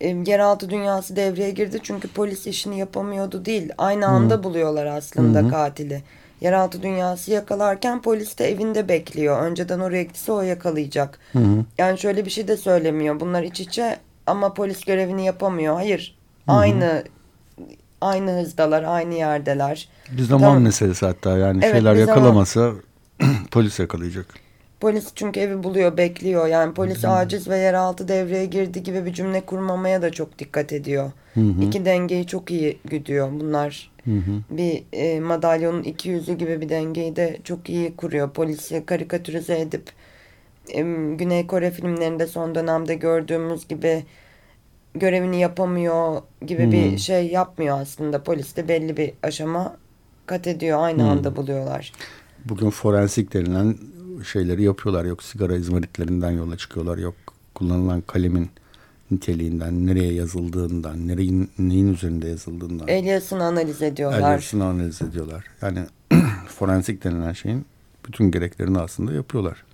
E, 0.00 0.08
yeraltı 0.08 0.70
dünyası 0.70 1.16
devreye 1.16 1.50
girdi 1.50 1.78
çünkü 1.82 2.08
polis 2.08 2.46
işini 2.46 2.78
yapamıyordu 2.78 3.44
değil. 3.44 3.70
Aynı 3.78 4.06
anda 4.06 4.42
buluyorlar 4.42 4.86
aslında 4.86 5.38
Hı 5.38 5.42
hı. 5.42 5.48
katili. 5.50 6.02
yeraltı 6.40 6.82
dünyası 6.82 7.30
yakalarken 7.30 8.02
polis 8.02 8.38
de 8.38 8.50
evinde 8.50 8.88
bekliyor. 8.88 9.42
Önceden 9.42 9.80
oraya 9.80 10.02
gitse 10.02 10.32
o 10.32 10.40
yakalayacak. 10.42 11.18
Hı 11.32 11.38
hı. 11.38 11.64
Yani 11.78 11.98
şöyle 11.98 12.24
bir 12.24 12.30
şey 12.30 12.48
de 12.48 12.56
söylemiyor. 12.56 13.20
Bunlar 13.20 13.42
iç 13.42 13.60
içe 13.60 13.98
ama 14.26 14.54
polis 14.54 14.84
görevini 14.84 15.26
yapamıyor. 15.26 15.74
Hayır. 15.74 16.18
Hı 16.46 16.52
hı. 16.52 16.56
Aynı 16.56 17.04
aynı 18.00 18.40
hızdalar, 18.40 18.82
aynı 18.82 19.14
yerdeler. 19.14 19.88
Bir 20.10 20.22
zaman 20.22 20.48
tamam. 20.48 20.62
meselesi 20.62 21.06
hatta 21.06 21.38
yani 21.38 21.60
evet, 21.64 21.74
şeyler 21.74 21.94
yakalamasa 21.94 22.72
polis 23.50 23.78
yakalayacak. 23.78 24.26
Polis 24.80 25.12
çünkü 25.14 25.40
evi 25.40 25.62
buluyor, 25.62 25.96
bekliyor. 25.96 26.46
Yani 26.46 26.74
polis 26.74 27.02
hı 27.02 27.08
hı. 27.08 27.12
aciz 27.12 27.48
ve 27.48 27.58
yeraltı 27.58 28.08
devreye 28.08 28.46
girdi 28.46 28.82
gibi 28.82 29.06
bir 29.06 29.12
cümle 29.12 29.40
kurmamaya 29.40 30.02
da 30.02 30.10
çok 30.10 30.38
dikkat 30.38 30.72
ediyor. 30.72 31.12
Hı 31.34 31.40
hı. 31.40 31.62
İki 31.62 31.84
dengeyi 31.84 32.26
çok 32.26 32.50
iyi 32.50 32.78
güdüyor. 32.84 33.28
Bunlar 33.32 33.90
hı 34.04 34.10
hı. 34.10 34.56
bir 34.56 34.82
e, 34.92 35.20
madalyonun 35.20 35.82
iki 35.82 36.08
yüzü 36.08 36.34
gibi 36.34 36.60
bir 36.60 36.68
dengeyi 36.68 37.16
de 37.16 37.38
çok 37.44 37.70
iyi 37.70 37.96
kuruyor. 37.96 38.30
Polisi 38.30 38.86
karikatürize 38.86 39.60
edip 39.60 39.90
Güney 41.16 41.46
Kore 41.46 41.70
filmlerinde 41.70 42.26
son 42.26 42.54
dönemde 42.54 42.94
gördüğümüz 42.94 43.68
gibi 43.68 44.04
görevini 44.94 45.40
yapamıyor 45.40 46.22
gibi 46.46 46.64
hmm. 46.64 46.72
bir 46.72 46.98
şey 46.98 47.26
yapmıyor 47.26 47.80
aslında. 47.80 48.22
Polis 48.22 48.56
de 48.56 48.68
belli 48.68 48.96
bir 48.96 49.12
aşama 49.22 49.76
kat 50.26 50.46
ediyor. 50.46 50.78
Aynı 50.82 51.02
hmm. 51.02 51.10
anda 51.10 51.36
buluyorlar. 51.36 51.92
Bugün 52.44 52.70
forensik 52.70 53.34
denilen 53.34 53.76
şeyleri 54.32 54.62
yapıyorlar. 54.62 55.04
Yok 55.04 55.22
sigara 55.22 55.56
izmaritlerinden 55.56 56.30
yola 56.30 56.56
çıkıyorlar. 56.56 56.98
Yok 56.98 57.14
kullanılan 57.54 58.00
kalemin 58.00 58.50
niteliğinden, 59.10 59.86
nereye 59.86 60.12
yazıldığından, 60.12 61.08
nereyin, 61.08 61.50
neyin 61.58 61.94
üzerinde 61.94 62.28
yazıldığından. 62.28 62.88
El 62.88 63.04
yazısını 63.04 63.44
analiz 63.44 63.82
ediyorlar. 63.82 64.18
El 64.18 64.32
yazısını 64.32 64.64
analiz 64.64 65.02
ediyorlar. 65.02 65.44
Yani 65.62 65.78
forensik 66.48 67.04
denilen 67.04 67.32
şeyin 67.32 67.66
bütün 68.08 68.30
gereklerini 68.30 68.78
aslında 68.78 69.12
yapıyorlar. 69.12 69.64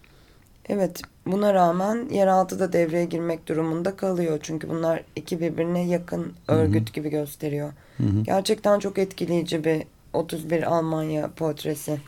Evet, 0.69 1.03
buna 1.27 1.55
rağmen 1.55 2.09
yeraltı 2.11 2.59
da 2.59 2.73
devreye 2.73 3.05
girmek 3.05 3.49
durumunda 3.49 3.97
kalıyor. 3.97 4.39
Çünkü 4.43 4.69
bunlar 4.69 5.03
iki 5.17 5.41
birbirine 5.41 5.87
yakın 5.87 6.33
örgüt 6.49 6.89
Hı 6.89 6.93
-hı. 6.93 6.95
gibi 6.95 7.11
gösteriyor. 7.11 7.73
Hı 7.97 8.03
-hı. 8.03 8.25
Gerçekten 8.25 8.79
çok 8.79 8.99
etkileyici 8.99 9.65
bir 9.65 9.83
31 10.13 10.63
Almanya 10.63 11.31
portresi. 11.37 12.01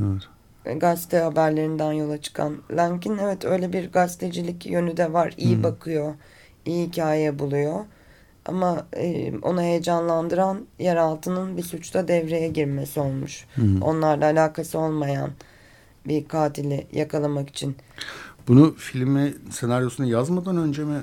Evet. 0.00 0.22
Gazete 0.80 1.18
haberlerinden 1.18 1.92
yola 1.92 2.20
çıkan. 2.20 2.56
Lankin 2.70 3.18
evet 3.18 3.44
öyle 3.44 3.72
bir 3.72 3.92
gazetecilik 3.92 4.66
yönü 4.66 4.96
de 4.96 5.12
var. 5.12 5.34
İyi 5.36 5.56
Hı 5.56 5.60
-hı. 5.60 5.62
bakıyor, 5.62 6.14
iyi 6.66 6.86
hikaye 6.86 7.38
buluyor. 7.38 7.84
Ama 8.46 8.86
e, 8.96 9.32
onu 9.42 9.62
heyecanlandıran 9.62 10.66
yeraltının 10.78 11.56
bir 11.56 11.62
suçta 11.62 12.08
devreye 12.08 12.48
girmesi 12.48 13.00
olmuş. 13.00 13.46
Hı 13.54 13.62
-hı. 13.62 13.84
Onlarla 13.84 14.24
alakası 14.24 14.78
olmayan 14.78 15.30
bir 16.06 16.24
katili 16.24 16.86
yakalamak 16.92 17.48
için. 17.48 17.76
Bunu 18.48 18.74
filmi 18.74 19.34
senaryosunu 19.50 20.06
yazmadan 20.06 20.56
önce 20.56 20.84
mi 20.84 21.02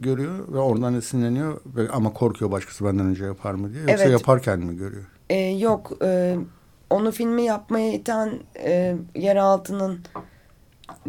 görüyor 0.00 0.52
ve 0.52 0.58
oradan 0.58 0.94
esinleniyor 0.94 1.60
ve 1.76 1.88
ama 1.88 2.12
korkuyor 2.12 2.50
başkası 2.50 2.84
benden 2.84 3.06
önce 3.06 3.24
yapar 3.24 3.54
mı 3.54 3.72
diye 3.72 3.80
yoksa 3.80 4.04
evet. 4.04 4.12
yaparken 4.12 4.58
mi 4.58 4.76
görüyor? 4.76 5.04
Ee, 5.30 5.36
yok 5.38 5.92
e, 6.02 6.36
onu 6.90 7.12
filmi 7.12 7.42
yapmaya 7.42 7.92
iten 7.92 8.30
e, 8.56 8.96
yeraltının 9.14 10.00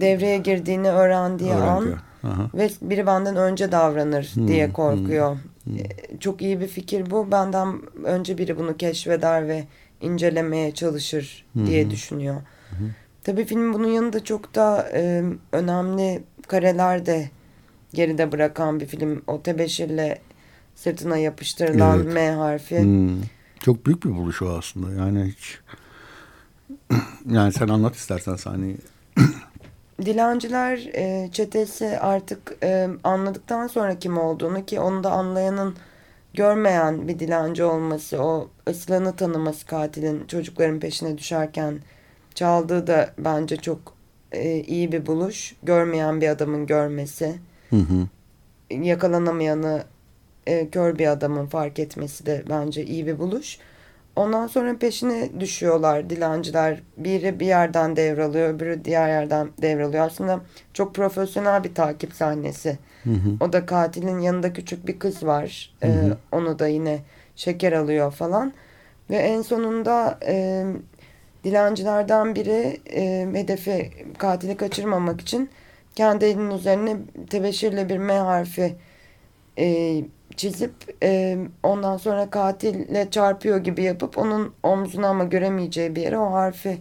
devreye 0.02 0.38
girdiğini 0.38 0.89
öğrendiği 0.89 1.52
Öğreniyor. 1.52 1.98
an 2.24 2.30
Aha. 2.30 2.50
ve 2.54 2.69
biri 2.82 3.08
benden 3.08 3.36
önce 3.36 3.72
davranır 3.72 4.32
hmm, 4.34 4.48
diye 4.48 4.74
korkuyor. 4.74 5.32
Hmm, 5.32 5.74
hmm. 5.74 5.80
E, 5.80 6.19
çok 6.19 6.41
iyi 6.41 6.60
bir 6.60 6.67
fikir 6.67 7.12
bu. 7.12 7.32
Benden 7.32 7.82
önce 8.04 8.38
biri 8.38 8.58
bunu 8.58 8.78
keşfeder 8.78 9.48
ve 9.48 9.63
incelemeye 10.02 10.74
çalışır 10.74 11.46
diye 11.65 11.84
hmm. 11.84 11.91
düşünüyor. 11.91 12.36
Hmm. 12.69 12.89
Tabii 13.23 13.45
film 13.45 13.73
bunun 13.73 13.88
yanında 13.88 14.23
çok 14.23 14.55
da 14.55 14.89
e, 14.93 15.23
önemli 15.51 16.23
kareler 16.47 17.05
de 17.05 17.29
geride 17.93 18.31
bırakan 18.31 18.79
bir 18.79 18.86
film. 18.86 19.23
O 19.27 19.41
tebeşirle 19.41 20.21
sırtına 20.75 21.17
yapıştırılan 21.17 21.99
evet. 22.03 22.13
M 22.13 22.31
harfi. 22.31 22.79
Hmm. 22.79 23.21
Çok 23.59 23.86
büyük 23.86 24.05
bir 24.05 24.09
buluş 24.09 24.41
o 24.41 24.49
aslında. 24.49 25.03
Yani 25.03 25.23
hiç 25.23 25.59
yani 27.29 27.53
sen 27.53 27.67
anlat 27.67 27.95
istersen 27.95 28.36
sahneyi. 28.36 28.77
Dilenciler 30.05 30.77
e, 30.93 31.29
çetesi 31.31 31.99
artık 31.99 32.55
e, 32.63 32.89
anladıktan 33.03 33.67
sonra 33.67 33.99
kim 33.99 34.17
olduğunu 34.17 34.65
ki 34.65 34.79
onu 34.79 35.03
da 35.03 35.12
anlayanın 35.12 35.75
görmeyen 36.33 37.07
bir 37.07 37.19
dilenci 37.19 37.63
olması, 37.63 38.23
o 38.23 38.49
ıslanı 38.69 39.15
tanıması 39.15 39.65
katilin 39.65 40.27
çocukların 40.27 40.79
peşine 40.79 41.17
düşerken 41.17 41.79
çaldığı 42.36 42.88
da 42.88 43.10
bence 43.17 43.58
çok 43.58 43.80
e, 44.32 44.60
iyi 44.60 44.91
bir 44.91 45.06
buluş. 45.06 45.56
Görmeyen 45.63 46.22
bir 46.22 46.30
adamın 46.30 46.65
görmesi. 46.65 47.36
Hı 47.69 47.76
hı. 47.76 48.08
Yakalanamayanı 48.76 49.84
e, 50.48 50.69
kör 50.69 51.00
bir 51.00 51.08
adamın 51.08 51.46
fark 51.46 51.80
etmesi 51.80 52.26
de 52.26 52.43
bence 52.50 52.86
iyi 52.86 53.08
bir 53.08 53.19
buluş. 53.19 53.58
Ondan 54.15 54.48
sonra 54.48 54.78
peşine 54.78 55.30
düşüyorlar 55.39 56.10
dilenciler. 56.10 56.82
Biri 56.98 57.39
bir 57.39 57.46
yerden 57.46 57.96
devralıyor, 57.96 58.54
öbürü 58.54 58.86
diğer 58.86 59.08
yerden 59.08 59.50
devralıyor. 59.62 60.06
Aslında 60.06 60.39
çok 60.74 60.96
profesyonel 60.96 61.63
bir 61.63 61.76
takip 61.76 62.13
sahnesi. 62.13 62.78
Hı 63.04 63.10
hı. 63.10 63.30
O 63.39 63.54
da 63.54 63.65
katilin 63.65 64.19
yanında 64.19 64.54
küçük 64.54 64.88
bir 64.88 65.00
kız 65.00 65.26
var. 65.26 65.74
Hı 65.82 65.88
hı. 65.88 65.91
Ee, 65.91 66.13
onu 66.32 66.60
da 66.60 66.67
yine 66.67 67.00
şeker 67.36 67.72
alıyor 67.72 68.12
falan. 68.12 68.54
Ve 69.10 69.15
en 69.15 69.41
sonunda 69.41 70.19
e, 70.28 70.65
dilencilerden 71.43 72.36
biri 72.36 72.79
e, 72.93 73.27
hedefi 73.34 73.91
katili 74.17 74.58
kaçırmamak 74.58 75.21
için 75.21 75.49
kendi 75.95 76.25
elinin 76.25 76.51
üzerine 76.51 76.97
tebeşirle 77.29 77.89
bir 77.89 77.97
M 77.97 78.13
harfi 78.13 78.75
e, 79.60 79.97
çizip 80.36 80.73
e, 81.03 81.38
ondan 81.63 81.97
sonra 81.97 82.29
katille 82.29 83.12
çarpıyor 83.12 83.58
gibi 83.58 83.84
yapıp 83.84 84.17
onun 84.17 84.53
omzuna 84.63 85.08
ama 85.08 85.23
göremeyeceği 85.23 85.95
bir 85.95 86.01
yere 86.01 86.17
o 86.17 86.32
harfi 86.32 86.77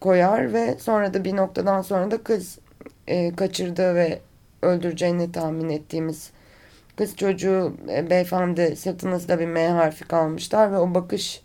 koyar 0.00 0.52
ve 0.52 0.78
sonra 0.78 1.14
da 1.14 1.24
bir 1.24 1.36
noktadan 1.36 1.82
sonra 1.82 2.10
da 2.10 2.22
kız 2.22 2.58
e, 3.06 3.36
kaçırdığı 3.36 3.94
ve 3.94 4.18
öldüreceğini 4.62 5.32
tahmin 5.32 5.68
ettiğimiz 5.68 6.30
kız 6.96 7.16
çocuğu 7.16 7.76
e, 7.90 8.10
beyefendi 8.10 8.76
sırtınızda 8.76 9.38
bir 9.38 9.46
M 9.46 9.68
harfi 9.68 10.04
kalmışlar 10.04 10.72
ve 10.72 10.78
o 10.78 10.94
bakış 10.94 11.42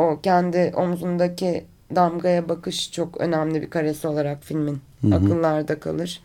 o 0.00 0.20
kendi 0.20 0.72
omzundaki 0.76 1.64
damgaya 1.94 2.48
bakış 2.48 2.92
çok 2.92 3.20
önemli 3.20 3.62
bir 3.62 3.70
karesi 3.70 4.08
olarak 4.08 4.44
filmin 4.44 4.80
Hı 5.00 5.06
-hı. 5.06 5.14
akıllarda 5.16 5.80
kalır. 5.80 6.20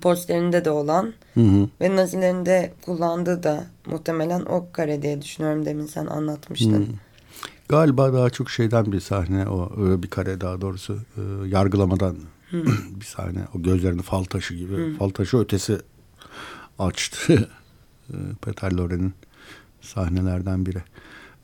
Posterinde 0.00 0.64
de 0.64 0.70
olan 0.70 1.12
Hı 1.34 1.40
-hı. 1.40 1.68
ve 1.80 1.96
Nazilerin 1.96 2.46
de 2.46 2.72
kullandığı 2.84 3.42
da 3.42 3.64
muhtemelen 3.86 4.40
o 4.40 4.66
kare 4.72 5.02
diye 5.02 5.22
düşünüyorum 5.22 5.66
demin 5.66 5.86
sen 5.86 6.06
anlatmıştın. 6.06 6.72
Hı 6.72 6.76
-hı. 6.76 6.94
Galiba 7.68 8.12
daha 8.12 8.30
çok 8.30 8.50
şeyden 8.50 8.92
bir 8.92 9.00
sahne 9.00 9.48
o 9.48 9.70
bir 10.02 10.08
kare 10.08 10.40
daha 10.40 10.60
doğrusu 10.60 10.98
e, 11.16 11.48
yargılamadan 11.48 12.16
Hı. 12.50 12.64
bir 13.00 13.04
sahne 13.04 13.44
o 13.54 13.62
gözlerini 13.62 14.02
fal 14.02 14.24
taşı 14.24 14.54
gibi 14.54 14.76
Hı. 14.76 14.96
fal 14.98 15.08
taşı 15.08 15.38
ötesi 15.38 15.78
açtı 16.78 17.48
e, 18.10 18.16
Peter 18.42 18.72
Loren'in 18.72 19.14
sahnelerden 19.80 20.66
biri. 20.66 20.82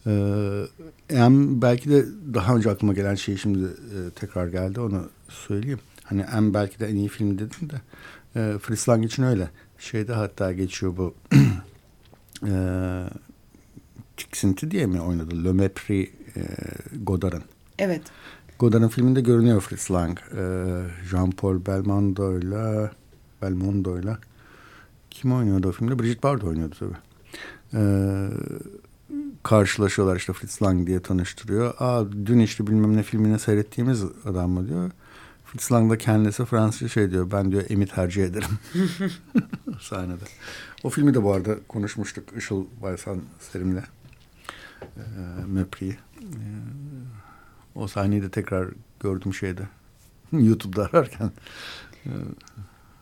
Ee, 0.06 0.62
en 1.10 1.62
belki 1.62 1.90
de 1.90 2.06
daha 2.34 2.56
önce 2.56 2.70
aklıma 2.70 2.92
gelen 2.92 3.14
şey 3.14 3.36
şimdi 3.36 3.64
e, 3.64 4.10
tekrar 4.10 4.48
geldi 4.48 4.80
onu 4.80 5.08
söyleyeyim. 5.28 5.80
Hani 6.04 6.24
en 6.36 6.54
belki 6.54 6.80
de 6.80 6.86
en 6.86 6.96
iyi 6.96 7.08
film 7.08 7.38
dedim 7.38 7.70
de 7.70 7.80
e, 8.36 8.58
Fritz 8.58 8.88
Lang 8.88 9.04
için 9.04 9.22
öyle. 9.22 9.50
Şeyde 9.78 10.12
hatta 10.12 10.52
geçiyor 10.52 10.96
bu 10.96 11.14
e, 12.46 12.52
Tiksinti 14.16 14.70
diye 14.70 14.86
mi 14.86 15.00
oynadı? 15.00 15.44
Le 15.44 15.52
Mépris 15.52 16.08
e, 16.36 16.42
Godard'ın. 17.02 17.42
Evet. 17.78 18.02
Godard'ın 18.58 18.88
filminde 18.88 19.20
görünüyor 19.20 19.60
Fritz 19.60 19.90
Lang. 19.90 20.18
E, 20.18 20.42
Jean-Paul 21.10 21.66
Belmondo'yla 21.66 22.92
Belmondo'yla 23.42 24.18
kim 25.10 25.32
oynuyordu 25.32 25.68
o 25.68 25.72
filmde? 25.72 25.98
Brigitte 25.98 26.22
Bardot 26.22 26.44
oynuyordu 26.44 26.74
tabii. 26.78 26.96
Eee 27.72 28.30
karşılaşıyorlar 29.46 30.16
işte 30.16 30.32
Fritz 30.32 30.62
Lang 30.62 30.86
diye 30.86 31.00
tanıştırıyor. 31.00 31.74
Aa 31.78 32.12
dün 32.26 32.38
işte 32.38 32.66
bilmem 32.66 32.96
ne 32.96 33.02
filmini 33.02 33.38
seyrettiğimiz 33.38 34.04
adam 34.24 34.50
mı 34.50 34.68
diyor. 34.68 34.90
Fritz 35.44 35.72
Lang 35.72 35.90
da 35.90 35.98
kendisi 35.98 36.44
Fransızca 36.44 36.88
şey 36.88 37.10
diyor. 37.10 37.30
Ben 37.30 37.52
diyor 37.52 37.62
Emi 37.68 37.86
tercih 37.86 38.24
ederim. 38.24 38.58
Sahnede. 39.80 40.24
O 40.84 40.90
filmi 40.90 41.14
de 41.14 41.22
bu 41.22 41.32
arada 41.32 41.56
konuşmuştuk 41.68 42.24
Işıl 42.36 42.64
Baysan 42.82 43.22
Serim'le. 43.40 43.82
Ee, 44.82 45.00
Möpri'yi. 45.46 45.96
Ee, 46.20 46.26
o 47.74 47.88
sahneyi 47.88 48.22
de 48.22 48.30
tekrar 48.30 48.68
gördüm 49.00 49.34
şeyde. 49.34 49.62
YouTube'da 50.32 50.84
ararken. 50.92 51.30
Ee, 52.06 52.10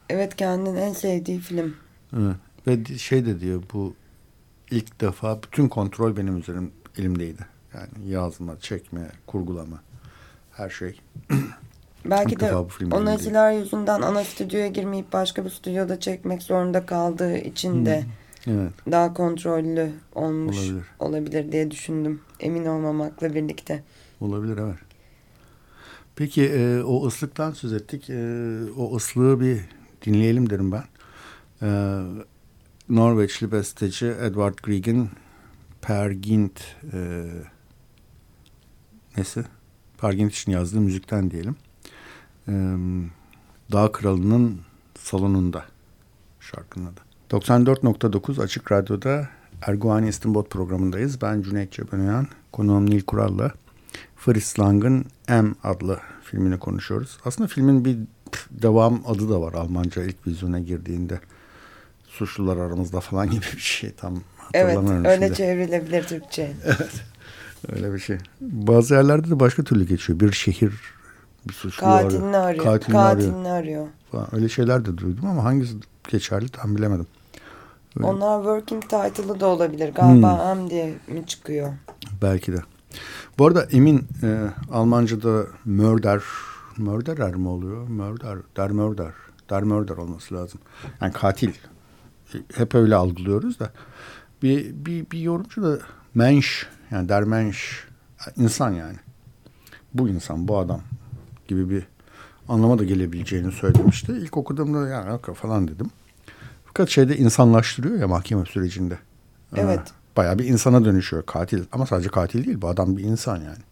evet 0.09 0.37
kendinin 0.37 0.77
en 0.77 0.93
sevdiği 0.93 1.41
film. 1.41 1.75
Evet. 2.17 2.37
Ve 2.67 2.99
şey 2.99 3.27
de 3.27 3.41
diyor 3.41 3.63
bu 3.73 3.95
ilk 4.75 5.01
defa 5.01 5.43
bütün 5.43 5.69
kontrol 5.69 6.17
benim 6.17 6.37
üzerim 6.37 6.73
elimdeydi. 6.99 7.47
Yani 7.75 8.11
yazma, 8.11 8.61
çekme, 8.61 9.11
kurgulama 9.27 9.83
her 10.53 10.71
şey. 10.71 11.01
Belki 12.05 12.41
de 12.41 12.55
o 12.93 13.05
naziler 13.05 13.53
yüzünden 13.53 14.03
ana 14.03 14.25
stüdyoya 14.25 14.67
girmeyip 14.67 15.13
başka 15.13 15.45
bir 15.45 15.51
stüdyoda 15.51 16.01
çekmek 16.01 16.43
zorunda 16.43 16.87
kaldığı 16.87 17.37
için 17.37 17.87
de 17.87 18.05
evet. 18.47 18.73
daha 18.91 19.15
kontrollü 19.15 19.91
olmuş 20.15 20.57
olabilir. 20.57 20.85
olabilir 20.99 21.53
diye 21.53 21.71
düşündüm. 21.71 22.21
Emin 22.41 22.67
olmamakla 22.67 23.35
birlikte. 23.35 23.83
Olabilir 24.21 24.59
evet. 24.59 24.79
Peki 26.17 26.45
e, 26.45 26.83
o 26.83 27.07
ıslıktan 27.07 27.53
söz 27.53 27.73
ettik. 27.73 28.11
E, 28.11 28.59
o 28.77 28.97
ıslığı 28.97 29.41
bir 29.41 29.61
dinleyelim 30.07 30.51
derim 30.51 30.73
ben. 30.73 30.85
E, 31.63 31.69
Norveçli 32.89 33.53
besteci 33.53 34.07
Edward 34.07 34.59
Grieg'in 34.63 35.11
Per 35.83 36.11
Gint 36.11 36.61
e, 36.93 37.25
nesi? 39.17 39.45
Per 39.99 40.13
Gint 40.13 40.33
için 40.33 40.53
yazdığı 40.53 40.81
müzikten 40.81 41.31
diyelim. 41.31 41.57
E, 42.49 42.53
Dağ 43.73 43.93
Kralı'nın 43.93 44.61
salonunda 44.99 45.65
şarkının 46.41 46.87
adı. 46.87 47.01
94.9 47.31 48.43
Açık 48.43 48.73
Radyo'da 48.73 49.29
Erguvani 49.63 50.09
İstinbot 50.09 50.51
programındayız. 50.51 51.23
Ben 51.23 51.43
Cüneyt 51.43 51.73
Cebenayan, 51.73 52.27
konuğum 52.53 52.91
Nil 52.91 53.03
Kural'la 53.03 53.53
Fritz 54.17 54.59
Lang'ın 54.59 55.05
M 55.29 55.55
adlı 55.63 56.01
filmini 56.23 56.59
konuşuyoruz. 56.59 57.19
Aslında 57.25 57.49
filmin 57.49 57.85
bir 57.85 57.99
devam 58.51 59.03
adı 59.07 59.31
da 59.31 59.41
var 59.41 59.53
Almanca 59.53 60.03
ilk 60.03 60.27
vizyona 60.27 60.59
girdiğinde. 60.59 61.21
Suçlular 62.19 62.57
aramızda 62.57 63.01
falan 63.01 63.31
gibi 63.31 63.45
bir 63.57 63.61
şey 63.61 63.93
tam 63.93 64.21
hatırlamıyorum 64.39 65.07
Evet 65.07 65.15
öyle 65.15 65.27
şimdi. 65.27 65.37
çevrilebilir 65.37 66.03
Türkçe. 66.03 66.53
evet 66.65 67.05
öyle 67.73 67.93
bir 67.93 67.99
şey. 67.99 68.19
Bazı 68.41 68.95
yerlerde 68.95 69.31
de 69.31 69.41
başka 69.41 69.63
türlü 69.63 69.87
geçiyor. 69.87 70.21
Bir 70.21 70.33
şehir 70.33 70.73
bir 71.49 71.53
suçlu 71.53 71.87
katilini 71.87 72.37
arıyor. 72.37 72.45
arıyor. 72.45 72.65
Katilini, 72.65 73.03
katilini 73.03 73.35
arıyor. 73.35 73.57
arıyor. 73.57 73.87
Falan. 74.13 74.35
Öyle 74.35 74.49
şeyler 74.49 74.85
de 74.85 74.99
duydum 74.99 75.27
ama 75.27 75.45
hangisi 75.45 75.75
geçerli 76.11 76.49
tam 76.49 76.77
bilemedim. 76.77 77.07
Öyle. 77.97 78.07
Onlar 78.07 78.43
working 78.43 78.83
title'ı 78.83 79.41
da 79.41 79.47
olabilir. 79.47 79.95
Galiba 79.95 80.55
hmm. 80.55 80.63
M 80.63 80.71
diye 80.71 80.95
mi 81.09 81.27
çıkıyor? 81.27 81.73
Belki 82.23 82.53
de. 82.53 82.63
Bu 83.39 83.47
arada 83.47 83.65
Emin 83.65 84.07
e, 84.23 84.39
Almanca'da 84.73 85.47
murder, 85.65 86.23
murderer 86.77 87.35
mi 87.35 87.49
oluyor? 87.49 87.89
Murder, 87.89 88.39
der 88.57 88.71
murder, 88.71 89.13
der 89.51 89.63
murder 89.63 89.97
olması 89.97 90.35
lazım. 90.35 90.61
Yani 91.01 91.13
katil. 91.13 91.53
Hep 92.55 92.75
öyle 92.75 92.95
algılıyoruz 92.95 93.61
da. 93.61 93.73
Bir, 94.43 94.87
bir, 94.87 95.11
bir 95.11 95.19
yorumcu 95.19 95.63
da 95.63 95.79
mensch, 96.15 96.49
yani 96.91 97.09
der 97.09 97.25
mensch, 97.25 97.59
insan 98.37 98.71
yani. 98.71 98.97
Bu 99.95 100.09
insan, 100.09 100.49
bu 100.49 100.59
adam 100.59 100.81
gibi 101.49 101.71
bir 101.71 101.87
anlama 102.49 102.79
da 102.79 102.85
gelebileceğini 102.85 103.53
söylemişti. 103.53 104.13
İlk 104.13 104.37
okuduğumda 104.37 104.89
yani 104.89 105.09
yok 105.09 105.37
falan 105.37 105.69
dedim. 105.69 105.91
Fakat 106.65 106.89
şeyde 106.89 107.17
insanlaştırıyor 107.17 107.99
ya 107.99 108.09
mahkeme 108.09 108.45
sürecinde. 108.45 108.99
Evet. 109.57 109.81
Bayağı 110.17 110.39
bir 110.39 110.45
insana 110.45 110.85
dönüşüyor 110.85 111.27
katil. 111.27 111.65
Ama 111.73 111.87
sadece 111.87 112.09
katil 112.09 112.45
değil 112.45 112.63
bu 112.63 112.69
adam 112.69 112.97
bir 112.97 113.05
insan 113.05 113.37
yani. 113.37 113.63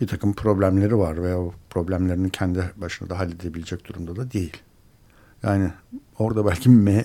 Bir 0.00 0.06
takım 0.06 0.34
problemleri 0.34 0.98
var 0.98 1.22
ve 1.22 1.36
o 1.36 1.54
problemlerini 1.70 2.30
kendi 2.30 2.72
başına 2.76 3.10
da 3.10 3.18
halledebilecek 3.18 3.88
durumda 3.88 4.16
da 4.16 4.32
değil. 4.32 4.56
Yani 5.42 5.70
orada 6.18 6.46
belki 6.46 6.70
M 6.70 7.04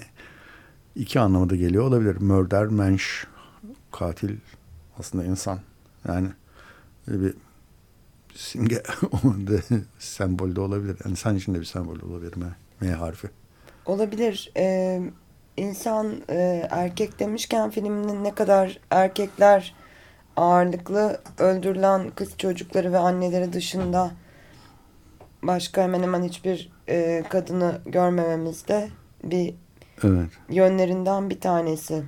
iki 0.98 1.20
anlamı 1.20 1.50
da 1.50 1.56
geliyor 1.56 1.84
olabilir. 1.84 2.22
Murder, 2.22 2.66
mensch, 2.66 3.06
katil 3.92 4.36
aslında 5.00 5.26
insan. 5.26 5.60
Yani 6.08 6.28
bir 7.08 7.34
simge 8.36 8.84
sembol 10.00 10.56
de 10.56 10.60
olabilir. 10.60 10.98
Yani 11.06 11.16
sen 11.16 11.36
için 11.36 11.54
de 11.54 11.60
bir 11.60 11.66
sembol 11.66 12.00
olabilir 12.00 12.38
M, 12.38 12.46
M 12.82 12.92
harfi. 12.92 13.30
Olabilir. 13.86 14.52
Ee, 14.58 15.02
insan 15.58 16.16
e, 16.30 16.68
erkek 16.72 17.20
demişken 17.20 17.70
filminin 17.70 18.24
ne 18.24 18.36
kadar 18.36 18.80
erkekler 18.90 19.76
ağırlıklı 20.36 21.22
öldürülen 21.38 22.10
kız 22.10 22.38
çocukları 22.38 22.94
ve 22.94 22.98
anneleri 22.98 23.54
dışında 23.54 24.12
başka 25.44 25.84
hemen 25.84 26.04
hemen 26.04 26.24
hiçbir 26.24 26.72
e, 26.90 27.24
kadını 27.30 27.82
görmememizde 27.86 28.90
bir 29.24 29.56
evet. 30.04 30.30
yönlerinden 30.50 31.30
bir 31.30 31.40
tanesi. 31.40 32.04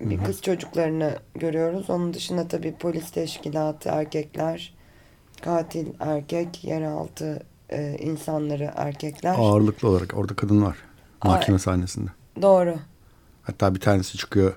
Bir 0.00 0.18
Hı-hı. 0.18 0.24
kız 0.24 0.42
çocuklarını 0.42 1.18
görüyoruz. 1.34 1.90
Onun 1.90 2.14
dışında 2.14 2.48
tabii 2.48 2.74
polis 2.74 3.10
teşkilatı 3.10 3.88
erkekler, 3.88 4.74
katil 5.42 5.86
erkek, 6.00 6.64
yeraltı 6.64 7.42
e, 7.70 7.96
insanları 7.98 8.72
erkekler. 8.76 9.34
Ağırlıklı 9.38 9.88
olarak 9.88 10.14
orada 10.16 10.34
kadın 10.34 10.62
var 10.62 10.76
mahkeme 11.24 11.58
sahnesinde. 11.58 12.10
Doğru. 12.42 12.76
Hatta 13.42 13.74
bir 13.74 13.80
tanesi 13.80 14.18
çıkıyor. 14.18 14.56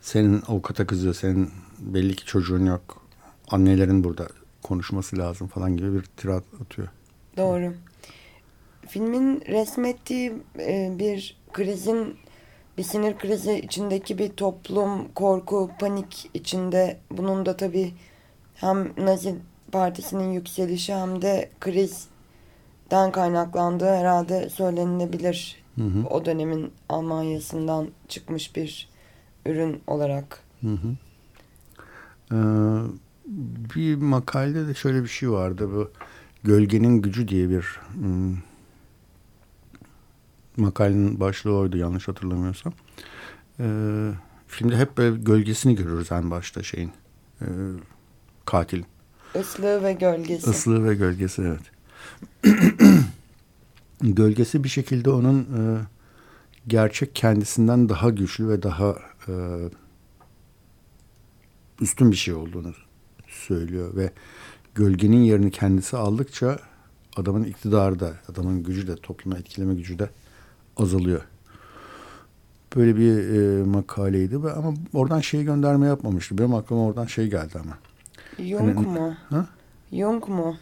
Senin 0.00 0.42
avukata 0.48 0.86
kızıyor. 0.86 1.14
Senin 1.14 1.50
belli 1.78 2.16
ki 2.16 2.24
çocuğun 2.26 2.66
yok. 2.66 3.02
Annelerin 3.50 4.04
burada 4.04 4.28
konuşması 4.62 5.18
lazım 5.18 5.48
falan 5.48 5.76
gibi 5.76 5.94
bir 5.94 6.02
tirat 6.02 6.44
atıyor. 6.62 6.88
Doğru. 7.36 7.74
Filmin 8.88 9.40
resmettiği 9.40 10.32
e, 10.58 10.92
bir 10.98 11.39
krizin 11.52 12.16
bir 12.78 12.82
sinir 12.82 13.18
krizi 13.18 13.58
içindeki 13.58 14.18
bir 14.18 14.28
toplum 14.28 15.08
korku 15.14 15.70
panik 15.80 16.30
içinde 16.34 16.98
bunun 17.10 17.46
da 17.46 17.56
tabii 17.56 17.94
hem 18.54 18.92
Nazi 18.98 19.34
Partisi'nin 19.72 20.32
yükselişi 20.32 20.94
hem 20.94 21.22
de 21.22 21.50
krizden 21.60 23.12
kaynaklandığı 23.12 23.94
herhalde 23.94 24.48
söylenilebilir 24.48 25.60
Hı 25.80 25.86
hı. 25.86 26.06
O 26.10 26.24
dönemin 26.24 26.72
Almanya'sından 26.88 27.88
çıkmış 28.08 28.56
bir 28.56 28.88
ürün 29.46 29.82
olarak. 29.86 30.42
Hı 30.60 30.68
hı. 30.68 30.96
Ee, 32.32 32.36
bir 33.74 33.96
makalede 33.96 34.68
de 34.68 34.74
şöyle 34.74 35.02
bir 35.02 35.08
şey 35.08 35.30
vardı. 35.30 35.68
Bu 35.74 35.90
Gölgenin 36.44 37.02
Gücü 37.02 37.28
diye 37.28 37.50
bir 37.50 37.80
hmm, 37.94 38.36
makalenin 40.60 41.20
başlığı 41.20 41.56
oydu 41.56 41.76
yanlış 41.76 42.08
hatırlamıyorsam. 42.08 42.72
Ee, 43.60 44.10
filmde 44.46 44.76
hep 44.76 44.98
böyle 44.98 45.16
gölgesini 45.16 45.74
görürüz 45.74 46.12
en 46.12 46.30
başta 46.30 46.62
şeyin. 46.62 46.92
E, 47.40 47.46
katil. 48.44 48.82
Islığı 49.34 49.84
ve 49.84 49.92
gölgesi. 49.92 50.50
Islığı 50.50 50.84
ve 50.84 50.94
gölgesi 50.94 51.42
evet. 51.42 51.70
gölgesi 54.00 54.64
bir 54.64 54.68
şekilde 54.68 55.10
onun 55.10 55.40
e, 55.40 55.60
gerçek 56.66 57.14
kendisinden 57.14 57.88
daha 57.88 58.10
güçlü 58.10 58.48
ve 58.48 58.62
daha 58.62 58.96
e, 59.28 59.34
üstün 61.80 62.10
bir 62.10 62.16
şey 62.16 62.34
olduğunu 62.34 62.74
söylüyor 63.28 63.96
ve 63.96 64.10
gölgenin 64.74 65.22
yerini 65.22 65.50
kendisi 65.50 65.96
aldıkça 65.96 66.58
adamın 67.16 67.44
iktidarı 67.44 68.00
da, 68.00 68.12
adamın 68.28 68.62
gücü 68.62 68.86
de, 68.86 68.96
topluma 68.96 69.38
etkileme 69.38 69.74
gücü 69.74 69.98
de 69.98 70.10
azalıyor. 70.80 71.20
Böyle 72.76 72.96
bir 72.96 73.16
e, 73.18 73.64
makaleydi 73.64 74.42
ve 74.42 74.52
ama 74.52 74.74
oradan 74.94 75.20
şey 75.20 75.44
gönderme 75.44 75.86
yapmamıştı. 75.86 76.38
Benim 76.38 76.54
aklıma 76.54 76.84
oradan 76.86 77.06
şey 77.06 77.30
geldi 77.30 77.52
ama. 77.54 77.78
Jung 78.38 78.68
yani, 78.68 78.86
mu? 78.86 79.14
Ha? 79.30 79.46
Jung 79.92 80.28
mu? 80.28 80.56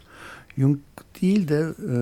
Jung 0.58 0.78
değil 1.22 1.48
de 1.48 1.58
e, 1.78 1.96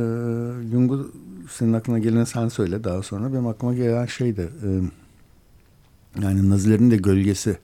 Jung'u 0.71 1.13
senin 1.51 1.73
aklına 1.73 1.99
geleni 1.99 2.27
sen 2.27 2.49
söyle 2.49 2.85
daha 2.85 3.03
sonra. 3.03 3.33
Benim 3.33 3.47
aklıma 3.47 3.75
gelen 3.75 4.07
şey 4.07 4.37
de 4.37 4.43
e, 4.43 4.69
yani 6.23 6.51
Nazilerin 6.51 6.91
de 6.91 6.97
gölgesi 6.97 7.59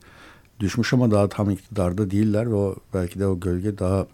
düşmüş 0.59 0.93
ama 0.93 1.11
daha 1.11 1.29
tam 1.29 1.49
iktidarda 1.49 2.11
değiller 2.11 2.51
ve 2.51 2.55
o 2.55 2.75
belki 2.93 3.19
de 3.19 3.27
o 3.27 3.39
gölge 3.39 3.77
daha 3.77 4.07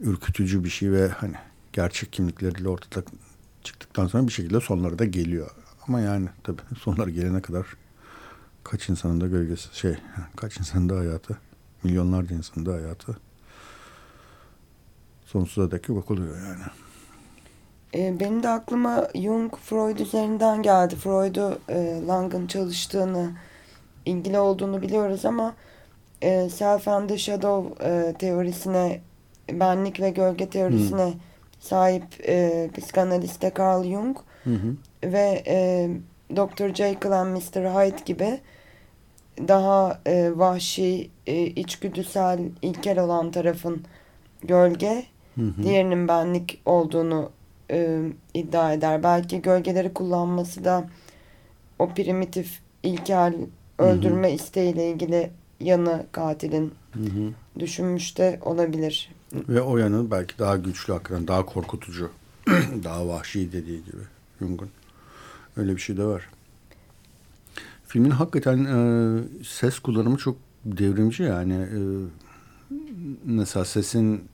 ürkütücü 0.00 0.64
bir 0.64 0.68
şey 0.68 0.92
ve 0.92 1.08
hani 1.08 1.34
gerçek 1.72 2.12
kimlikleriyle 2.12 2.68
ortada 2.68 3.02
çıktıktan 3.64 4.06
sonra 4.06 4.26
bir 4.26 4.32
şekilde 4.32 4.60
sonları 4.60 4.98
da 4.98 5.04
geliyor. 5.04 5.50
Ama 5.88 6.00
yani 6.00 6.28
tabii 6.44 6.62
sonları 6.80 7.10
gelene 7.10 7.42
kadar 7.42 7.66
kaç 8.64 8.88
insanın 8.88 9.20
da 9.20 9.26
gölgesi 9.26 9.78
şey 9.78 9.94
kaç 10.36 10.58
insanın 10.58 10.88
da 10.88 10.96
hayatı 10.96 11.38
milyonlarca 11.84 12.36
insanın 12.36 12.66
da 12.66 12.72
hayatı 12.72 13.16
sonsuza 15.24 15.70
dek 15.70 15.88
yok 15.88 16.10
oluyor 16.10 16.36
yani. 16.36 16.62
E, 17.94 18.20
benim 18.20 18.42
de 18.42 18.48
aklıma 18.48 19.08
Jung 19.14 19.56
Freud 19.56 19.98
üzerinden 19.98 20.62
geldi. 20.62 20.96
Freud'u 20.96 21.58
e, 21.68 22.02
Lang'ın 22.06 22.46
çalıştığını, 22.46 23.32
ilgili 24.06 24.38
olduğunu 24.38 24.82
biliyoruz 24.82 25.24
ama 25.24 25.54
e, 26.22 26.48
Self 26.48 26.88
and 26.88 27.08
the 27.08 27.18
Shadow 27.18 27.88
e, 27.88 28.14
teorisine, 28.14 29.00
benlik 29.52 30.00
ve 30.00 30.10
gölge 30.10 30.50
teorisine 30.50 31.06
hmm. 31.06 31.20
Sahip 31.60 32.28
e, 32.28 32.68
psikanaliste 32.76 33.52
Carl 33.58 33.84
Jung 33.84 34.16
hı 34.44 34.50
ve 35.04 35.42
e, 35.46 35.88
Dr. 36.36 36.74
Jekyll 36.74 37.12
and 37.12 37.36
Mr. 37.36 37.64
Hyde 37.64 38.02
gibi 38.06 38.40
daha 39.48 40.00
e, 40.06 40.30
vahşi, 40.36 41.10
e, 41.26 41.46
içgüdüsel, 41.46 42.40
ilkel 42.62 42.98
olan 42.98 43.30
tarafın 43.30 43.84
gölge, 44.42 45.04
hı 45.34 45.42
hı. 45.42 45.62
diğerinin 45.62 46.08
benlik 46.08 46.62
olduğunu 46.66 47.30
e, 47.70 48.00
iddia 48.34 48.72
eder. 48.72 49.02
Belki 49.02 49.42
gölgeleri 49.42 49.94
kullanması 49.94 50.64
da 50.64 50.84
o 51.78 51.88
primitif, 51.88 52.60
ilkel 52.82 53.34
öldürme 53.78 54.28
hı 54.28 54.32
hı. 54.32 54.34
isteğiyle 54.34 54.90
ilgili 54.90 55.30
yanı 55.60 56.06
katilin 56.12 56.74
hı 56.92 57.00
hı. 57.02 57.32
düşünmüş 57.58 58.18
de 58.18 58.38
olabilir. 58.42 59.10
Ve 59.32 59.60
o 59.60 59.78
yanı 59.78 60.10
belki 60.10 60.38
daha 60.38 60.56
güçlü 60.56 60.92
hakikaten, 60.92 61.28
daha 61.28 61.46
korkutucu, 61.46 62.10
daha 62.84 63.08
vahşi 63.08 63.52
dediği 63.52 63.84
gibi 63.84 64.02
Jung'un. 64.38 64.70
Öyle 65.56 65.76
bir 65.76 65.80
şey 65.80 65.96
de 65.96 66.04
var. 66.04 66.28
Filmin 67.86 68.10
hakikaten 68.10 68.64
e, 68.64 69.44
ses 69.44 69.78
kullanımı 69.78 70.16
çok 70.16 70.36
devrimci 70.64 71.22
yani. 71.22 71.54
E, 71.54 71.78
mesela 73.24 73.64
sesin 73.64 74.24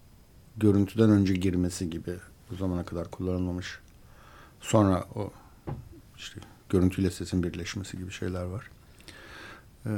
görüntüden 0.56 1.10
önce 1.10 1.34
girmesi 1.34 1.90
gibi 1.90 2.14
bu 2.50 2.54
zamana 2.54 2.84
kadar 2.84 3.10
kullanılmamış. 3.10 3.78
Sonra 4.60 5.04
o 5.14 5.30
işte 6.16 6.40
görüntüyle 6.68 7.10
sesin 7.10 7.42
birleşmesi 7.42 7.98
gibi 7.98 8.10
şeyler 8.10 8.44
var. 8.44 8.70
Ee, 9.86 9.90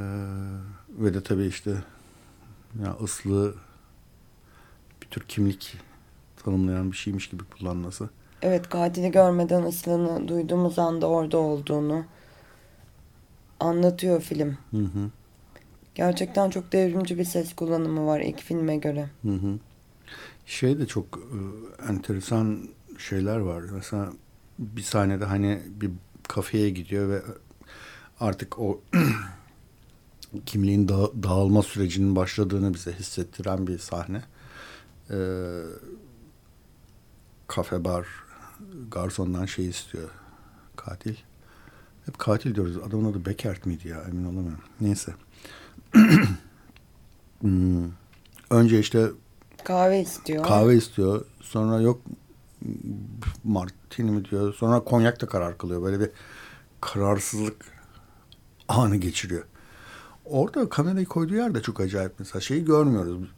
ve 0.99 1.13
de 1.13 1.23
tabii 1.23 1.45
işte 1.45 1.83
ya 2.83 2.95
bir 2.99 3.55
tür 5.11 5.21
kimlik 5.27 5.77
tanımlayan 6.43 6.91
bir 6.91 6.97
şeymiş 6.97 7.29
gibi 7.29 7.43
kullanması. 7.43 8.09
Evet 8.41 8.69
katili 8.69 9.11
görmeden 9.11 9.63
ıslığını 9.63 10.27
duyduğumuz 10.27 10.79
anda 10.79 11.07
orada 11.07 11.37
olduğunu 11.37 12.05
anlatıyor 13.59 14.21
film. 14.21 14.57
Hı 14.71 14.77
hı. 14.77 15.09
Gerçekten 15.95 16.49
çok 16.49 16.71
devrimci 16.71 17.17
bir 17.17 17.23
ses 17.23 17.55
kullanımı 17.55 18.05
var 18.05 18.19
ilk 18.19 18.41
filme 18.41 18.77
göre. 18.77 19.09
Hı 19.21 19.31
hı. 19.31 19.59
Şey 20.45 20.79
de 20.79 20.85
çok 20.85 21.05
e, 21.17 21.37
enteresan 21.91 22.69
şeyler 22.97 23.37
var. 23.37 23.63
Mesela 23.71 24.09
bir 24.59 24.81
sahnede 24.81 25.25
hani 25.25 25.59
bir 25.81 25.91
kafeye 26.27 26.69
gidiyor 26.69 27.09
ve 27.09 27.21
artık 28.19 28.59
o 28.59 28.81
kimliğin 30.45 30.87
da, 30.87 31.23
dağılma 31.23 31.63
sürecinin 31.63 32.15
başladığını 32.15 32.73
bize 32.73 32.93
hissettiren 32.93 33.67
bir 33.67 33.77
sahne. 33.77 34.21
Ee, 35.11 35.61
kafe 37.47 37.83
bar 37.83 38.07
garsondan 38.91 39.45
şey 39.45 39.69
istiyor 39.69 40.09
katil. 40.75 41.15
Hep 42.05 42.19
katil 42.19 42.55
diyoruz. 42.55 42.77
Adamın 42.77 43.11
adı 43.11 43.25
Beckert 43.25 43.65
miydi 43.65 43.87
ya? 43.87 44.03
Emin 44.09 44.23
olamıyorum. 44.23 44.63
Neyse. 44.81 45.13
hmm. 47.41 47.85
Önce 48.49 48.79
işte 48.79 49.07
kahve 49.63 50.01
istiyor. 50.01 50.43
Kahve 50.43 50.75
istiyor. 50.75 51.25
Sonra 51.41 51.81
yok 51.81 52.01
martini 53.43 54.11
mi 54.11 54.25
diyor. 54.25 54.53
Sonra 54.53 54.79
konyak 54.79 55.21
da 55.21 55.27
karar 55.27 55.57
kılıyor. 55.57 55.83
Böyle 55.83 55.99
bir 55.99 56.09
kararsızlık 56.81 57.65
anı 58.67 58.95
geçiriyor. 58.95 59.43
Orada 60.25 60.69
kamerayı 60.69 61.05
koyduğu 61.05 61.35
yer 61.35 61.55
de 61.55 61.61
çok 61.61 61.79
acayip. 61.79 62.13
Mesela 62.19 62.41
şeyi 62.41 62.65
görmüyoruz. 62.65 63.29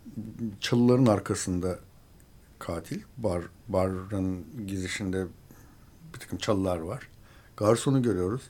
Çalıların 0.59 1.05
arkasında 1.05 1.79
katil. 2.59 3.01
Bar, 3.17 3.41
barın 3.67 4.45
gizişinde 4.67 5.25
bir 6.13 6.19
takım 6.19 6.37
çalılar 6.37 6.77
var. 6.77 7.07
Garsonu 7.57 8.01
görüyoruz. 8.01 8.41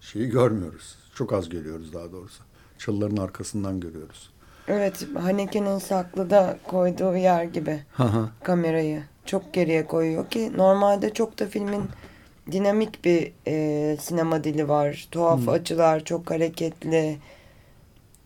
Şeyi 0.00 0.28
görmüyoruz. 0.28 0.96
Çok 1.14 1.32
az 1.32 1.48
görüyoruz 1.48 1.92
daha 1.94 2.12
doğrusu. 2.12 2.42
Çalıların 2.78 3.16
arkasından 3.16 3.80
görüyoruz. 3.80 4.30
Evet, 4.68 5.08
Haneke'nin 5.14 5.78
saklıda 5.78 6.58
koyduğu 6.66 7.16
yer 7.16 7.44
gibi 7.44 7.84
kamerayı 8.42 9.02
çok 9.24 9.54
geriye 9.54 9.86
koyuyor 9.86 10.30
ki 10.30 10.52
normalde 10.56 11.12
çok 11.12 11.38
da 11.38 11.46
filmin 11.46 11.82
dinamik 12.52 13.04
bir 13.04 13.32
e, 13.46 13.96
sinema 13.96 14.44
dili 14.44 14.68
var. 14.68 15.08
Tuhaf 15.10 15.40
hmm. 15.40 15.48
açılar, 15.48 16.04
çok 16.04 16.30
hareketli, 16.30 17.18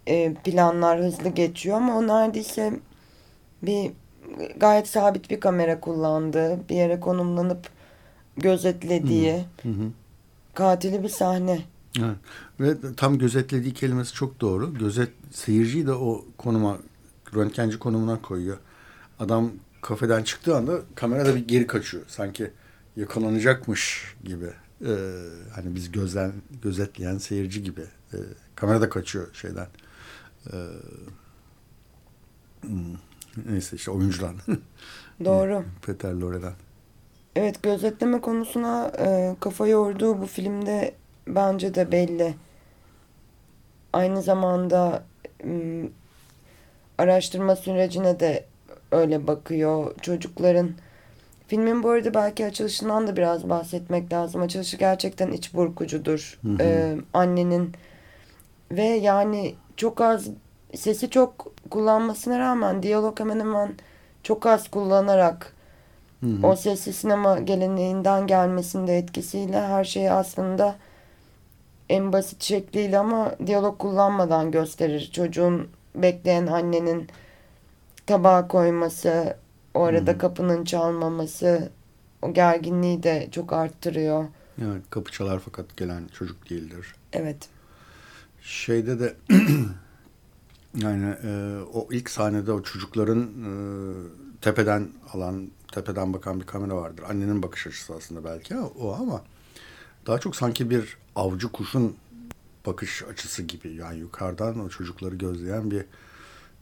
e, 0.07 0.35
planlar 0.35 1.01
hızlı 1.01 1.29
geçiyor 1.29 1.77
ama 1.77 1.99
o 1.99 2.07
neredeyse 2.07 2.81
bir 3.63 3.93
gayet 4.57 4.89
sabit 4.89 5.31
bir 5.31 5.41
kamera 5.41 5.81
kullandı. 5.81 6.61
Bir 6.69 6.77
yere 6.77 7.01
konumlanıp 7.01 7.69
gözetlediği 8.37 9.45
hı 9.63 9.69
hı. 9.69 9.91
katili 10.55 11.03
bir 11.03 11.09
sahne. 11.09 11.61
Evet. 11.99 12.17
Ve 12.61 12.95
tam 12.97 13.19
gözetlediği 13.19 13.75
kelimesi 13.75 14.15
çok 14.15 14.41
doğru. 14.41 14.75
Gözet 14.75 15.11
seyirciyi 15.33 15.87
de 15.87 15.93
o 15.93 16.25
konuma 16.39 16.79
röntgenci 17.35 17.79
konumuna 17.79 18.23
koyuyor. 18.23 18.59
Adam 19.19 19.51
kafeden 19.81 20.23
çıktığı 20.23 20.57
anda 20.57 20.81
kamera 20.95 21.27
da 21.27 21.35
bir 21.35 21.49
geri 21.49 21.67
kaçıyor. 21.67 22.05
Sanki 22.09 22.51
yakalanacakmış 22.97 24.15
gibi. 24.25 24.47
Ee, 24.87 24.97
hani 25.55 25.75
biz 25.75 25.93
gözlen 25.93 26.33
gözetleyen 26.63 27.19
seyirci 27.19 27.63
gibi. 27.63 27.81
Ee, 28.15 28.17
kamera 28.55 28.81
da 28.81 28.89
kaçıyor 28.89 29.35
şeyden. 29.35 29.67
Hmm, 32.61 32.97
neyse 33.47 33.77
işte 33.77 33.91
oyuncudan. 33.91 34.35
Doğru. 35.25 35.65
Peter 35.87 36.13
Lorre'den. 36.13 36.53
Evet 37.37 37.63
gözetleme 37.63 38.21
konusuna 38.21 38.93
e, 38.99 39.37
kafa 39.41 39.67
yorduğu 39.67 40.21
bu 40.21 40.27
filmde 40.27 40.95
bence 41.29 41.75
de 41.75 41.93
belli. 41.93 42.35
Aynı 43.93 44.23
zamanda 44.23 45.05
m, 45.45 45.89
araştırma 46.99 47.57
sürecine 47.57 48.21
de 48.21 48.45
öyle 48.93 49.27
bakıyor. 49.27 49.95
Çocukların 50.03 50.71
filmin 51.49 51.83
bu 51.83 51.91
arada 51.91 52.15
belki 52.15 52.47
açılışından 52.47 53.07
da 53.07 53.17
biraz 53.17 53.49
bahsetmek 53.49 54.13
lazım. 54.13 54.43
Açılışı 54.43 54.77
gerçekten 54.77 55.33
iç 55.33 55.55
burkucudur. 55.55 56.39
Hı 56.43 56.49
hı. 56.49 56.57
Ee, 56.63 56.97
annenin 57.15 57.73
ve 58.71 58.83
yani 58.83 59.55
çok 59.77 60.01
az 60.01 60.29
sesi 60.75 61.11
çok 61.11 61.53
kullanmasına 61.71 62.39
rağmen 62.39 62.83
diyalog 62.83 63.21
hemen 63.21 63.41
hemen 63.41 63.75
çok 64.23 64.47
az 64.47 64.69
kullanarak 64.69 65.55
hı 66.21 66.27
hı. 66.27 66.47
o 66.47 66.57
sesli 66.57 66.93
sinema 66.93 67.39
geleneğinden 67.39 68.27
gelmesinde 68.27 68.99
etkisiyle 68.99 69.61
her 69.61 69.85
şeyi 69.85 70.11
aslında 70.11 70.77
en 71.89 72.13
basit 72.13 72.43
şekliyle 72.43 72.99
ama 72.99 73.33
diyalog 73.47 73.79
kullanmadan 73.79 74.51
gösterir. 74.51 75.11
Çocuğun 75.13 75.69
bekleyen 75.95 76.47
annenin 76.47 77.09
tabağa 78.07 78.49
koyması, 78.49 79.37
o 79.75 79.83
arada 79.83 80.13
hmm. 80.13 80.19
kapının 80.19 80.65
çalmaması 80.65 81.71
o 82.23 82.33
gerginliği 82.33 83.03
de 83.03 83.29
çok 83.31 83.53
arttırıyor. 83.53 84.25
Evet 84.63 84.83
kapı 84.91 85.13
çalar 85.13 85.39
fakat 85.45 85.77
gelen 85.77 86.09
çocuk 86.19 86.51
değildir. 86.51 86.95
Evet. 87.13 87.49
Şeyde 88.47 89.01
de 89.01 89.17
yani 90.75 91.15
e, 91.25 91.61
o 91.73 91.89
ilk 91.91 92.11
sahnede 92.11 92.53
o 92.53 92.63
çocukların 92.63 93.23
e, 93.23 93.51
tepeden 94.41 94.89
alan, 95.13 95.51
tepeden 95.73 96.13
bakan 96.13 96.41
bir 96.41 96.47
kamera 96.47 96.77
vardır. 96.77 97.05
Annenin 97.09 97.43
bakış 97.43 97.67
açısı 97.67 97.95
aslında 97.95 98.25
belki 98.25 98.57
o 98.57 98.95
ama 98.95 99.23
daha 100.07 100.19
çok 100.19 100.37
sanki 100.37 100.71
bir 100.71 100.97
avcı 101.17 101.49
kuşun 101.49 101.97
bakış 102.67 103.03
açısı 103.03 103.43
gibi. 103.43 103.75
Yani 103.75 103.99
yukarıdan 103.99 104.61
o 104.61 104.69
çocukları 104.69 105.15
gözleyen 105.15 105.71
bir 105.71 105.85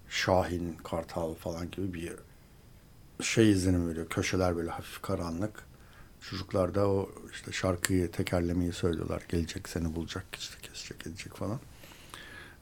şahin, 0.08 0.76
kartal 0.84 1.34
falan 1.34 1.70
gibi 1.70 1.94
bir 1.94 2.12
şey 3.24 3.50
izlenim 3.50 3.88
veriyor. 3.88 4.08
Köşeler 4.08 4.56
böyle 4.56 4.70
hafif 4.70 5.02
karanlık. 5.02 5.64
Çocuklar 6.20 6.74
da 6.74 6.88
o 6.88 7.10
işte 7.32 7.52
şarkıyı 7.52 8.10
tekerlemeyi 8.10 8.72
söylüyorlar. 8.72 9.22
Gelecek 9.28 9.68
seni 9.68 9.94
bulacak, 9.94 10.24
işte 10.38 10.54
kesecek, 10.62 11.06
edecek 11.06 11.36
falan. 11.36 11.60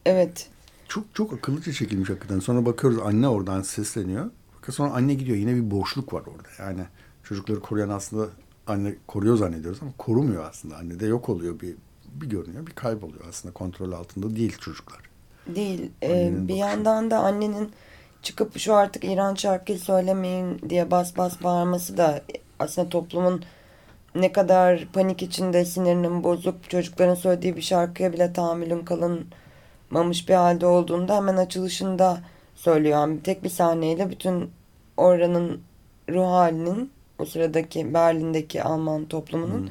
Evet. 0.05 0.49
Çok 0.87 1.05
çok 1.13 1.33
akıllıca 1.33 1.71
çekilmiş 1.71 2.09
hakikaten. 2.09 2.39
Sonra 2.39 2.65
bakıyoruz 2.65 2.99
anne 2.99 3.27
oradan 3.27 3.61
sesleniyor. 3.61 4.29
Fakat 4.55 4.75
sonra 4.75 4.91
anne 4.91 5.13
gidiyor. 5.13 5.37
Yine 5.37 5.55
bir 5.55 5.71
boşluk 5.71 6.13
var 6.13 6.21
orada. 6.21 6.49
Yani 6.59 6.81
çocukları 7.23 7.59
koruyan 7.59 7.89
aslında 7.89 8.27
anne 8.67 8.95
koruyor 9.07 9.37
zannediyoruz 9.37 9.79
ama 9.81 9.91
korumuyor 9.97 10.43
aslında. 10.49 10.77
Anne 10.77 10.99
de 10.99 11.05
yok 11.05 11.29
oluyor 11.29 11.59
bir 11.59 11.75
bir 12.13 12.29
görünüyor, 12.29 12.67
bir 12.67 12.71
kayboluyor 12.71 13.25
aslında 13.29 13.53
kontrol 13.53 13.91
altında 13.91 14.35
değil 14.35 14.57
çocuklar. 14.57 14.99
Değil. 15.47 15.91
Ee, 16.03 16.31
bir 16.31 16.41
bakışı. 16.41 16.57
yandan 16.57 17.11
da 17.11 17.19
annenin 17.19 17.71
çıkıp 18.21 18.57
şu 18.59 18.73
artık 18.73 19.03
İran 19.03 19.35
şarkı 19.35 19.73
söylemeyin 19.73 20.61
diye 20.69 20.91
bas 20.91 21.17
bas 21.17 21.43
bağırması 21.43 21.97
da 21.97 22.23
aslında 22.59 22.89
toplumun 22.89 23.43
ne 24.15 24.31
kadar 24.31 24.87
panik 24.93 25.23
içinde 25.23 25.65
sinirinin 25.65 26.23
bozup 26.23 26.69
çocukların 26.69 27.15
söylediği 27.15 27.55
bir 27.55 27.61
şarkıya 27.61 28.13
bile 28.13 28.33
tahammülün 28.33 28.85
kalınmamış 29.93 30.29
bir 30.29 30.33
halde 30.33 30.65
olduğunda 30.65 31.15
hemen 31.15 31.37
açılışında 31.37 32.21
söylüyor. 32.55 32.99
Yani 32.99 33.21
tek 33.23 33.43
bir 33.43 33.49
sahneyle 33.49 34.09
bütün 34.09 34.51
oranın 34.97 35.61
ruh 36.09 36.27
halinin 36.27 36.91
o 37.19 37.25
sıradaki 37.25 37.93
Berlin'deki 37.93 38.63
Alman 38.63 39.05
toplumunun 39.05 39.61
hmm. 39.61 39.69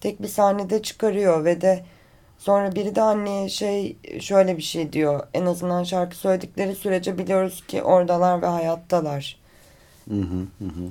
tek 0.00 0.22
bir 0.22 0.28
sahnede 0.28 0.82
çıkarıyor 0.82 1.44
ve 1.44 1.60
de 1.60 1.84
Sonra 2.38 2.74
biri 2.74 2.94
de 2.94 3.02
anneye 3.02 3.48
şey 3.48 3.96
şöyle 4.20 4.56
bir 4.56 4.62
şey 4.62 4.92
diyor. 4.92 5.26
En 5.34 5.46
azından 5.46 5.84
şarkı 5.84 6.16
söyledikleri 6.16 6.74
sürece 6.74 7.18
biliyoruz 7.18 7.64
ki 7.68 7.82
oradalar 7.82 8.42
ve 8.42 8.46
hayattalar. 8.46 9.36
Hı 10.08 10.20
hı 10.20 10.64
hı. 10.64 10.90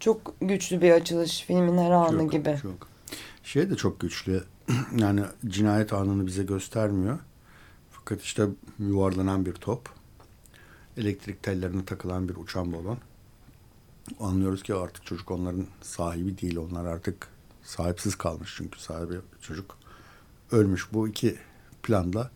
Çok 0.00 0.34
güçlü 0.40 0.80
bir 0.80 0.90
açılış 0.90 1.42
filmin 1.42 1.78
her 1.78 1.90
anı 1.90 2.22
çok, 2.22 2.32
gibi. 2.32 2.58
Çok. 2.62 2.88
Şey 3.44 3.70
de 3.70 3.76
çok 3.76 4.00
güçlü. 4.00 4.44
yani 4.96 5.20
cinayet 5.46 5.92
anını 5.92 6.26
bize 6.26 6.42
göstermiyor. 6.42 7.18
İşte 8.16 8.48
yuvarlanan 8.78 9.46
bir 9.46 9.52
top. 9.52 9.88
Elektrik 10.96 11.42
tellerine 11.42 11.84
takılan 11.84 12.28
bir 12.28 12.36
uçan 12.36 12.72
balon. 12.72 12.98
Anlıyoruz 14.20 14.62
ki 14.62 14.74
artık 14.74 15.06
çocuk 15.06 15.30
onların 15.30 15.66
sahibi 15.82 16.38
değil. 16.38 16.56
Onlar 16.56 16.84
artık 16.84 17.28
sahipsiz 17.62 18.14
kalmış 18.14 18.54
çünkü 18.56 18.80
sahibi 18.80 19.14
çocuk 19.40 19.78
ölmüş. 20.52 20.92
Bu 20.92 21.08
iki 21.08 21.38
planda 21.82 22.30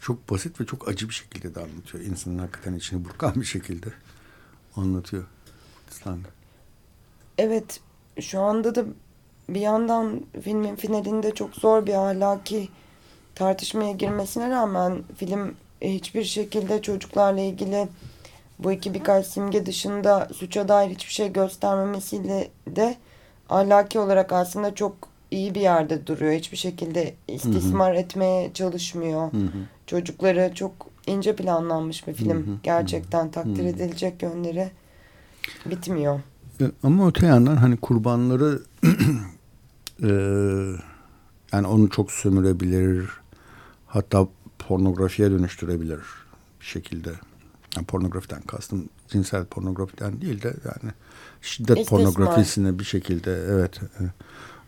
çok 0.00 0.30
basit 0.30 0.60
ve 0.60 0.66
çok 0.66 0.88
acı 0.88 1.08
bir 1.08 1.14
şekilde 1.14 1.54
de 1.54 1.60
anlatıyor. 1.60 2.04
İnsanın 2.04 2.38
hakikaten 2.38 2.74
içini 2.74 3.04
burkan 3.04 3.34
bir 3.34 3.44
şekilde 3.44 3.88
anlatıyor. 4.76 5.24
İslam'da. 5.90 6.28
Evet 7.38 7.80
şu 8.20 8.40
anda 8.40 8.74
da 8.74 8.84
bir 9.48 9.60
yandan 9.60 10.26
filmin 10.42 10.76
finalinde 10.76 11.34
çok 11.34 11.54
zor 11.54 11.86
bir 11.86 11.94
ahlaki 11.94 12.68
tartışmaya 13.38 13.92
girmesine 13.92 14.50
rağmen 14.50 15.02
film 15.16 15.54
hiçbir 15.80 16.24
şekilde 16.24 16.82
çocuklarla 16.82 17.40
ilgili 17.40 17.88
bu 18.58 18.72
iki 18.72 18.94
birkaç 18.94 19.26
simge 19.26 19.66
dışında 19.66 20.28
suça 20.34 20.68
dair 20.68 20.90
hiçbir 20.90 21.12
şey 21.12 21.32
göstermemesiyle 21.32 22.48
de 22.66 22.96
ahlaki 23.48 23.98
olarak 23.98 24.32
aslında 24.32 24.74
çok 24.74 24.94
iyi 25.30 25.54
bir 25.54 25.60
yerde 25.60 26.06
duruyor. 26.06 26.32
Hiçbir 26.32 26.56
şekilde 26.56 27.14
istismar 27.28 27.92
hı 27.92 27.96
hı. 27.96 28.00
etmeye 28.00 28.52
çalışmıyor. 28.52 29.32
Hı 29.32 29.36
hı. 29.36 29.50
Çocukları 29.86 30.52
çok 30.54 30.72
ince 31.06 31.36
planlanmış 31.36 32.06
bir 32.06 32.14
film. 32.14 32.46
Hı 32.46 32.50
hı. 32.50 32.56
Gerçekten 32.62 33.30
takdir 33.30 33.62
hı 33.62 33.62
hı. 33.62 33.68
edilecek 33.68 34.22
yönleri 34.22 34.70
bitmiyor. 35.66 36.20
E, 36.60 36.64
ama 36.82 37.08
öte 37.08 37.26
yandan 37.26 37.56
hani 37.56 37.76
kurbanları 37.76 38.62
e, 40.02 40.10
yani 41.52 41.66
onu 41.66 41.90
çok 41.90 42.12
sömürebilir 42.12 43.08
hatta 43.88 44.28
pornografiye 44.58 45.30
dönüştürebilir 45.30 46.00
bir 46.60 46.66
şekilde. 46.66 47.12
Yani 47.76 47.86
pornografiden 47.86 48.42
kastım 48.42 48.88
cinsel 49.08 49.44
pornografiden 49.44 50.20
değil 50.20 50.42
de 50.42 50.48
yani 50.48 50.92
şiddet 51.42 51.78
İstismar. 51.78 52.00
pornografisine 52.02 52.78
bir 52.78 52.84
şekilde 52.84 53.32
evet 53.32 53.80
e, 53.82 54.02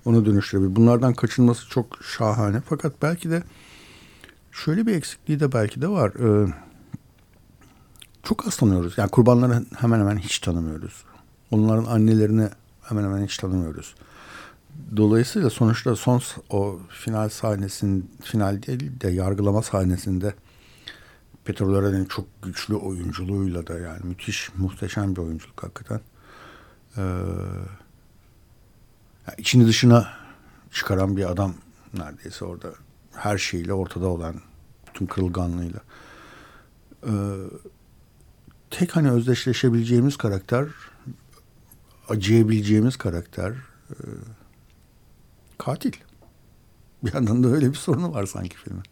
onu 0.04 0.26
dönüştürebilir. 0.26 0.76
Bunlardan 0.76 1.14
kaçınması 1.14 1.68
çok 1.68 1.98
şahane 2.02 2.60
fakat 2.60 2.92
belki 3.02 3.30
de 3.30 3.42
şöyle 4.52 4.86
bir 4.86 4.94
eksikliği 4.94 5.40
de 5.40 5.52
belki 5.52 5.82
de 5.82 5.88
var. 5.88 6.10
Ee, 6.10 6.52
çok 8.22 8.46
az 8.46 8.56
tanıyoruz. 8.56 8.98
Yani 8.98 9.10
kurbanları 9.10 9.64
hemen 9.76 10.00
hemen 10.00 10.18
hiç 10.18 10.38
tanımıyoruz. 10.38 11.04
Onların 11.50 11.84
annelerini 11.84 12.48
hemen 12.82 13.04
hemen 13.04 13.24
hiç 13.24 13.36
tanımıyoruz. 13.36 13.94
Dolayısıyla 14.96 15.50
sonuçta 15.50 15.96
son 15.96 16.22
o 16.50 16.78
final 16.88 17.28
sahnesin 17.28 18.10
final 18.22 18.62
değil 18.62 19.00
de 19.00 19.08
yargılama 19.10 19.62
sahnesinde 19.62 20.34
Petrolör'ün 21.44 22.04
çok 22.04 22.42
güçlü 22.42 22.74
oyunculuğuyla 22.74 23.66
da 23.66 23.78
yani 23.78 24.00
müthiş 24.04 24.50
muhteşem 24.56 25.16
bir 25.16 25.20
oyunculuk 25.20 25.62
hakikaten. 25.62 26.00
Ee, 26.96 27.00
yani 29.26 29.36
içini 29.38 29.66
dışına 29.66 30.08
çıkaran 30.72 31.16
bir 31.16 31.30
adam 31.30 31.54
neredeyse 31.94 32.44
orada 32.44 32.68
her 33.12 33.38
şeyle 33.38 33.72
ortada 33.72 34.08
olan 34.08 34.34
bütün 34.86 35.06
kırılganlığıyla. 35.06 35.80
Ee, 37.06 37.10
tek 38.70 38.96
hani 38.96 39.10
özdeşleşebileceğimiz 39.10 40.16
karakter 40.16 40.66
acıyabileceğimiz 42.08 42.96
karakter 42.96 43.50
e, 43.90 43.96
katil. 45.61 45.92
Bir 47.04 47.14
yandan 47.14 47.44
da 47.44 47.48
öyle 47.48 47.68
bir 47.68 47.74
sorunu 47.74 48.14
var 48.14 48.26
sanki 48.26 48.56
filmin. 48.56 48.82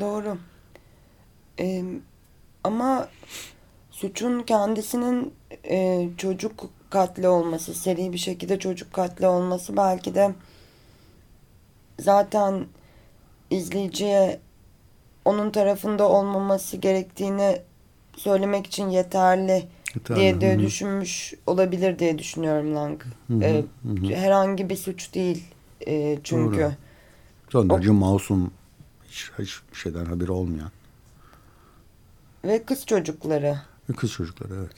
Doğru. 0.00 0.38
Ee, 1.60 1.84
ama 2.64 3.08
suçun 3.90 4.42
kendisinin 4.42 5.34
e, 5.70 6.08
çocuk 6.16 6.70
katli 6.90 7.28
olması, 7.28 7.74
seri 7.74 8.12
bir 8.12 8.18
şekilde 8.18 8.58
çocuk 8.58 8.92
katli 8.92 9.26
olması 9.26 9.76
belki 9.76 10.14
de 10.14 10.34
zaten 12.00 12.64
izleyiciye 13.50 14.40
onun 15.24 15.50
tarafında 15.50 16.08
olmaması 16.08 16.76
gerektiğini 16.76 17.58
söylemek 18.16 18.66
için 18.66 18.88
yeterli 18.88 19.64
Tabii, 20.04 20.18
diye 20.18 20.40
de 20.40 20.54
hı. 20.54 20.58
düşünmüş 20.58 21.34
olabilir 21.46 21.98
diye 21.98 22.18
düşünüyorum 22.18 22.74
Lang. 22.74 23.02
Hı 23.28 23.34
hı, 23.34 23.44
ee, 23.44 23.64
hı. 23.82 24.14
Herhangi 24.14 24.70
bir 24.70 24.76
suç 24.76 25.14
değil 25.14 25.44
e, 25.86 26.18
çünkü. 26.24 26.60
Doğru. 26.60 26.72
Son 27.48 27.70
derece 27.70 27.90
o, 27.90 27.94
masum 27.94 28.50
hiç, 29.08 29.30
hiç 29.38 29.60
şeyden 29.72 30.04
haberi 30.04 30.32
olmayan. 30.32 30.70
Ve 32.44 32.62
kız 32.62 32.86
çocukları. 32.86 33.58
Ve 33.90 33.92
kız 33.92 34.12
çocukları 34.12 34.54
evet. 34.54 34.74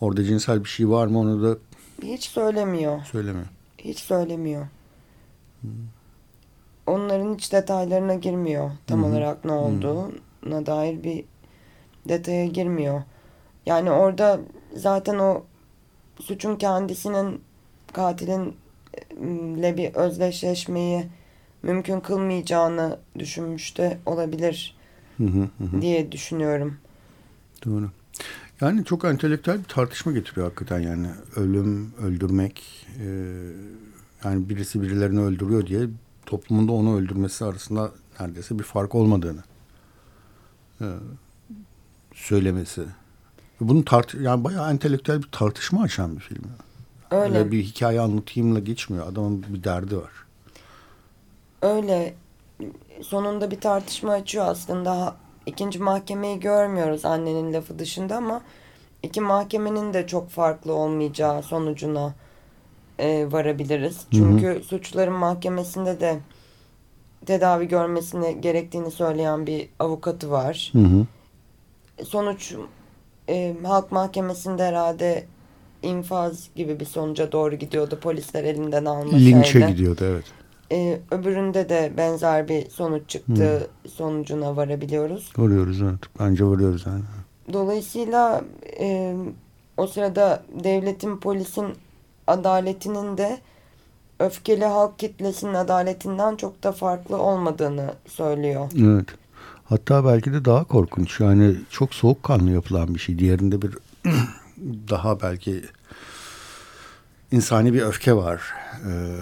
Orada 0.00 0.24
cinsel 0.24 0.64
bir 0.64 0.68
şey 0.68 0.88
var 0.88 1.06
mı 1.06 1.18
onu 1.18 1.42
da 1.42 1.58
hiç 2.02 2.24
söylemiyor. 2.24 3.04
Söylemiyor. 3.04 3.46
Hiç 3.78 3.98
söylemiyor. 3.98 4.66
Hmm. 5.60 5.70
Onların 6.86 7.34
hiç 7.34 7.52
detaylarına 7.52 8.14
girmiyor. 8.14 8.70
Tam 8.86 8.98
hmm. 8.98 9.12
olarak 9.12 9.44
ne 9.44 9.52
olduğuna 9.52 10.10
hmm. 10.42 10.66
dair 10.66 11.04
bir 11.04 11.24
detaya 12.08 12.46
girmiyor. 12.46 13.02
Yani 13.66 13.90
orada 13.90 14.40
zaten 14.76 15.18
o 15.18 15.44
suçun 16.20 16.56
kendisinin 16.56 17.40
katilinle 18.92 19.76
bir 19.76 19.94
özdeşleşmeyi 19.94 21.06
mümkün 21.62 22.00
kılmayacağını 22.00 22.98
düşünmüş 23.18 23.78
de 23.78 23.98
olabilir 24.06 24.76
hı 25.16 25.24
hı 25.24 25.48
hı. 25.64 25.82
diye 25.82 26.12
düşünüyorum. 26.12 26.76
Doğru. 27.64 27.90
Yani 28.60 28.84
çok 28.84 29.04
entelektüel 29.04 29.58
bir 29.58 29.64
tartışma 29.64 30.12
getiriyor 30.12 30.46
hakikaten 30.46 30.80
yani. 30.80 31.06
Ölüm, 31.36 31.92
öldürmek, 32.02 32.86
e, 33.00 33.06
yani 34.24 34.48
birisi 34.48 34.82
birilerini 34.82 35.20
öldürüyor 35.20 35.66
diye 35.66 35.80
toplumunda 36.26 36.72
onu 36.72 36.96
öldürmesi 36.96 37.44
arasında 37.44 37.92
neredeyse 38.20 38.58
bir 38.58 38.64
fark 38.64 38.94
olmadığını 38.94 39.42
e, 40.80 40.86
söylemesi. 42.14 42.84
Bunu 43.60 43.84
tart 43.84 44.14
yani 44.14 44.44
bayağı 44.44 44.70
entelektüel 44.70 45.22
bir 45.22 45.28
tartışma 45.32 45.82
açan 45.82 46.16
bir 46.16 46.20
film. 46.20 46.42
Öyle. 47.10 47.38
Öyle 47.38 47.50
bir 47.50 47.62
hikaye 47.62 48.00
anlatayımla 48.00 48.58
geçmiyor. 48.58 49.06
Adamın 49.06 49.44
bir 49.48 49.64
derdi 49.64 49.96
var. 49.96 50.12
Öyle. 51.62 52.14
Sonunda 53.02 53.50
bir 53.50 53.60
tartışma 53.60 54.12
açıyor 54.12 54.46
aslında. 54.46 55.16
İkinci 55.46 55.78
mahkemeyi 55.78 56.40
görmüyoruz 56.40 57.04
annenin 57.04 57.52
lafı 57.52 57.78
dışında 57.78 58.16
ama 58.16 58.42
iki 59.02 59.20
mahkemenin 59.20 59.94
de 59.94 60.06
çok 60.06 60.30
farklı 60.30 60.72
olmayacağı 60.72 61.42
sonucuna 61.42 62.14
e, 62.98 63.32
varabiliriz. 63.32 64.00
Çünkü 64.12 64.46
hı 64.46 64.58
hı. 64.58 64.62
suçların 64.62 65.14
mahkemesinde 65.14 66.00
de 66.00 66.18
tedavi 67.26 67.68
görmesini 67.68 68.40
gerektiğini 68.40 68.90
söyleyen 68.90 69.46
bir 69.46 69.68
avukatı 69.78 70.30
var. 70.30 70.70
Hı 70.72 70.78
hı. 70.78 71.06
Sonuç 72.04 72.54
e, 73.28 73.56
halk 73.64 73.92
mahkemesinde 73.92 74.64
herhalde 74.64 75.26
infaz 75.82 76.48
gibi 76.56 76.80
bir 76.80 76.84
sonuca 76.84 77.32
doğru 77.32 77.54
gidiyordu. 77.54 77.98
Polisler 78.02 78.44
elinden 78.44 78.84
almasaydı. 78.84 79.24
Linçe 79.24 79.60
gidiyordu 79.60 80.04
evet. 80.04 80.24
E, 80.72 81.00
öbüründe 81.10 81.68
de 81.68 81.92
benzer 81.96 82.48
bir 82.48 82.70
sonuç 82.70 83.02
çıktı. 83.08 83.58
Hmm. 83.58 83.90
Sonucuna 83.90 84.56
varabiliyoruz. 84.56 85.32
Varıyoruz 85.36 85.82
evet. 85.82 86.00
Bence 86.20 86.44
varıyoruz 86.44 86.86
yani. 86.86 87.02
Dolayısıyla 87.52 88.44
e, 88.80 89.16
o 89.76 89.86
sırada 89.86 90.42
devletin, 90.64 91.16
polisin 91.16 91.66
adaletinin 92.26 93.18
de 93.18 93.38
öfkeli 94.18 94.64
halk 94.64 94.98
kitlesinin 94.98 95.54
adaletinden 95.54 96.36
çok 96.36 96.62
da 96.62 96.72
farklı 96.72 97.16
olmadığını 97.16 97.94
söylüyor. 98.08 98.70
Evet. 98.78 99.06
Hatta 99.64 100.04
belki 100.04 100.32
de 100.32 100.44
daha 100.44 100.64
korkunç. 100.64 101.20
Yani 101.20 101.54
çok 101.70 101.94
soğukkanlı 101.94 102.50
yapılan 102.50 102.94
bir 102.94 102.98
şey. 102.98 103.18
Diğerinde 103.18 103.62
bir 103.62 103.78
daha 104.88 105.20
belki 105.20 105.64
insani 107.32 107.72
bir 107.74 107.82
öfke 107.82 108.14
var. 108.14 108.52
Ee, 108.86 109.16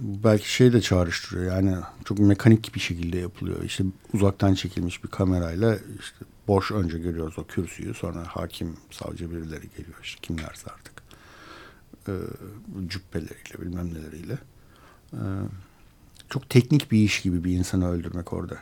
belki 0.00 0.52
şey 0.52 0.72
de 0.72 0.80
çağrıştırıyor. 0.80 1.54
Yani 1.54 1.76
çok 2.04 2.18
mekanik 2.18 2.74
bir 2.74 2.80
şekilde 2.80 3.18
yapılıyor. 3.18 3.62
İşte 3.62 3.84
uzaktan 4.12 4.54
çekilmiş 4.54 5.04
bir 5.04 5.08
kamerayla 5.08 5.78
işte 6.00 6.24
boş 6.48 6.72
önce 6.72 6.98
görüyoruz 6.98 7.38
o 7.38 7.44
kürsüyü. 7.44 7.94
Sonra 7.94 8.24
hakim, 8.26 8.76
savcı 8.90 9.30
birileri 9.30 9.68
geliyor. 9.76 9.98
işte 10.02 10.20
kimlerse 10.22 10.70
artık. 10.70 11.02
Ee, 12.08 12.12
cübbeleriyle 12.88 13.60
bilmem 13.60 13.94
neleriyle. 13.94 14.38
Ee, 15.12 15.18
çok 16.30 16.50
teknik 16.50 16.92
bir 16.92 16.98
iş 16.98 17.22
gibi 17.22 17.44
bir 17.44 17.52
insanı 17.52 17.90
öldürmek 17.90 18.32
orada. 18.32 18.58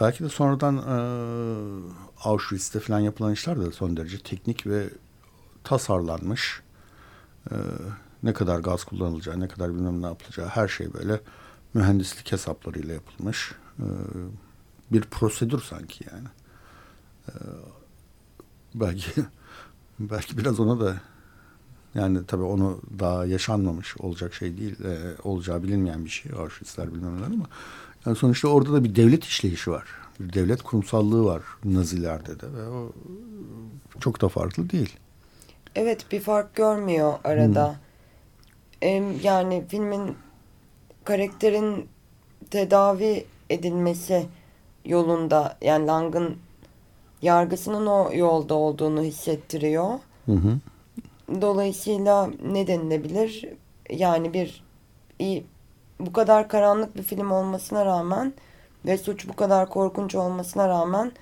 Belki 0.00 0.24
de 0.24 0.28
sonradan 0.28 0.76
e, 0.76 0.96
Auschwitz'te 2.24 2.80
falan 2.80 3.00
yapılan 3.00 3.32
işler 3.32 3.60
de 3.60 3.72
son 3.72 3.96
derece 3.96 4.18
teknik 4.18 4.66
ve 4.66 4.90
tasarlanmış. 5.64 6.62
E, 7.50 7.54
ne 8.22 8.32
kadar 8.32 8.58
gaz 8.60 8.84
kullanılacağı, 8.84 9.40
ne 9.40 9.48
kadar 9.48 9.74
bilmem 9.74 10.02
ne 10.02 10.06
yapılacağı 10.06 10.46
her 10.46 10.68
şey 10.68 10.94
böyle 10.94 11.20
mühendislik 11.74 12.32
hesaplarıyla 12.32 12.94
yapılmış. 12.94 13.52
E, 13.78 13.86
bir 14.92 15.02
prosedür 15.02 15.60
sanki 15.60 16.04
yani. 16.12 16.28
E, 17.28 17.32
belki 18.74 19.10
belki 19.98 20.38
biraz 20.38 20.60
ona 20.60 20.80
da 20.80 21.00
yani 21.94 22.26
tabii 22.26 22.42
onu 22.42 22.80
daha 22.98 23.26
yaşanmamış 23.26 23.96
olacak 23.96 24.34
şey 24.34 24.58
değil, 24.58 24.84
e, 24.84 25.16
olacağı 25.22 25.62
bilinmeyen 25.62 26.04
bir 26.04 26.10
şey. 26.10 26.32
Auschwitz'ler 26.32 26.94
bilmem 26.94 27.16
neler 27.16 27.26
ama 27.26 27.46
yani 28.06 28.16
sonuçta 28.16 28.48
orada 28.48 28.72
da 28.72 28.84
bir 28.84 28.96
devlet 28.96 29.24
işleyişi 29.24 29.70
var. 29.70 29.84
Bir 30.20 30.32
devlet 30.32 30.62
kurumsallığı 30.62 31.24
var 31.24 31.42
Nazilerde 31.64 32.40
de 32.40 32.52
ve 32.52 32.68
o 32.68 32.92
çok 34.00 34.20
da 34.20 34.28
farklı 34.28 34.70
değil. 34.70 34.96
Evet 35.74 36.06
bir 36.12 36.20
fark 36.20 36.54
görmüyor 36.54 37.14
arada. 37.24 37.68
Hmm. 38.82 39.20
Yani 39.22 39.64
filmin 39.68 40.16
karakterin 41.04 41.88
tedavi 42.50 43.24
edilmesi 43.50 44.26
yolunda 44.84 45.58
yani 45.62 45.86
Lang'ın 45.86 46.36
yargısının 47.22 47.86
o 47.86 48.10
yolda 48.14 48.54
olduğunu 48.54 49.02
hissettiriyor. 49.02 49.88
Hı 50.26 50.32
hı. 50.32 50.58
Dolayısıyla 51.40 52.30
ne 52.52 52.66
denilebilir? 52.66 53.44
Yani 53.90 54.32
bir 54.32 54.64
iyi, 55.18 55.44
bu 56.06 56.12
kadar 56.12 56.48
karanlık 56.48 56.96
bir 56.96 57.02
film 57.02 57.30
olmasına 57.30 57.86
rağmen 57.86 58.32
ve 58.86 58.98
suç 58.98 59.28
bu 59.28 59.36
kadar 59.36 59.68
korkunç 59.68 60.14
olmasına 60.14 60.68
rağmen 60.68 61.12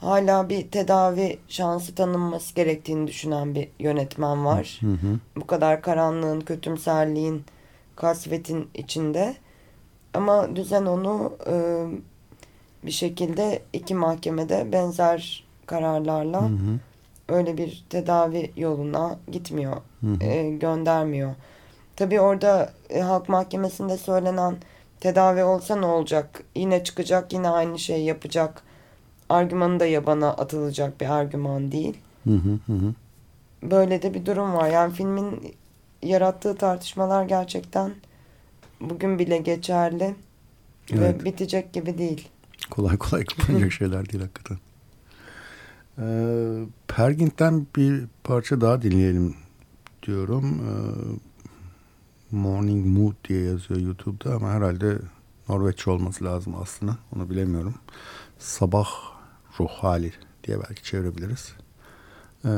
hala 0.00 0.48
bir 0.48 0.70
tedavi 0.70 1.38
şansı 1.48 1.94
tanınması 1.94 2.54
gerektiğini 2.54 3.06
düşünen 3.06 3.54
bir 3.54 3.68
yönetmen 3.78 4.44
var. 4.44 4.78
Hı 4.80 4.86
hı. 4.86 5.18
Bu 5.36 5.46
kadar 5.46 5.82
karanlığın, 5.82 6.40
kötümserliğin, 6.40 7.44
kasvetin 7.96 8.68
içinde. 8.74 9.34
Ama 10.14 10.56
düzen 10.56 10.86
onu 10.86 11.32
e, 11.46 11.84
bir 12.86 12.90
şekilde 12.90 13.62
iki 13.72 13.94
mahkemede 13.94 14.72
benzer 14.72 15.44
kararlarla 15.66 16.42
hı 16.42 16.46
hı. 16.46 16.78
öyle 17.28 17.56
bir 17.56 17.84
tedavi 17.90 18.50
yoluna 18.56 19.18
gitmiyor, 19.32 19.76
hı 20.00 20.06
hı. 20.06 20.24
E, 20.24 20.50
göndermiyor. 20.50 21.34
Tabii 22.00 22.20
orada 22.20 22.72
e, 22.90 23.00
halk 23.00 23.28
mahkemesinde 23.28 23.96
söylenen 23.96 24.56
tedavi 25.00 25.44
olsa 25.44 25.76
ne 25.76 25.86
olacak? 25.86 26.42
Yine 26.54 26.84
çıkacak, 26.84 27.32
yine 27.32 27.48
aynı 27.48 27.78
şeyi 27.78 28.04
yapacak. 28.04 28.62
Argümanı 29.28 29.80
da 29.80 29.86
yabana 29.86 30.28
atılacak 30.28 31.00
bir 31.00 31.10
argüman 31.10 31.72
değil. 31.72 31.98
Hı 32.24 32.30
hı 32.30 32.72
hı. 32.72 32.94
Böyle 33.62 34.02
de 34.02 34.14
bir 34.14 34.26
durum 34.26 34.54
var. 34.54 34.68
Yani 34.68 34.92
filmin 34.92 35.54
yarattığı 36.02 36.56
tartışmalar 36.56 37.24
gerçekten 37.24 37.92
bugün 38.80 39.18
bile 39.18 39.38
geçerli 39.38 40.14
evet. 40.92 41.20
ve 41.20 41.24
bitecek 41.24 41.72
gibi 41.72 41.98
değil. 41.98 42.28
Kolay 42.70 42.96
kolay 42.96 43.24
kapanacak 43.24 43.72
şeyler 43.78 44.08
değil 44.08 44.22
hakikaten. 44.24 44.58
Ee, 45.98 46.64
Pergint'ten 46.88 47.66
bir 47.76 48.04
parça 48.24 48.60
daha 48.60 48.82
dinleyelim 48.82 49.34
diyorum. 50.02 50.60
Ee, 50.60 51.29
Morning 52.30 52.86
Mood 52.86 53.14
diye 53.28 53.44
yazıyor 53.44 53.80
YouTube'da 53.80 54.34
ama 54.34 54.50
herhalde 54.50 54.98
Norveççe 55.48 55.90
olması 55.90 56.24
lazım 56.24 56.54
aslında. 56.62 56.96
Onu 57.16 57.30
bilemiyorum. 57.30 57.74
Sabah 58.38 58.88
ruh 59.60 59.68
hali 59.68 60.12
diye 60.44 60.58
belki 60.60 60.82
çevirebiliriz. 60.82 61.52
Ee, 62.44 62.48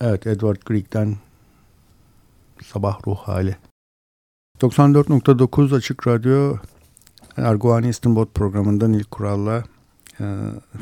evet 0.00 0.26
Edward 0.26 0.62
Grieg'den 0.66 1.16
Sabah 2.64 3.06
ruh 3.06 3.16
hali. 3.16 3.56
94.9 4.60 5.76
Açık 5.76 6.06
Radyo 6.06 6.56
Erguani 7.36 7.88
İstinbot 7.88 8.34
programından 8.34 8.92
ilk 8.92 9.10
kuralla 9.10 9.64
e, 10.20 10.24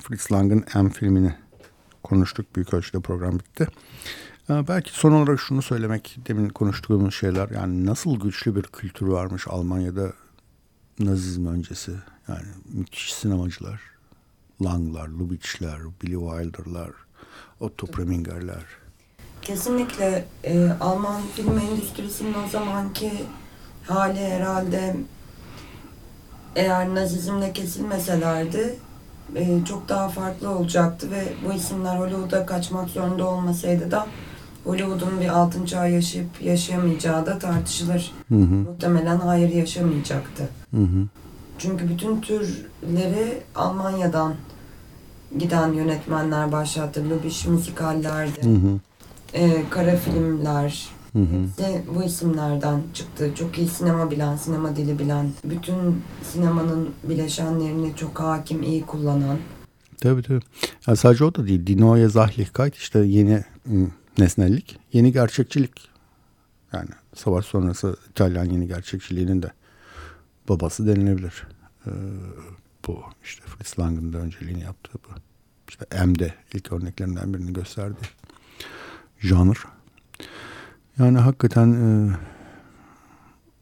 Fritz 0.02 0.32
Lang'ın 0.32 0.64
M 0.74 0.90
filmini 0.90 1.34
konuştuk. 2.02 2.56
Büyük 2.56 2.74
ölçüde 2.74 3.00
program 3.00 3.38
bitti. 3.38 3.68
E, 4.50 4.68
belki 4.68 4.92
son 4.92 5.12
olarak 5.12 5.40
şunu 5.40 5.62
söylemek 5.62 6.18
demin 6.28 6.48
konuştuğumuz 6.48 7.14
şeyler 7.14 7.48
yani 7.50 7.86
nasıl 7.86 8.20
güçlü 8.20 8.56
bir 8.56 8.62
kültür 8.62 9.06
varmış 9.06 9.48
Almanya'da 9.48 10.12
Nazizm 10.98 11.46
öncesi. 11.46 11.92
Yani 12.28 12.46
müthiş 12.72 13.14
sinemacılar. 13.14 13.80
Lang'lar, 14.62 15.08
Lubitsch'ler, 15.08 15.78
Billy 16.02 16.14
Wilder'lar, 16.14 16.90
Otto 17.60 17.86
Preminger'ler. 17.86 18.64
Kesinlikle 19.42 20.24
e, 20.44 20.70
Alman 20.80 21.22
film 21.36 21.58
endüstrisinin 21.58 22.34
o 22.34 22.48
zamanki 22.48 23.12
hali 23.86 24.20
herhalde 24.20 24.96
eğer 26.56 26.94
nazizmle 26.94 27.52
kesilmeselerdi 27.52 28.78
e, 29.36 29.64
çok 29.64 29.88
daha 29.88 30.08
farklı 30.08 30.50
olacaktı 30.50 31.10
ve 31.10 31.32
bu 31.44 31.52
isimler 31.52 31.96
Hollywood'a 31.96 32.46
kaçmak 32.46 32.90
zorunda 32.90 33.26
olmasaydı 33.26 33.90
da 33.90 34.06
Hollywood'un 34.64 35.20
bir 35.20 35.28
altın 35.28 35.64
çağ 35.64 35.86
yaşayıp 35.86 36.28
yaşayamayacağı 36.42 37.26
da 37.26 37.38
tartışılır. 37.38 38.12
Hı 38.28 38.34
hı. 38.34 38.54
Muhtemelen 38.54 39.18
hayır 39.18 39.48
yaşamayacaktı. 39.48 40.48
Hı 40.70 40.82
hı. 40.82 41.06
Çünkü 41.58 41.88
bütün 41.88 42.20
türleri 42.20 43.42
Almanya'dan 43.54 44.34
giden 45.38 45.72
yönetmenler 45.72 46.52
başlattı. 46.52 47.04
Lubiş 47.10 47.46
müzikallerde, 47.46 48.42
hı 48.42 48.54
hı. 48.54 48.78
E, 49.34 49.64
kara 49.70 49.96
filmler, 49.96 50.88
Hı 51.12 51.18
hı. 51.18 51.82
Bu 51.94 52.02
isimlerden 52.02 52.82
çıktı. 52.94 53.30
Çok 53.34 53.58
iyi 53.58 53.68
sinema 53.68 54.10
bilen, 54.10 54.36
sinema 54.36 54.76
dili 54.76 54.98
bilen, 54.98 55.30
bütün 55.44 56.02
sinemanın 56.32 56.90
bileşenlerini 57.04 57.96
çok 57.96 58.20
hakim, 58.20 58.62
iyi 58.62 58.82
kullanan. 58.82 59.38
Tabii 60.00 60.22
tabii. 60.22 60.40
Yani 60.86 60.96
sadece 60.96 61.24
o 61.24 61.34
da 61.34 61.46
değil. 61.46 61.66
Dinoya 61.66 62.08
Zahlichkeit 62.08 62.74
işte 62.74 62.98
yeni 62.98 63.44
nesnellik, 64.18 64.78
yeni 64.92 65.12
gerçekçilik. 65.12 65.90
Yani 66.72 66.90
savaş 67.14 67.46
sonrası 67.46 67.96
İtalyan 68.10 68.44
yeni 68.44 68.68
gerçekçiliğinin 68.68 69.42
de 69.42 69.52
babası 70.48 70.86
denilebilir. 70.86 71.46
Ee, 71.86 71.90
bu 72.88 73.02
işte 73.24 73.44
Fritz 73.46 73.78
Lang'ın 73.78 74.12
da 74.12 74.18
önceliğini 74.18 74.62
yaptığı 74.62 74.94
bu. 74.94 75.08
İşte 75.68 76.04
M'de 76.06 76.34
ilk 76.54 76.72
örneklerinden 76.72 77.34
birini 77.34 77.52
gösterdi. 77.52 78.00
Janr. 79.18 79.66
Yani 80.98 81.18
hakikaten 81.18 81.72
e, 81.72 82.12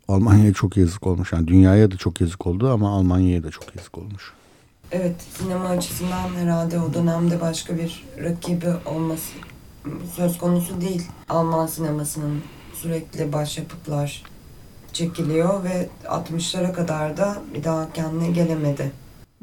Almanya'ya 0.09 0.53
çok 0.53 0.76
yazık 0.76 1.07
olmuş. 1.07 1.32
Yani 1.32 1.48
dünyaya 1.48 1.90
da 1.90 1.96
çok 1.96 2.20
yazık 2.20 2.46
oldu 2.46 2.70
ama 2.70 2.90
Almanya'ya 2.90 3.42
da 3.42 3.51
çok 3.51 3.76
yazık 3.76 3.98
olmuş. 3.98 4.32
Evet, 4.92 5.22
sinema 5.38 5.68
açısından 5.68 6.28
herhalde 6.36 6.80
o 6.80 6.94
dönemde 6.94 7.40
başka 7.40 7.78
bir 7.78 8.05
rakibi 8.18 8.68
olması 8.86 9.32
söz 10.16 10.38
konusu 10.38 10.80
değil. 10.80 11.08
Alman 11.28 11.66
sinemasının 11.66 12.42
sürekli 12.74 13.32
başyapıtlar 13.32 14.24
çekiliyor 14.92 15.64
ve 15.64 15.88
60'lara 16.04 16.72
kadar 16.72 17.16
da 17.16 17.42
bir 17.54 17.64
daha 17.64 17.92
kendine 17.92 18.30
gelemedi. 18.30 18.92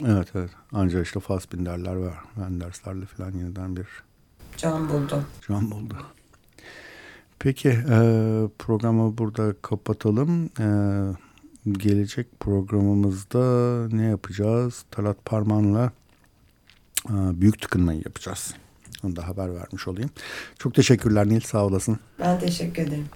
Evet 0.06 0.28
evet. 0.36 0.50
Ancak 0.74 1.06
işte 1.06 1.20
Fassbinder'ler 1.20 2.02
ve 2.02 2.10
Wenders'lerle 2.36 3.06
falan 3.06 3.32
yeniden 3.32 3.76
bir 3.76 3.88
can 4.58 4.90
buldu. 4.90 5.24
Can 5.48 5.72
buldu. 5.72 5.98
Peki 7.40 7.70
e, 7.70 8.00
programı 8.60 9.18
burada 9.18 9.54
kapatalım. 9.62 10.50
E, 10.60 10.68
gelecek 11.72 12.40
programımızda 12.40 13.88
ne 13.92 14.04
yapacağız? 14.04 14.86
Talat 14.92 15.26
Parman'la 15.26 15.92
e, 17.10 17.14
büyük 17.42 17.62
tıkınmayı 17.62 18.02
yapacağız. 18.06 18.54
Onu 19.04 19.16
da 19.16 19.28
haber 19.28 19.56
vermiş 19.56 19.88
olayım. 19.88 20.10
Çok 20.60 20.74
teşekkürler 20.74 21.30
Nil 21.30 21.42
sağ 21.42 21.66
olasın. 21.66 22.00
Ben 22.20 22.40
teşekkür 22.40 22.82
ederim. 22.82 23.08